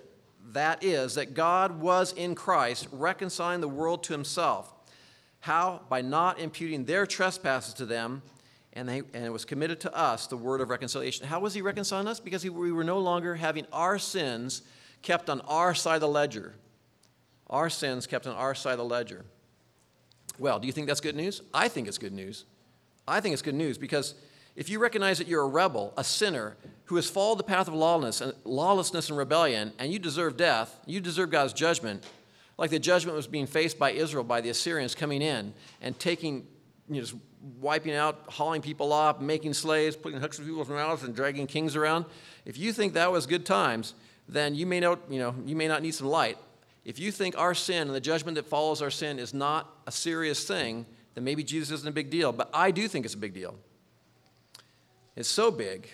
that 0.52 0.84
is, 0.84 1.16
that 1.16 1.34
God 1.34 1.80
was 1.80 2.12
in 2.12 2.36
Christ 2.36 2.86
reconciling 2.92 3.60
the 3.60 3.68
world 3.68 4.04
to 4.04 4.12
Himself 4.12 4.75
how? 5.40 5.82
By 5.88 6.02
not 6.02 6.40
imputing 6.40 6.84
their 6.84 7.06
trespasses 7.06 7.74
to 7.74 7.86
them, 7.86 8.22
and, 8.72 8.88
they, 8.88 8.98
and 8.98 9.24
it 9.24 9.32
was 9.32 9.44
committed 9.44 9.80
to 9.80 9.94
us 9.96 10.26
the 10.26 10.36
word 10.36 10.60
of 10.60 10.68
reconciliation. 10.68 11.26
How 11.26 11.40
was 11.40 11.54
he 11.54 11.62
reconciling 11.62 12.06
us? 12.08 12.20
Because 12.20 12.42
he, 12.42 12.50
we 12.50 12.72
were 12.72 12.84
no 12.84 12.98
longer 12.98 13.34
having 13.34 13.66
our 13.72 13.98
sins 13.98 14.62
kept 15.02 15.30
on 15.30 15.40
our 15.42 15.74
side 15.74 15.96
of 15.96 16.00
the 16.02 16.08
ledger. 16.08 16.54
Our 17.48 17.70
sins 17.70 18.06
kept 18.06 18.26
on 18.26 18.34
our 18.34 18.54
side 18.54 18.72
of 18.72 18.78
the 18.78 18.84
ledger. 18.84 19.24
Well, 20.38 20.58
do 20.58 20.66
you 20.66 20.72
think 20.72 20.88
that's 20.88 21.00
good 21.00 21.16
news? 21.16 21.42
I 21.54 21.68
think 21.68 21.88
it's 21.88 21.98
good 21.98 22.12
news. 22.12 22.44
I 23.08 23.20
think 23.20 23.32
it's 23.32 23.42
good 23.42 23.54
news 23.54 23.78
because 23.78 24.14
if 24.56 24.68
you 24.68 24.78
recognize 24.78 25.18
that 25.18 25.28
you're 25.28 25.42
a 25.42 25.48
rebel, 25.48 25.92
a 25.96 26.04
sinner, 26.04 26.56
who 26.86 26.96
has 26.96 27.08
followed 27.08 27.38
the 27.38 27.44
path 27.44 27.68
of 27.68 27.74
lawlessness 27.74 28.20
and, 28.20 28.34
lawlessness 28.44 29.08
and 29.08 29.18
rebellion, 29.18 29.72
and 29.78 29.92
you 29.92 29.98
deserve 29.98 30.36
death, 30.36 30.78
you 30.86 31.00
deserve 31.00 31.30
God's 31.30 31.52
judgment, 31.52 32.04
like 32.58 32.70
the 32.70 32.78
judgment 32.78 33.16
was 33.16 33.26
being 33.26 33.46
faced 33.46 33.78
by 33.78 33.92
Israel 33.92 34.24
by 34.24 34.40
the 34.40 34.48
Assyrians 34.48 34.94
coming 34.94 35.22
in 35.22 35.52
and 35.80 35.98
taking, 35.98 36.46
you 36.88 36.96
know, 36.96 37.00
just 37.00 37.14
wiping 37.60 37.94
out, 37.94 38.22
hauling 38.28 38.62
people 38.62 38.92
off, 38.92 39.20
making 39.20 39.54
slaves, 39.54 39.94
putting 39.94 40.20
hooks 40.20 40.38
in 40.38 40.44
people's 40.44 40.68
mouths, 40.68 41.02
and 41.02 41.14
dragging 41.14 41.46
kings 41.46 41.76
around. 41.76 42.06
If 42.44 42.58
you 42.58 42.72
think 42.72 42.94
that 42.94 43.12
was 43.12 43.26
good 43.26 43.44
times, 43.44 43.94
then 44.28 44.54
you 44.54 44.66
may 44.66 44.80
not, 44.80 45.00
you 45.08 45.18
know, 45.18 45.34
you 45.44 45.54
may 45.54 45.68
not 45.68 45.82
need 45.82 45.94
some 45.94 46.08
light. 46.08 46.38
If 46.84 46.98
you 46.98 47.10
think 47.10 47.36
our 47.36 47.54
sin 47.54 47.88
and 47.88 47.94
the 47.94 48.00
judgment 48.00 48.36
that 48.36 48.46
follows 48.46 48.80
our 48.80 48.90
sin 48.90 49.18
is 49.18 49.34
not 49.34 49.70
a 49.86 49.92
serious 49.92 50.46
thing, 50.46 50.86
then 51.14 51.24
maybe 51.24 51.42
Jesus 51.42 51.70
isn't 51.70 51.88
a 51.88 51.92
big 51.92 52.10
deal. 52.10 52.32
But 52.32 52.50
I 52.54 52.70
do 52.70 52.88
think 52.88 53.04
it's 53.04 53.14
a 53.14 53.18
big 53.18 53.34
deal. 53.34 53.56
It's 55.16 55.28
so 55.28 55.50
big 55.50 55.88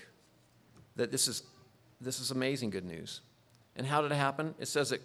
that 0.96 1.10
this 1.10 1.28
is, 1.28 1.42
this 2.00 2.20
is 2.20 2.30
amazing 2.30 2.70
good 2.70 2.84
news. 2.84 3.20
And 3.76 3.86
how 3.86 4.02
did 4.02 4.12
it 4.12 4.16
happen? 4.16 4.54
It 4.58 4.68
says 4.68 4.90
that 4.90 5.00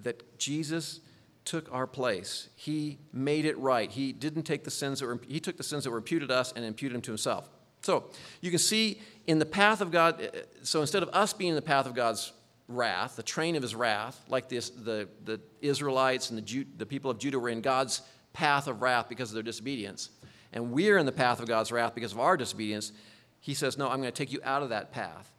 that 0.00 0.38
Jesus 0.38 1.00
took 1.44 1.72
our 1.72 1.86
place. 1.86 2.48
He 2.56 2.98
made 3.12 3.44
it 3.44 3.56
right. 3.58 3.90
He 3.90 4.12
didn't 4.12 4.42
take 4.42 4.64
the 4.64 4.70
sins 4.70 5.00
that 5.00 5.06
were, 5.06 5.20
he 5.26 5.40
took 5.40 5.56
the 5.56 5.62
sins 5.62 5.84
that 5.84 5.90
were 5.90 5.98
imputed 5.98 6.30
us 6.30 6.52
and 6.54 6.64
imputed 6.64 6.94
them 6.96 7.02
to 7.02 7.10
himself. 7.12 7.48
So 7.82 8.10
you 8.40 8.50
can 8.50 8.58
see 8.58 9.00
in 9.26 9.38
the 9.38 9.46
path 9.46 9.80
of 9.80 9.90
God, 9.90 10.20
uh, 10.20 10.38
so 10.62 10.80
instead 10.80 11.02
of 11.02 11.08
us 11.10 11.32
being 11.32 11.50
in 11.50 11.56
the 11.56 11.62
path 11.62 11.86
of 11.86 11.94
God's 11.94 12.32
wrath, 12.68 13.16
the 13.16 13.22
train 13.22 13.54
of 13.54 13.62
his 13.62 13.74
wrath, 13.74 14.20
like 14.28 14.48
this, 14.48 14.70
the, 14.70 15.08
the 15.24 15.40
Israelites 15.60 16.30
and 16.30 16.38
the, 16.38 16.42
Jew, 16.42 16.66
the 16.76 16.86
people 16.86 17.10
of 17.10 17.18
Judah 17.18 17.38
were 17.38 17.48
in 17.48 17.60
God's 17.60 18.02
path 18.32 18.66
of 18.66 18.82
wrath 18.82 19.08
because 19.08 19.30
of 19.30 19.34
their 19.34 19.42
disobedience, 19.42 20.10
and 20.52 20.72
we're 20.72 20.98
in 20.98 21.06
the 21.06 21.12
path 21.12 21.40
of 21.40 21.46
God's 21.46 21.70
wrath 21.70 21.94
because 21.94 22.12
of 22.12 22.18
our 22.18 22.36
disobedience, 22.36 22.92
he 23.40 23.54
says, 23.54 23.78
No, 23.78 23.88
I'm 23.88 24.00
going 24.00 24.12
to 24.12 24.16
take 24.16 24.32
you 24.32 24.40
out 24.42 24.62
of 24.62 24.70
that 24.70 24.90
path. 24.90 25.30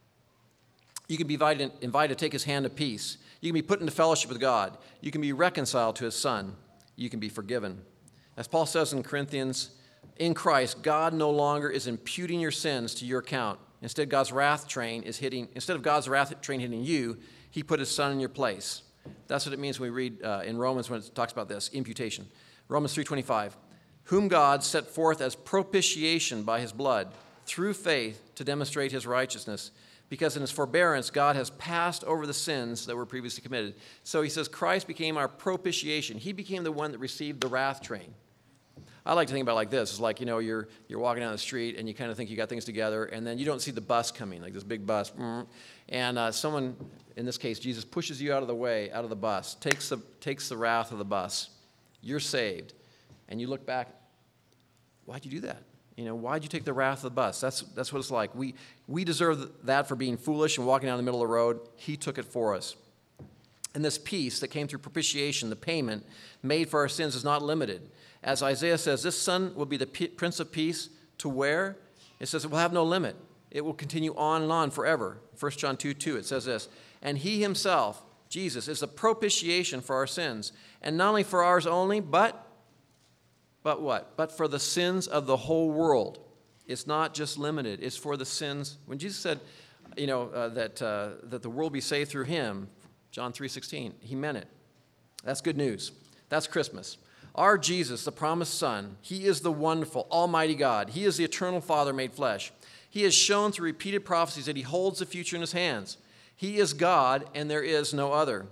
You 1.08 1.18
can 1.18 1.28
be 1.28 1.34
invited, 1.36 1.72
invited 1.82 2.18
to 2.18 2.26
take 2.26 2.34
his 2.34 2.44
hand 2.44 2.66
of 2.66 2.76
peace. 2.76 3.18
You 3.42 3.52
can 3.52 3.56
be 3.56 3.62
put 3.62 3.80
into 3.80 3.92
fellowship 3.92 4.30
with 4.30 4.40
God. 4.40 4.78
You 5.02 5.12
can 5.12 5.22
be 5.22 5.34
reconciled 5.34 5.96
to 5.98 6.06
his 6.06 6.16
Son. 6.16 6.56
You 6.96 7.10
can 7.10 7.20
be 7.20 7.30
forgiven. 7.30 7.82
As 8.36 8.48
Paul 8.48 8.66
says 8.66 8.94
in 8.94 9.04
Corinthians, 9.04 9.72
in 10.18 10.34
Christ, 10.34 10.82
God 10.82 11.14
no 11.14 11.30
longer 11.30 11.70
is 11.70 11.88
imputing 11.88 12.40
your 12.40 12.52
sins 12.52 12.96
to 12.96 13.06
your 13.06 13.20
account. 13.20 13.60
Instead, 13.82 14.10
God's 14.10 14.32
wrath 14.32 14.68
train 14.68 15.04
is 15.04 15.18
hitting, 15.18 15.48
instead 15.54 15.76
of 15.76 15.84
God's 15.84 16.10
wrath 16.10 16.40
train 16.42 16.60
hitting 16.60 16.84
you, 16.84 17.18
he 17.52 17.62
put 17.62 17.80
his 17.80 17.94
son 17.94 18.12
in 18.12 18.20
your 18.20 18.30
place. 18.30 18.82
That's 19.28 19.46
what 19.46 19.54
it 19.54 19.60
means 19.60 19.80
when 19.80 19.92
we 19.92 19.96
read 19.96 20.24
uh, 20.24 20.42
in 20.46 20.58
Romans 20.58 20.90
when 20.90 21.00
it 21.00 21.12
talks 21.14 21.32
about 21.32 21.48
this, 21.48 21.70
imputation. 21.74 22.28
Romans 22.68 22.96
3.25, 22.96 23.54
whom 24.06 24.28
God 24.28 24.64
set 24.64 24.88
forth 24.88 25.22
as 25.22 25.36
propitiation 25.36 26.44
by 26.44 26.60
his 26.60 26.72
blood, 26.72 27.10
through 27.46 27.74
faith 27.74 28.36
to 28.36 28.44
demonstrate 28.44 28.92
his 28.92 29.08
righteousness 29.08 29.72
because 30.10 30.36
in 30.36 30.42
his 30.42 30.52
forbearance, 30.52 31.10
God 31.10 31.36
has 31.36 31.50
passed 31.52 32.04
over 32.06 32.26
the 32.26 32.34
sins 32.34 32.86
that 32.86 32.96
were 32.96 33.06
previously 33.06 33.42
committed. 33.42 33.76
So 34.04 34.22
he 34.22 34.30
says, 34.30 34.48
Christ 34.48 34.88
became 34.88 35.18
our 35.18 35.28
propitiation. 35.28 36.18
He 36.18 36.32
became 36.32 36.64
the 36.64 36.72
one 36.72 36.92
that 36.92 37.00
received 37.00 37.42
the 37.42 37.48
wrath 37.48 37.82
train. 37.82 38.14
I 39.06 39.14
like 39.14 39.28
to 39.28 39.34
think 39.34 39.44
about 39.44 39.54
it 39.54 39.56
like 39.56 39.70
this. 39.70 39.92
It's 39.92 40.00
like, 40.02 40.20
you 40.20 40.26
know, 40.26 40.40
you're, 40.40 40.68
you're 40.90 41.00
walking 41.00 41.22
down 41.22 41.32
the 41.32 41.38
street 41.38 41.78
and 41.78 41.88
you 41.88 41.94
kind 41.94 42.12
of 42.12 42.18
think 42.18 42.30
you 42.30 42.36
got 42.36 42.50
things 42.50 42.66
together, 42.66 43.06
and 43.06 43.26
then 43.26 43.38
you 43.38 43.46
don't 43.46 43.62
see 43.62 43.72
the 43.72 43.80
bus 43.80 44.12
coming, 44.12 44.42
like 44.42 44.54
this 44.54 44.64
big 44.64 44.86
bus. 44.86 45.14
And 45.88 46.18
uh, 46.18 46.32
someone, 46.32 46.76
in 47.16 47.26
this 47.26 47.38
case, 47.38 47.58
Jesus, 47.58 47.86
pushes 47.86 48.22
you 48.22 48.34
out 48.34 48.42
of 48.42 48.50
the 48.50 48.56
way, 48.56 48.92
out 48.92 49.06
of 49.06 49.10
the 49.10 49.16
bus, 49.16 49.56
takes 49.56 49.88
the, 49.88 50.00
takes 50.20 50.50
the 50.50 50.58
wrath 50.58 50.92
of 50.92 50.98
the 50.98 51.06
bus. 51.06 51.50
You're 52.02 52.20
saved. 52.20 52.74
And 53.30 53.40
you 53.40 53.48
look 53.48 53.66
back, 53.66 53.88
why'd 55.06 55.24
you 55.24 55.32
do 55.32 55.40
that? 55.42 55.64
You 55.98 56.06
know, 56.06 56.16
why'd 56.16 56.44
you 56.44 56.50
take 56.50 56.64
the 56.64 56.74
wrath 56.74 57.00
of 57.00 57.04
the 57.04 57.10
bus? 57.10 57.42
That's, 57.42 57.62
that's 57.62 57.92
what 57.92 58.00
it's 58.00 58.12
like. 58.12 58.34
We, 58.36 58.54
we 58.88 59.04
deserve 59.04 59.50
that 59.66 59.88
for 59.88 59.96
being 59.96 60.16
foolish 60.16 60.60
and 60.60 60.68
walking 60.68 60.88
down 60.88 60.98
the 60.98 61.04
middle 61.04 61.24
of 61.24 61.28
the 61.28 61.34
road. 61.34 61.60
He 61.76 61.98
took 61.98 62.20
it 62.20 62.26
for 62.26 62.54
us. 62.54 62.76
And 63.74 63.84
this 63.84 63.98
peace 63.98 64.40
that 64.40 64.50
came 64.50 64.68
through 64.68 64.80
propitiation, 64.80 65.50
the 65.50 65.56
payment 65.56 66.06
made 66.44 66.70
for 66.70 66.80
our 66.80 66.88
sins, 66.88 67.16
is 67.16 67.24
not 67.24 67.42
limited. 67.42 67.90
As 68.24 68.44
Isaiah 68.44 68.78
says, 68.78 69.02
this 69.02 69.20
son 69.20 69.56
will 69.56 69.66
be 69.66 69.78
the 69.78 69.88
Prince 69.88 70.40
of 70.40 70.52
Peace 70.52 70.90
to 71.18 71.30
where? 71.30 71.78
It 72.20 72.28
says 72.28 72.46
it 72.46 72.52
will 72.52 72.60
have 72.60 72.74
no 72.74 72.84
limit. 72.84 73.16
It 73.50 73.62
will 73.62 73.74
continue 73.74 74.16
on 74.16 74.44
and 74.44 74.52
on 74.52 74.70
forever. 74.70 75.18
1 75.40 75.52
John 75.54 75.78
2 75.78 75.96
2, 75.96 76.18
it 76.18 76.26
says 76.26 76.46
this. 76.46 76.70
And 77.02 77.18
he 77.18 77.42
himself, 77.42 78.04
Jesus, 78.30 78.68
is 78.68 78.82
the 78.82 78.88
propitiation 78.88 79.82
for 79.82 79.96
our 79.96 80.08
sins. 80.08 80.52
And 80.82 80.98
not 80.98 81.10
only 81.10 81.24
for 81.24 81.44
ours 81.44 81.66
only, 81.66 82.00
but 82.00 82.47
but 83.68 83.82
what? 83.82 84.16
But 84.16 84.32
for 84.32 84.48
the 84.48 84.62
sins 84.62 85.08
of 85.08 85.26
the 85.26 85.36
whole 85.36 85.70
world. 85.70 86.20
It's 86.68 86.88
not 86.88 87.14
just 87.14 87.38
limited, 87.38 87.84
it's 87.84 87.98
for 87.98 88.16
the 88.16 88.24
sins. 88.24 88.78
When 88.86 88.98
Jesus 88.98 89.20
said, 89.20 89.42
you 89.98 90.08
know, 90.08 90.30
uh, 90.30 90.48
that, 90.48 90.82
uh, 90.82 91.10
that 91.24 91.42
the 91.42 91.50
world 91.50 91.74
be 91.74 91.82
saved 91.82 92.10
through 92.10 92.24
him, 92.24 92.70
John 93.12 93.34
3.16, 93.34 93.92
he 94.00 94.16
meant 94.16 94.38
it. 94.38 94.48
That's 95.26 95.42
good 95.42 95.58
news. 95.58 95.92
That's 96.30 96.48
Christmas. 96.48 96.98
Our 97.36 97.58
Jesus, 97.58 98.06
the 98.06 98.12
promised 98.14 98.58
Son, 98.58 98.96
He 99.02 99.26
is 99.26 99.42
the 99.42 99.52
wonderful, 99.52 100.08
almighty 100.10 100.56
God. 100.56 100.92
He 100.92 101.04
is 101.04 101.18
the 101.18 101.26
eternal 101.26 101.60
Father 101.60 101.92
made 101.92 102.14
flesh. 102.14 102.54
He 102.90 103.04
has 103.04 103.14
shown 103.14 103.52
through 103.52 103.66
repeated 103.66 104.06
prophecies 104.06 104.46
that 104.46 104.56
He 104.56 104.62
holds 104.62 105.00
the 105.00 105.06
future 105.06 105.36
in 105.36 105.42
His 105.42 105.52
hands. 105.52 105.98
He 106.38 106.56
is 106.56 106.72
God, 106.72 107.26
and 107.36 107.52
there 107.52 107.64
is 107.64 107.94
no 107.94 108.14
other. 108.14 108.46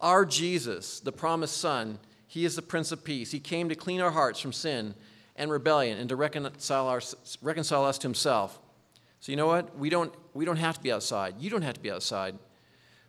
Our 0.00 0.24
Jesus, 0.24 1.00
the 1.00 1.10
promised 1.10 1.56
Son, 1.56 1.98
He 2.30 2.44
is 2.44 2.54
the 2.54 2.62
Prince 2.62 2.92
of 2.92 3.02
Peace. 3.02 3.32
He 3.32 3.40
came 3.40 3.68
to 3.70 3.74
clean 3.74 4.00
our 4.00 4.12
hearts 4.12 4.38
from 4.38 4.52
sin 4.52 4.94
and 5.34 5.50
rebellion 5.50 5.98
and 5.98 6.08
to 6.10 6.14
reconcile, 6.14 6.86
our, 6.86 7.00
reconcile 7.42 7.84
us 7.84 7.98
to 7.98 8.06
Himself. 8.06 8.56
So, 9.18 9.32
you 9.32 9.36
know 9.36 9.48
what? 9.48 9.76
We 9.76 9.90
don't, 9.90 10.14
we 10.32 10.44
don't 10.44 10.58
have 10.58 10.76
to 10.76 10.80
be 10.80 10.92
outside. 10.92 11.34
You 11.40 11.50
don't 11.50 11.62
have 11.62 11.74
to 11.74 11.80
be 11.80 11.90
outside. 11.90 12.38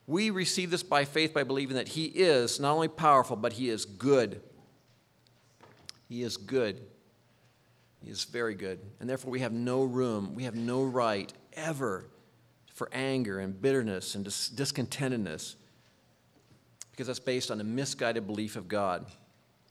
We 0.07 0.31
receive 0.31 0.71
this 0.71 0.81
by 0.81 1.05
faith 1.05 1.35
by 1.35 1.43
believing 1.43 1.75
that 1.75 1.89
He 1.89 2.05
is 2.05 2.59
not 2.59 2.73
only 2.73 2.87
powerful, 2.87 3.35
but 3.35 3.53
He 3.53 3.69
is 3.69 3.85
good. 3.85 4.41
He 6.09 6.23
is 6.23 6.35
good. 6.35 6.81
He 8.03 8.09
is 8.09 8.23
very 8.23 8.55
good. 8.55 8.79
And 8.99 9.07
therefore, 9.07 9.29
we 9.29 9.41
have 9.41 9.53
no 9.53 9.83
room, 9.83 10.33
we 10.33 10.45
have 10.45 10.55
no 10.55 10.81
right 10.81 11.31
ever 11.53 12.07
for 12.73 12.89
anger 12.91 13.37
and 13.37 13.61
bitterness 13.61 14.15
and 14.15 14.25
dis- 14.25 14.49
discontentedness 14.49 15.57
because 16.91 17.07
that's 17.07 17.19
based 17.19 17.51
on 17.51 17.59
a 17.61 17.63
misguided 17.63 18.27
belief 18.27 18.55
of 18.55 18.67
God. 18.67 19.05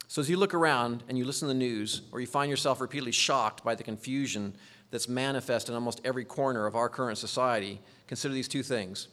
So, 0.08 0.20
as 0.20 0.28
you 0.28 0.36
look 0.36 0.54
around 0.54 1.04
and 1.08 1.16
you 1.16 1.24
listen 1.24 1.46
to 1.46 1.54
the 1.54 1.58
news, 1.58 2.02
or 2.10 2.20
you 2.20 2.26
find 2.26 2.50
yourself 2.50 2.80
repeatedly 2.80 3.12
shocked 3.12 3.62
by 3.62 3.76
the 3.76 3.84
confusion 3.84 4.54
that's 4.90 5.08
manifest 5.08 5.68
in 5.68 5.74
almost 5.74 6.00
every 6.04 6.24
corner 6.24 6.66
of 6.66 6.74
our 6.74 6.88
current 6.88 7.18
society, 7.18 7.80
consider 8.08 8.34
these 8.34 8.48
two 8.48 8.64
things. 8.64 9.06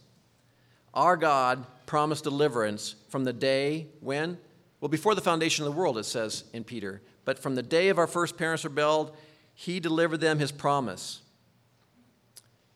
Our 0.93 1.16
God 1.16 1.68
promised 1.86 2.24
deliverance 2.24 2.95
from 3.10 3.24
the 3.24 3.34
day 3.34 3.88
when? 3.99 4.39
Well, 4.82 4.89
before 4.89 5.14
the 5.14 5.22
foundation 5.22 5.66
of 5.66 5.72
the 5.72 5.78
world, 5.78 5.97
it 5.99 6.05
says 6.05 6.45
in 6.53 6.64
Peter. 6.64 7.01
But 7.26 7.38
from 7.38 7.55
the 7.55 7.64
day 7.64 7.89
of 7.89 7.99
our 7.99 8.08
first 8.08 8.38
parents 8.38 8.64
rebelled, 8.64 9.16
he 9.53 9.80
delivered 9.80 10.22
them 10.22 10.39
his 10.39 10.51
promise. 10.51 11.22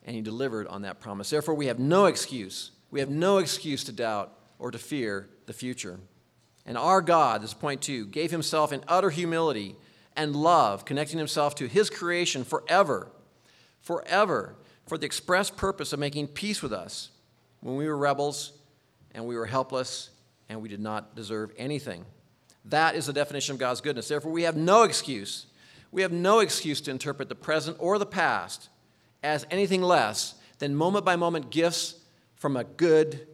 And 0.04 0.16
he 0.16 0.22
delivered 0.22 0.68
on 0.68 0.84
that 0.84 1.00
promise. 1.00 1.30
Therefore, 1.30 1.56
we 1.56 1.68
have 1.68 1.80
no 1.80 2.06
excuse. 2.06 2.72
We 2.92 3.00
have 3.00 3.10
no 3.10 3.38
excuse 3.38 3.84
to 3.86 3.92
doubt 3.92 4.34
or 4.62 4.70
to 4.70 4.78
fear 4.78 5.28
the 5.48 5.54
future. 5.54 6.00
And 6.68 6.78
our 6.78 7.02
God, 7.02 7.42
this 7.42 7.50
is 7.50 7.54
point 7.56 7.82
two, 7.82 8.06
gave 8.06 8.30
himself 8.30 8.72
in 8.72 8.84
utter 8.88 9.10
humility 9.10 9.76
and 10.16 10.36
love, 10.36 10.86
connecting 10.86 11.18
himself 11.18 11.56
to 11.56 11.68
his 11.68 11.90
creation 11.90 12.44
forever, 12.44 13.12
forever, 13.82 14.56
for 14.86 15.00
the 15.00 15.06
express 15.06 15.50
purpose 15.50 15.94
of 15.94 16.00
making 16.00 16.28
peace 16.28 16.62
with 16.62 16.72
us 16.72 17.10
when 17.62 17.76
we 17.76 17.88
were 17.88 17.98
rebels 17.98 18.54
and 19.16 19.26
we 19.26 19.36
were 19.36 19.48
helpless 19.48 20.12
and 20.48 20.62
we 20.62 20.70
did 20.70 20.80
not 20.80 21.16
deserve 21.16 21.52
anything. 21.58 22.06
That 22.66 22.94
is 22.94 23.08
the 23.08 23.14
definition 23.14 23.54
of 23.54 23.60
God's 23.60 23.82
goodness. 23.82 24.08
Therefore, 24.08 24.32
we 24.32 24.44
have 24.44 24.56
no 24.56 24.84
excuse. 24.84 25.48
We 25.92 26.04
have 26.04 26.12
no 26.12 26.40
excuse 26.40 26.82
to 26.82 26.92
interpret 26.92 27.30
the 27.30 27.36
present 27.36 27.78
or 27.80 27.98
the 27.98 28.06
past 28.06 28.70
as 29.24 29.48
anything 29.50 29.82
less 29.82 30.36
than 30.60 30.76
moment 30.76 31.04
by 31.04 31.16
moment 31.16 31.50
gifts 31.50 31.96
from 32.36 32.56
a 32.56 32.64
good, 32.64 33.28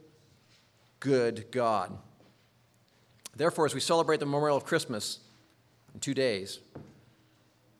good 0.99 1.45
God. 1.51 1.97
Therefore, 3.35 3.65
as 3.65 3.73
we 3.73 3.79
celebrate 3.79 4.19
the 4.19 4.25
memorial 4.25 4.57
of 4.57 4.65
Christmas 4.65 5.19
in 5.93 5.99
two 5.99 6.13
days, 6.13 6.59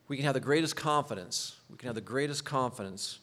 we 0.06 0.16
can 0.16 0.24
have 0.24 0.34
the 0.34 0.40
greatest 0.40 0.76
confidence. 0.76 1.56
We 1.70 1.76
can 1.76 1.86
have 1.86 1.94
the 1.94 2.00
greatest 2.00 2.44
confidence 2.44 3.18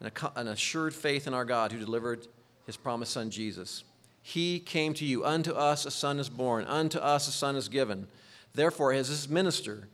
and 0.00 0.10
an 0.36 0.48
assured 0.48 0.94
faith 0.94 1.26
in 1.26 1.34
our 1.34 1.44
God 1.44 1.72
who 1.72 1.78
delivered 1.78 2.26
his 2.66 2.76
promised 2.76 3.12
son 3.12 3.30
Jesus. 3.30 3.84
He 4.22 4.58
came 4.58 4.94
to 4.94 5.04
you. 5.04 5.24
Unto 5.24 5.52
us 5.52 5.86
a 5.86 5.90
son 5.90 6.18
is 6.18 6.28
born, 6.28 6.64
unto 6.66 6.98
us 6.98 7.28
a 7.28 7.32
son 7.32 7.56
is 7.56 7.68
given. 7.68 8.06
Therefore, 8.54 8.92
as 8.92 9.08
his 9.08 9.28
minister, 9.28 9.88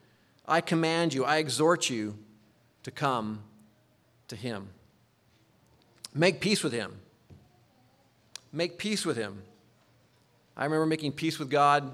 I 0.46 0.60
command 0.60 1.14
you, 1.14 1.24
I 1.24 1.38
exhort 1.38 1.90
you 1.90 2.18
to 2.82 2.90
come 2.90 3.42
to 4.28 4.36
him. 4.36 4.68
Make 6.14 6.40
peace 6.40 6.62
with 6.62 6.72
him. 6.72 7.00
Make 8.52 8.78
peace 8.78 9.04
with 9.04 9.16
him. 9.16 9.42
I 10.56 10.64
remember 10.64 10.86
making 10.86 11.12
peace 11.12 11.38
with 11.38 11.50
God 11.50 11.90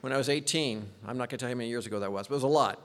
when 0.00 0.12
I 0.12 0.16
was 0.16 0.28
18. 0.28 0.88
I'm 1.06 1.18
not 1.18 1.28
going 1.28 1.30
to 1.30 1.36
tell 1.38 1.48
you 1.48 1.54
how 1.54 1.58
many 1.58 1.70
years 1.70 1.86
ago 1.86 2.00
that 2.00 2.12
was, 2.12 2.28
but 2.28 2.34
it 2.34 2.36
was 2.36 2.42
a 2.44 2.48
lot. 2.48 2.80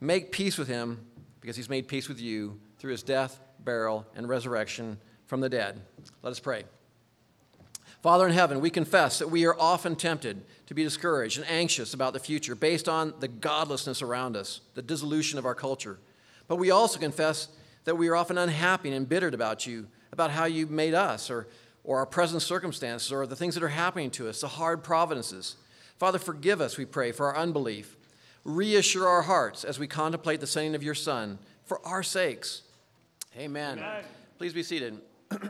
Make 0.00 0.32
peace 0.32 0.58
with 0.58 0.68
him 0.68 1.04
because 1.40 1.56
he's 1.56 1.68
made 1.68 1.86
peace 1.86 2.08
with 2.08 2.20
you 2.20 2.58
through 2.78 2.92
his 2.92 3.02
death, 3.02 3.40
burial, 3.60 4.06
and 4.16 4.28
resurrection 4.28 4.98
from 5.26 5.40
the 5.40 5.48
dead. 5.48 5.80
Let 6.22 6.30
us 6.30 6.40
pray. 6.40 6.64
Father 8.02 8.26
in 8.26 8.34
heaven, 8.34 8.60
we 8.60 8.68
confess 8.68 9.18
that 9.18 9.30
we 9.30 9.46
are 9.46 9.58
often 9.58 9.96
tempted 9.96 10.42
to 10.66 10.74
be 10.74 10.82
discouraged 10.82 11.38
and 11.38 11.48
anxious 11.48 11.94
about 11.94 12.12
the 12.12 12.18
future 12.18 12.54
based 12.54 12.86
on 12.88 13.14
the 13.20 13.28
godlessness 13.28 14.02
around 14.02 14.36
us, 14.36 14.60
the 14.74 14.82
dissolution 14.82 15.38
of 15.38 15.46
our 15.46 15.54
culture. 15.54 15.98
But 16.46 16.56
we 16.56 16.70
also 16.70 16.98
confess 16.98 17.48
that 17.84 17.96
we 17.96 18.08
are 18.08 18.16
often 18.16 18.36
unhappy 18.36 18.88
and 18.88 18.96
embittered 18.96 19.32
about 19.32 19.66
you, 19.66 19.86
about 20.14 20.30
how 20.30 20.44
you 20.44 20.66
made 20.66 20.94
us, 20.94 21.28
or, 21.28 21.48
or 21.82 21.98
our 21.98 22.06
present 22.06 22.40
circumstances, 22.40 23.12
or 23.12 23.26
the 23.26 23.34
things 23.36 23.54
that 23.54 23.64
are 23.64 23.68
happening 23.68 24.10
to 24.12 24.28
us, 24.28 24.40
the 24.40 24.48
hard 24.48 24.84
providences. 24.84 25.56
Father, 25.98 26.18
forgive 26.18 26.60
us, 26.60 26.78
we 26.78 26.84
pray, 26.84 27.10
for 27.10 27.26
our 27.26 27.36
unbelief. 27.36 27.96
Reassure 28.44 29.08
our 29.08 29.22
hearts 29.22 29.64
as 29.64 29.78
we 29.78 29.88
contemplate 29.88 30.40
the 30.40 30.46
sending 30.46 30.76
of 30.76 30.84
your 30.84 30.94
Son 30.94 31.38
for 31.64 31.84
our 31.84 32.04
sakes. 32.04 32.62
Amen. 33.36 33.78
Amen. 33.78 34.04
Please 34.38 34.52
be 34.52 34.62
seated. 34.62 35.00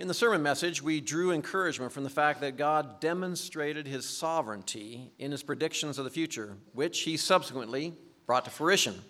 In 0.00 0.08
the 0.08 0.14
sermon 0.14 0.42
message, 0.42 0.82
we 0.82 1.02
drew 1.02 1.30
encouragement 1.30 1.92
from 1.92 2.04
the 2.04 2.08
fact 2.08 2.40
that 2.40 2.56
God 2.56 3.00
demonstrated 3.00 3.86
his 3.86 4.08
sovereignty 4.08 5.12
in 5.18 5.30
his 5.30 5.42
predictions 5.42 5.98
of 5.98 6.04
the 6.04 6.10
future, 6.10 6.56
which 6.72 7.00
he 7.00 7.18
subsequently 7.18 7.92
brought 8.24 8.46
to 8.46 8.50
fruition. 8.50 9.02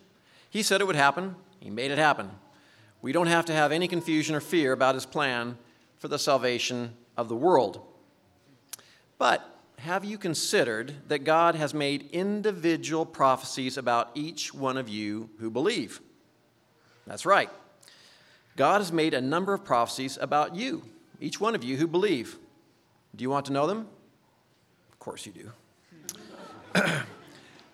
He 0.50 0.64
said 0.64 0.80
it 0.80 0.88
would 0.88 0.96
happen, 0.96 1.36
he 1.60 1.70
made 1.70 1.92
it 1.92 1.98
happen. 1.98 2.28
We 3.02 3.12
don't 3.12 3.28
have 3.28 3.44
to 3.44 3.52
have 3.52 3.70
any 3.70 3.86
confusion 3.86 4.34
or 4.34 4.40
fear 4.40 4.72
about 4.72 4.96
his 4.96 5.06
plan 5.06 5.58
for 5.98 6.08
the 6.08 6.18
salvation 6.18 6.96
of 7.16 7.28
the 7.28 7.36
world. 7.36 7.86
But 9.16 9.48
have 9.78 10.04
you 10.04 10.18
considered 10.18 10.92
that 11.06 11.22
God 11.22 11.54
has 11.54 11.72
made 11.72 12.10
individual 12.10 13.06
prophecies 13.06 13.78
about 13.78 14.10
each 14.16 14.52
one 14.52 14.76
of 14.76 14.88
you 14.88 15.30
who 15.38 15.52
believe? 15.52 16.00
That's 17.06 17.24
right. 17.24 17.48
God 18.56 18.78
has 18.78 18.92
made 18.92 19.14
a 19.14 19.20
number 19.20 19.54
of 19.54 19.64
prophecies 19.64 20.18
about 20.20 20.54
you, 20.54 20.82
each 21.20 21.40
one 21.40 21.54
of 21.54 21.64
you 21.64 21.76
who 21.76 21.86
believe. 21.86 22.38
Do 23.14 23.22
you 23.22 23.30
want 23.30 23.46
to 23.46 23.52
know 23.52 23.66
them? 23.66 23.88
Of 24.92 24.98
course 24.98 25.26
you 25.26 25.32
do. 25.32 25.50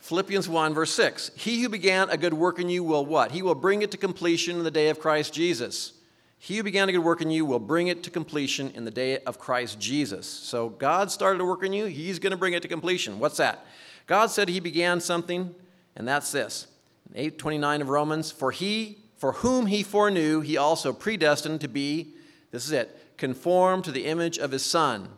Philippians 0.00 0.48
1, 0.48 0.74
verse 0.74 0.92
6. 0.94 1.32
He 1.34 1.62
who 1.62 1.68
began 1.68 2.10
a 2.10 2.16
good 2.16 2.32
work 2.32 2.60
in 2.60 2.68
you 2.68 2.84
will 2.84 3.04
what? 3.04 3.32
He 3.32 3.42
will 3.42 3.56
bring 3.56 3.82
it 3.82 3.90
to 3.90 3.96
completion 3.96 4.56
in 4.56 4.62
the 4.62 4.70
day 4.70 4.88
of 4.88 5.00
Christ 5.00 5.34
Jesus. 5.34 5.94
He 6.38 6.56
who 6.56 6.62
began 6.62 6.88
a 6.88 6.92
good 6.92 7.00
work 7.00 7.20
in 7.20 7.30
you 7.30 7.44
will 7.44 7.58
bring 7.58 7.88
it 7.88 8.02
to 8.04 8.10
completion 8.10 8.70
in 8.74 8.84
the 8.84 8.90
day 8.90 9.18
of 9.18 9.38
Christ 9.38 9.80
Jesus. 9.80 10.28
So 10.28 10.68
God 10.68 11.10
started 11.10 11.40
a 11.40 11.44
work 11.44 11.64
in 11.64 11.72
you, 11.72 11.86
He's 11.86 12.18
going 12.18 12.30
to 12.30 12.36
bring 12.36 12.52
it 12.52 12.62
to 12.62 12.68
completion. 12.68 13.18
What's 13.18 13.38
that? 13.38 13.66
God 14.06 14.28
said 14.28 14.48
He 14.48 14.60
began 14.60 15.00
something, 15.00 15.54
and 15.96 16.06
that's 16.06 16.30
this. 16.30 16.68
829 17.14 17.82
of 17.82 17.88
Romans, 17.88 18.30
for 18.30 18.52
He 18.52 18.98
For 19.16 19.32
whom 19.32 19.66
he 19.66 19.82
foreknew, 19.82 20.40
he 20.40 20.56
also 20.56 20.92
predestined 20.92 21.60
to 21.62 21.68
be, 21.68 22.14
this 22.50 22.66
is 22.66 22.72
it, 22.72 23.16
conformed 23.16 23.84
to 23.84 23.92
the 23.92 24.06
image 24.06 24.38
of 24.38 24.50
his 24.50 24.64
Son, 24.64 25.08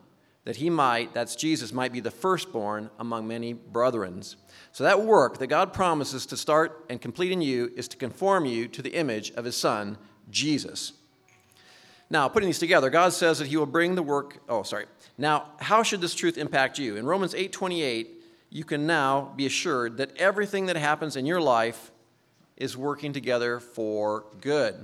that 0.44 0.56
he 0.56 0.70
might, 0.70 1.12
that's 1.12 1.36
Jesus, 1.36 1.72
might 1.72 1.92
be 1.92 2.00
the 2.00 2.10
firstborn 2.10 2.90
among 2.98 3.26
many 3.26 3.52
brethren. 3.52 4.22
So 4.72 4.84
that 4.84 5.02
work 5.02 5.38
that 5.38 5.48
God 5.48 5.72
promises 5.72 6.24
to 6.26 6.36
start 6.36 6.86
and 6.88 7.00
complete 7.00 7.32
in 7.32 7.42
you 7.42 7.72
is 7.76 7.88
to 7.88 7.96
conform 7.96 8.46
you 8.46 8.68
to 8.68 8.80
the 8.80 8.94
image 8.94 9.32
of 9.32 9.44
his 9.44 9.56
Son, 9.56 9.98
Jesus. 10.30 10.92
Now, 12.08 12.28
putting 12.28 12.48
these 12.48 12.58
together, 12.58 12.88
God 12.88 13.12
says 13.12 13.38
that 13.38 13.48
he 13.48 13.56
will 13.56 13.66
bring 13.66 13.94
the 13.94 14.02
work, 14.02 14.38
oh, 14.48 14.62
sorry. 14.62 14.86
Now, 15.18 15.48
how 15.58 15.82
should 15.82 16.00
this 16.00 16.14
truth 16.14 16.38
impact 16.38 16.78
you? 16.78 16.96
In 16.96 17.04
Romans 17.04 17.34
8:28, 17.34 18.06
you 18.48 18.64
can 18.64 18.86
now 18.86 19.32
be 19.36 19.44
assured 19.44 19.98
that 19.98 20.16
everything 20.16 20.66
that 20.66 20.76
happens 20.76 21.16
in 21.16 21.26
your 21.26 21.40
life 21.40 21.90
is 22.58 22.76
working 22.76 23.12
together 23.12 23.60
for 23.60 24.24
good 24.40 24.74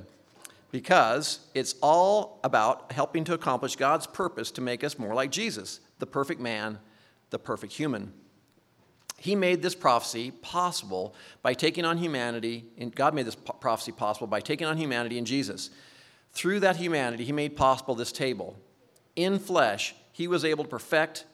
because 0.70 1.40
it's 1.54 1.74
all 1.82 2.40
about 2.42 2.90
helping 2.90 3.24
to 3.24 3.34
accomplish 3.34 3.76
God's 3.76 4.06
purpose 4.06 4.50
to 4.52 4.60
make 4.60 4.82
us 4.82 4.98
more 4.98 5.14
like 5.14 5.30
Jesus, 5.30 5.80
the 5.98 6.06
perfect 6.06 6.40
man, 6.40 6.78
the 7.30 7.38
perfect 7.38 7.72
human. 7.72 8.12
He 9.18 9.34
made 9.34 9.62
this 9.62 9.74
prophecy 9.74 10.30
possible 10.30 11.14
by 11.42 11.54
taking 11.54 11.84
on 11.84 11.98
humanity, 11.98 12.64
and 12.78 12.94
God 12.94 13.14
made 13.14 13.26
this 13.26 13.36
prophecy 13.36 13.92
possible 13.92 14.26
by 14.26 14.40
taking 14.40 14.66
on 14.66 14.76
humanity 14.76 15.18
in 15.18 15.24
Jesus. 15.24 15.70
Through 16.32 16.60
that 16.60 16.76
humanity, 16.76 17.24
He 17.24 17.32
made 17.32 17.56
possible 17.56 17.94
this 17.94 18.12
table. 18.12 18.56
In 19.16 19.38
flesh, 19.38 19.94
He 20.12 20.26
was 20.26 20.44
able 20.44 20.64
to 20.64 20.70
perfect, 20.70 21.24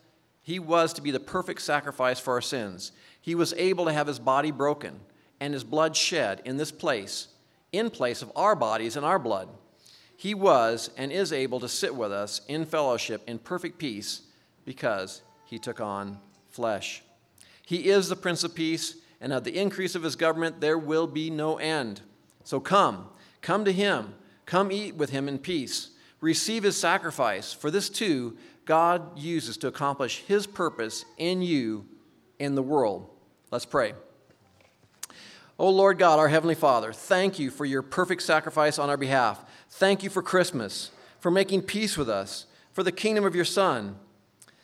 He 0.42 0.58
was 0.58 0.92
to 0.94 1.02
be 1.02 1.10
the 1.10 1.20
perfect 1.20 1.62
sacrifice 1.62 2.20
for 2.20 2.34
our 2.34 2.42
sins. 2.42 2.92
He 3.20 3.34
was 3.34 3.54
able 3.54 3.86
to 3.86 3.92
have 3.92 4.06
His 4.06 4.18
body 4.18 4.50
broken 4.50 5.00
and 5.40 5.54
his 5.54 5.64
blood 5.64 5.96
shed 5.96 6.42
in 6.44 6.58
this 6.58 6.70
place, 6.70 7.28
in 7.72 7.90
place 7.90 8.22
of 8.22 8.30
our 8.36 8.54
bodies 8.54 8.96
and 8.96 9.04
our 9.04 9.18
blood. 9.18 9.48
He 10.16 10.34
was 10.34 10.90
and 10.98 11.10
is 11.10 11.32
able 11.32 11.60
to 11.60 11.68
sit 11.68 11.94
with 11.94 12.12
us 12.12 12.42
in 12.46 12.66
fellowship 12.66 13.22
in 13.26 13.38
perfect 13.38 13.78
peace 13.78 14.20
because 14.66 15.22
he 15.46 15.58
took 15.58 15.80
on 15.80 16.18
flesh. 16.50 17.02
He 17.64 17.88
is 17.88 18.08
the 18.08 18.16
Prince 18.16 18.44
of 18.44 18.54
Peace, 18.54 18.96
and 19.20 19.32
of 19.32 19.44
the 19.44 19.58
increase 19.58 19.94
of 19.94 20.02
his 20.02 20.16
government 20.16 20.60
there 20.60 20.78
will 20.78 21.06
be 21.06 21.30
no 21.30 21.56
end. 21.56 22.02
So 22.44 22.60
come, 22.60 23.08
come 23.40 23.64
to 23.64 23.72
him, 23.72 24.14
come 24.44 24.70
eat 24.70 24.94
with 24.94 25.10
him 25.10 25.28
in 25.28 25.38
peace. 25.38 25.90
Receive 26.20 26.64
his 26.64 26.76
sacrifice, 26.76 27.52
for 27.52 27.70
this 27.70 27.88
too 27.88 28.36
God 28.66 29.18
uses 29.18 29.56
to 29.58 29.68
accomplish 29.68 30.18
his 30.26 30.46
purpose 30.46 31.04
in 31.16 31.42
you 31.42 31.86
in 32.38 32.54
the 32.54 32.62
world. 32.62 33.08
Let's 33.50 33.64
pray. 33.64 33.94
O 35.60 35.64
oh 35.64 35.70
Lord 35.70 35.98
God, 35.98 36.18
our 36.18 36.28
Heavenly 36.28 36.54
Father, 36.54 36.90
thank 36.90 37.38
you 37.38 37.50
for 37.50 37.66
your 37.66 37.82
perfect 37.82 38.22
sacrifice 38.22 38.78
on 38.78 38.88
our 38.88 38.96
behalf. 38.96 39.44
Thank 39.68 40.02
you 40.02 40.08
for 40.08 40.22
Christmas, 40.22 40.90
for 41.18 41.30
making 41.30 41.64
peace 41.64 41.98
with 41.98 42.08
us, 42.08 42.46
for 42.72 42.82
the 42.82 42.90
kingdom 42.90 43.26
of 43.26 43.34
your 43.34 43.44
Son. 43.44 43.96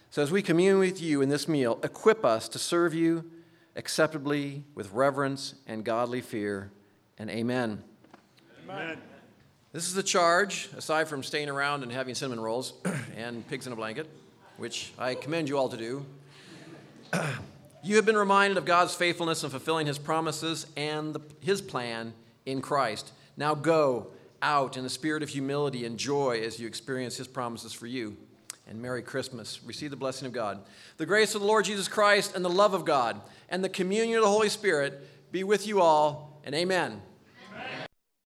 So 0.08 0.22
as 0.22 0.32
we 0.32 0.40
commune 0.40 0.78
with 0.78 1.02
you 1.02 1.20
in 1.20 1.28
this 1.28 1.48
meal, 1.48 1.78
equip 1.82 2.24
us 2.24 2.48
to 2.48 2.58
serve 2.58 2.94
you 2.94 3.30
acceptably 3.76 4.64
with 4.74 4.90
reverence 4.90 5.56
and 5.66 5.84
godly 5.84 6.22
fear. 6.22 6.70
And 7.18 7.28
amen. 7.28 7.84
Amen. 8.64 8.96
This 9.74 9.88
is 9.88 9.92
the 9.92 10.02
charge, 10.02 10.70
aside 10.78 11.08
from 11.08 11.22
staying 11.22 11.50
around 11.50 11.82
and 11.82 11.92
having 11.92 12.14
cinnamon 12.14 12.40
rolls 12.40 12.72
and 13.18 13.46
pigs 13.48 13.66
in 13.66 13.74
a 13.74 13.76
blanket, 13.76 14.08
which 14.56 14.94
I 14.98 15.14
commend 15.14 15.50
you 15.50 15.58
all 15.58 15.68
to 15.68 15.76
do. 15.76 16.06
You 17.86 17.94
have 17.94 18.04
been 18.04 18.16
reminded 18.16 18.58
of 18.58 18.64
God's 18.64 18.96
faithfulness 18.96 19.44
in 19.44 19.50
fulfilling 19.50 19.86
his 19.86 19.96
promises 19.96 20.66
and 20.76 21.14
the, 21.14 21.20
his 21.38 21.62
plan 21.62 22.14
in 22.44 22.60
Christ. 22.60 23.12
Now 23.36 23.54
go 23.54 24.08
out 24.42 24.76
in 24.76 24.84
a 24.84 24.88
spirit 24.88 25.22
of 25.22 25.28
humility 25.28 25.86
and 25.86 25.96
joy 25.96 26.40
as 26.40 26.58
you 26.58 26.66
experience 26.66 27.16
his 27.16 27.28
promises 27.28 27.72
for 27.72 27.86
you. 27.86 28.16
And 28.68 28.82
Merry 28.82 29.02
Christmas. 29.02 29.60
Receive 29.64 29.90
the 29.90 29.96
blessing 29.96 30.26
of 30.26 30.32
God. 30.32 30.64
The 30.96 31.06
grace 31.06 31.36
of 31.36 31.42
the 31.42 31.46
Lord 31.46 31.64
Jesus 31.64 31.86
Christ 31.86 32.34
and 32.34 32.44
the 32.44 32.50
love 32.50 32.74
of 32.74 32.84
God 32.84 33.20
and 33.48 33.62
the 33.62 33.68
communion 33.68 34.18
of 34.18 34.24
the 34.24 34.30
Holy 34.30 34.48
Spirit 34.48 35.30
be 35.30 35.44
with 35.44 35.64
you 35.64 35.80
all. 35.80 36.40
And 36.42 36.56
amen. 36.56 37.00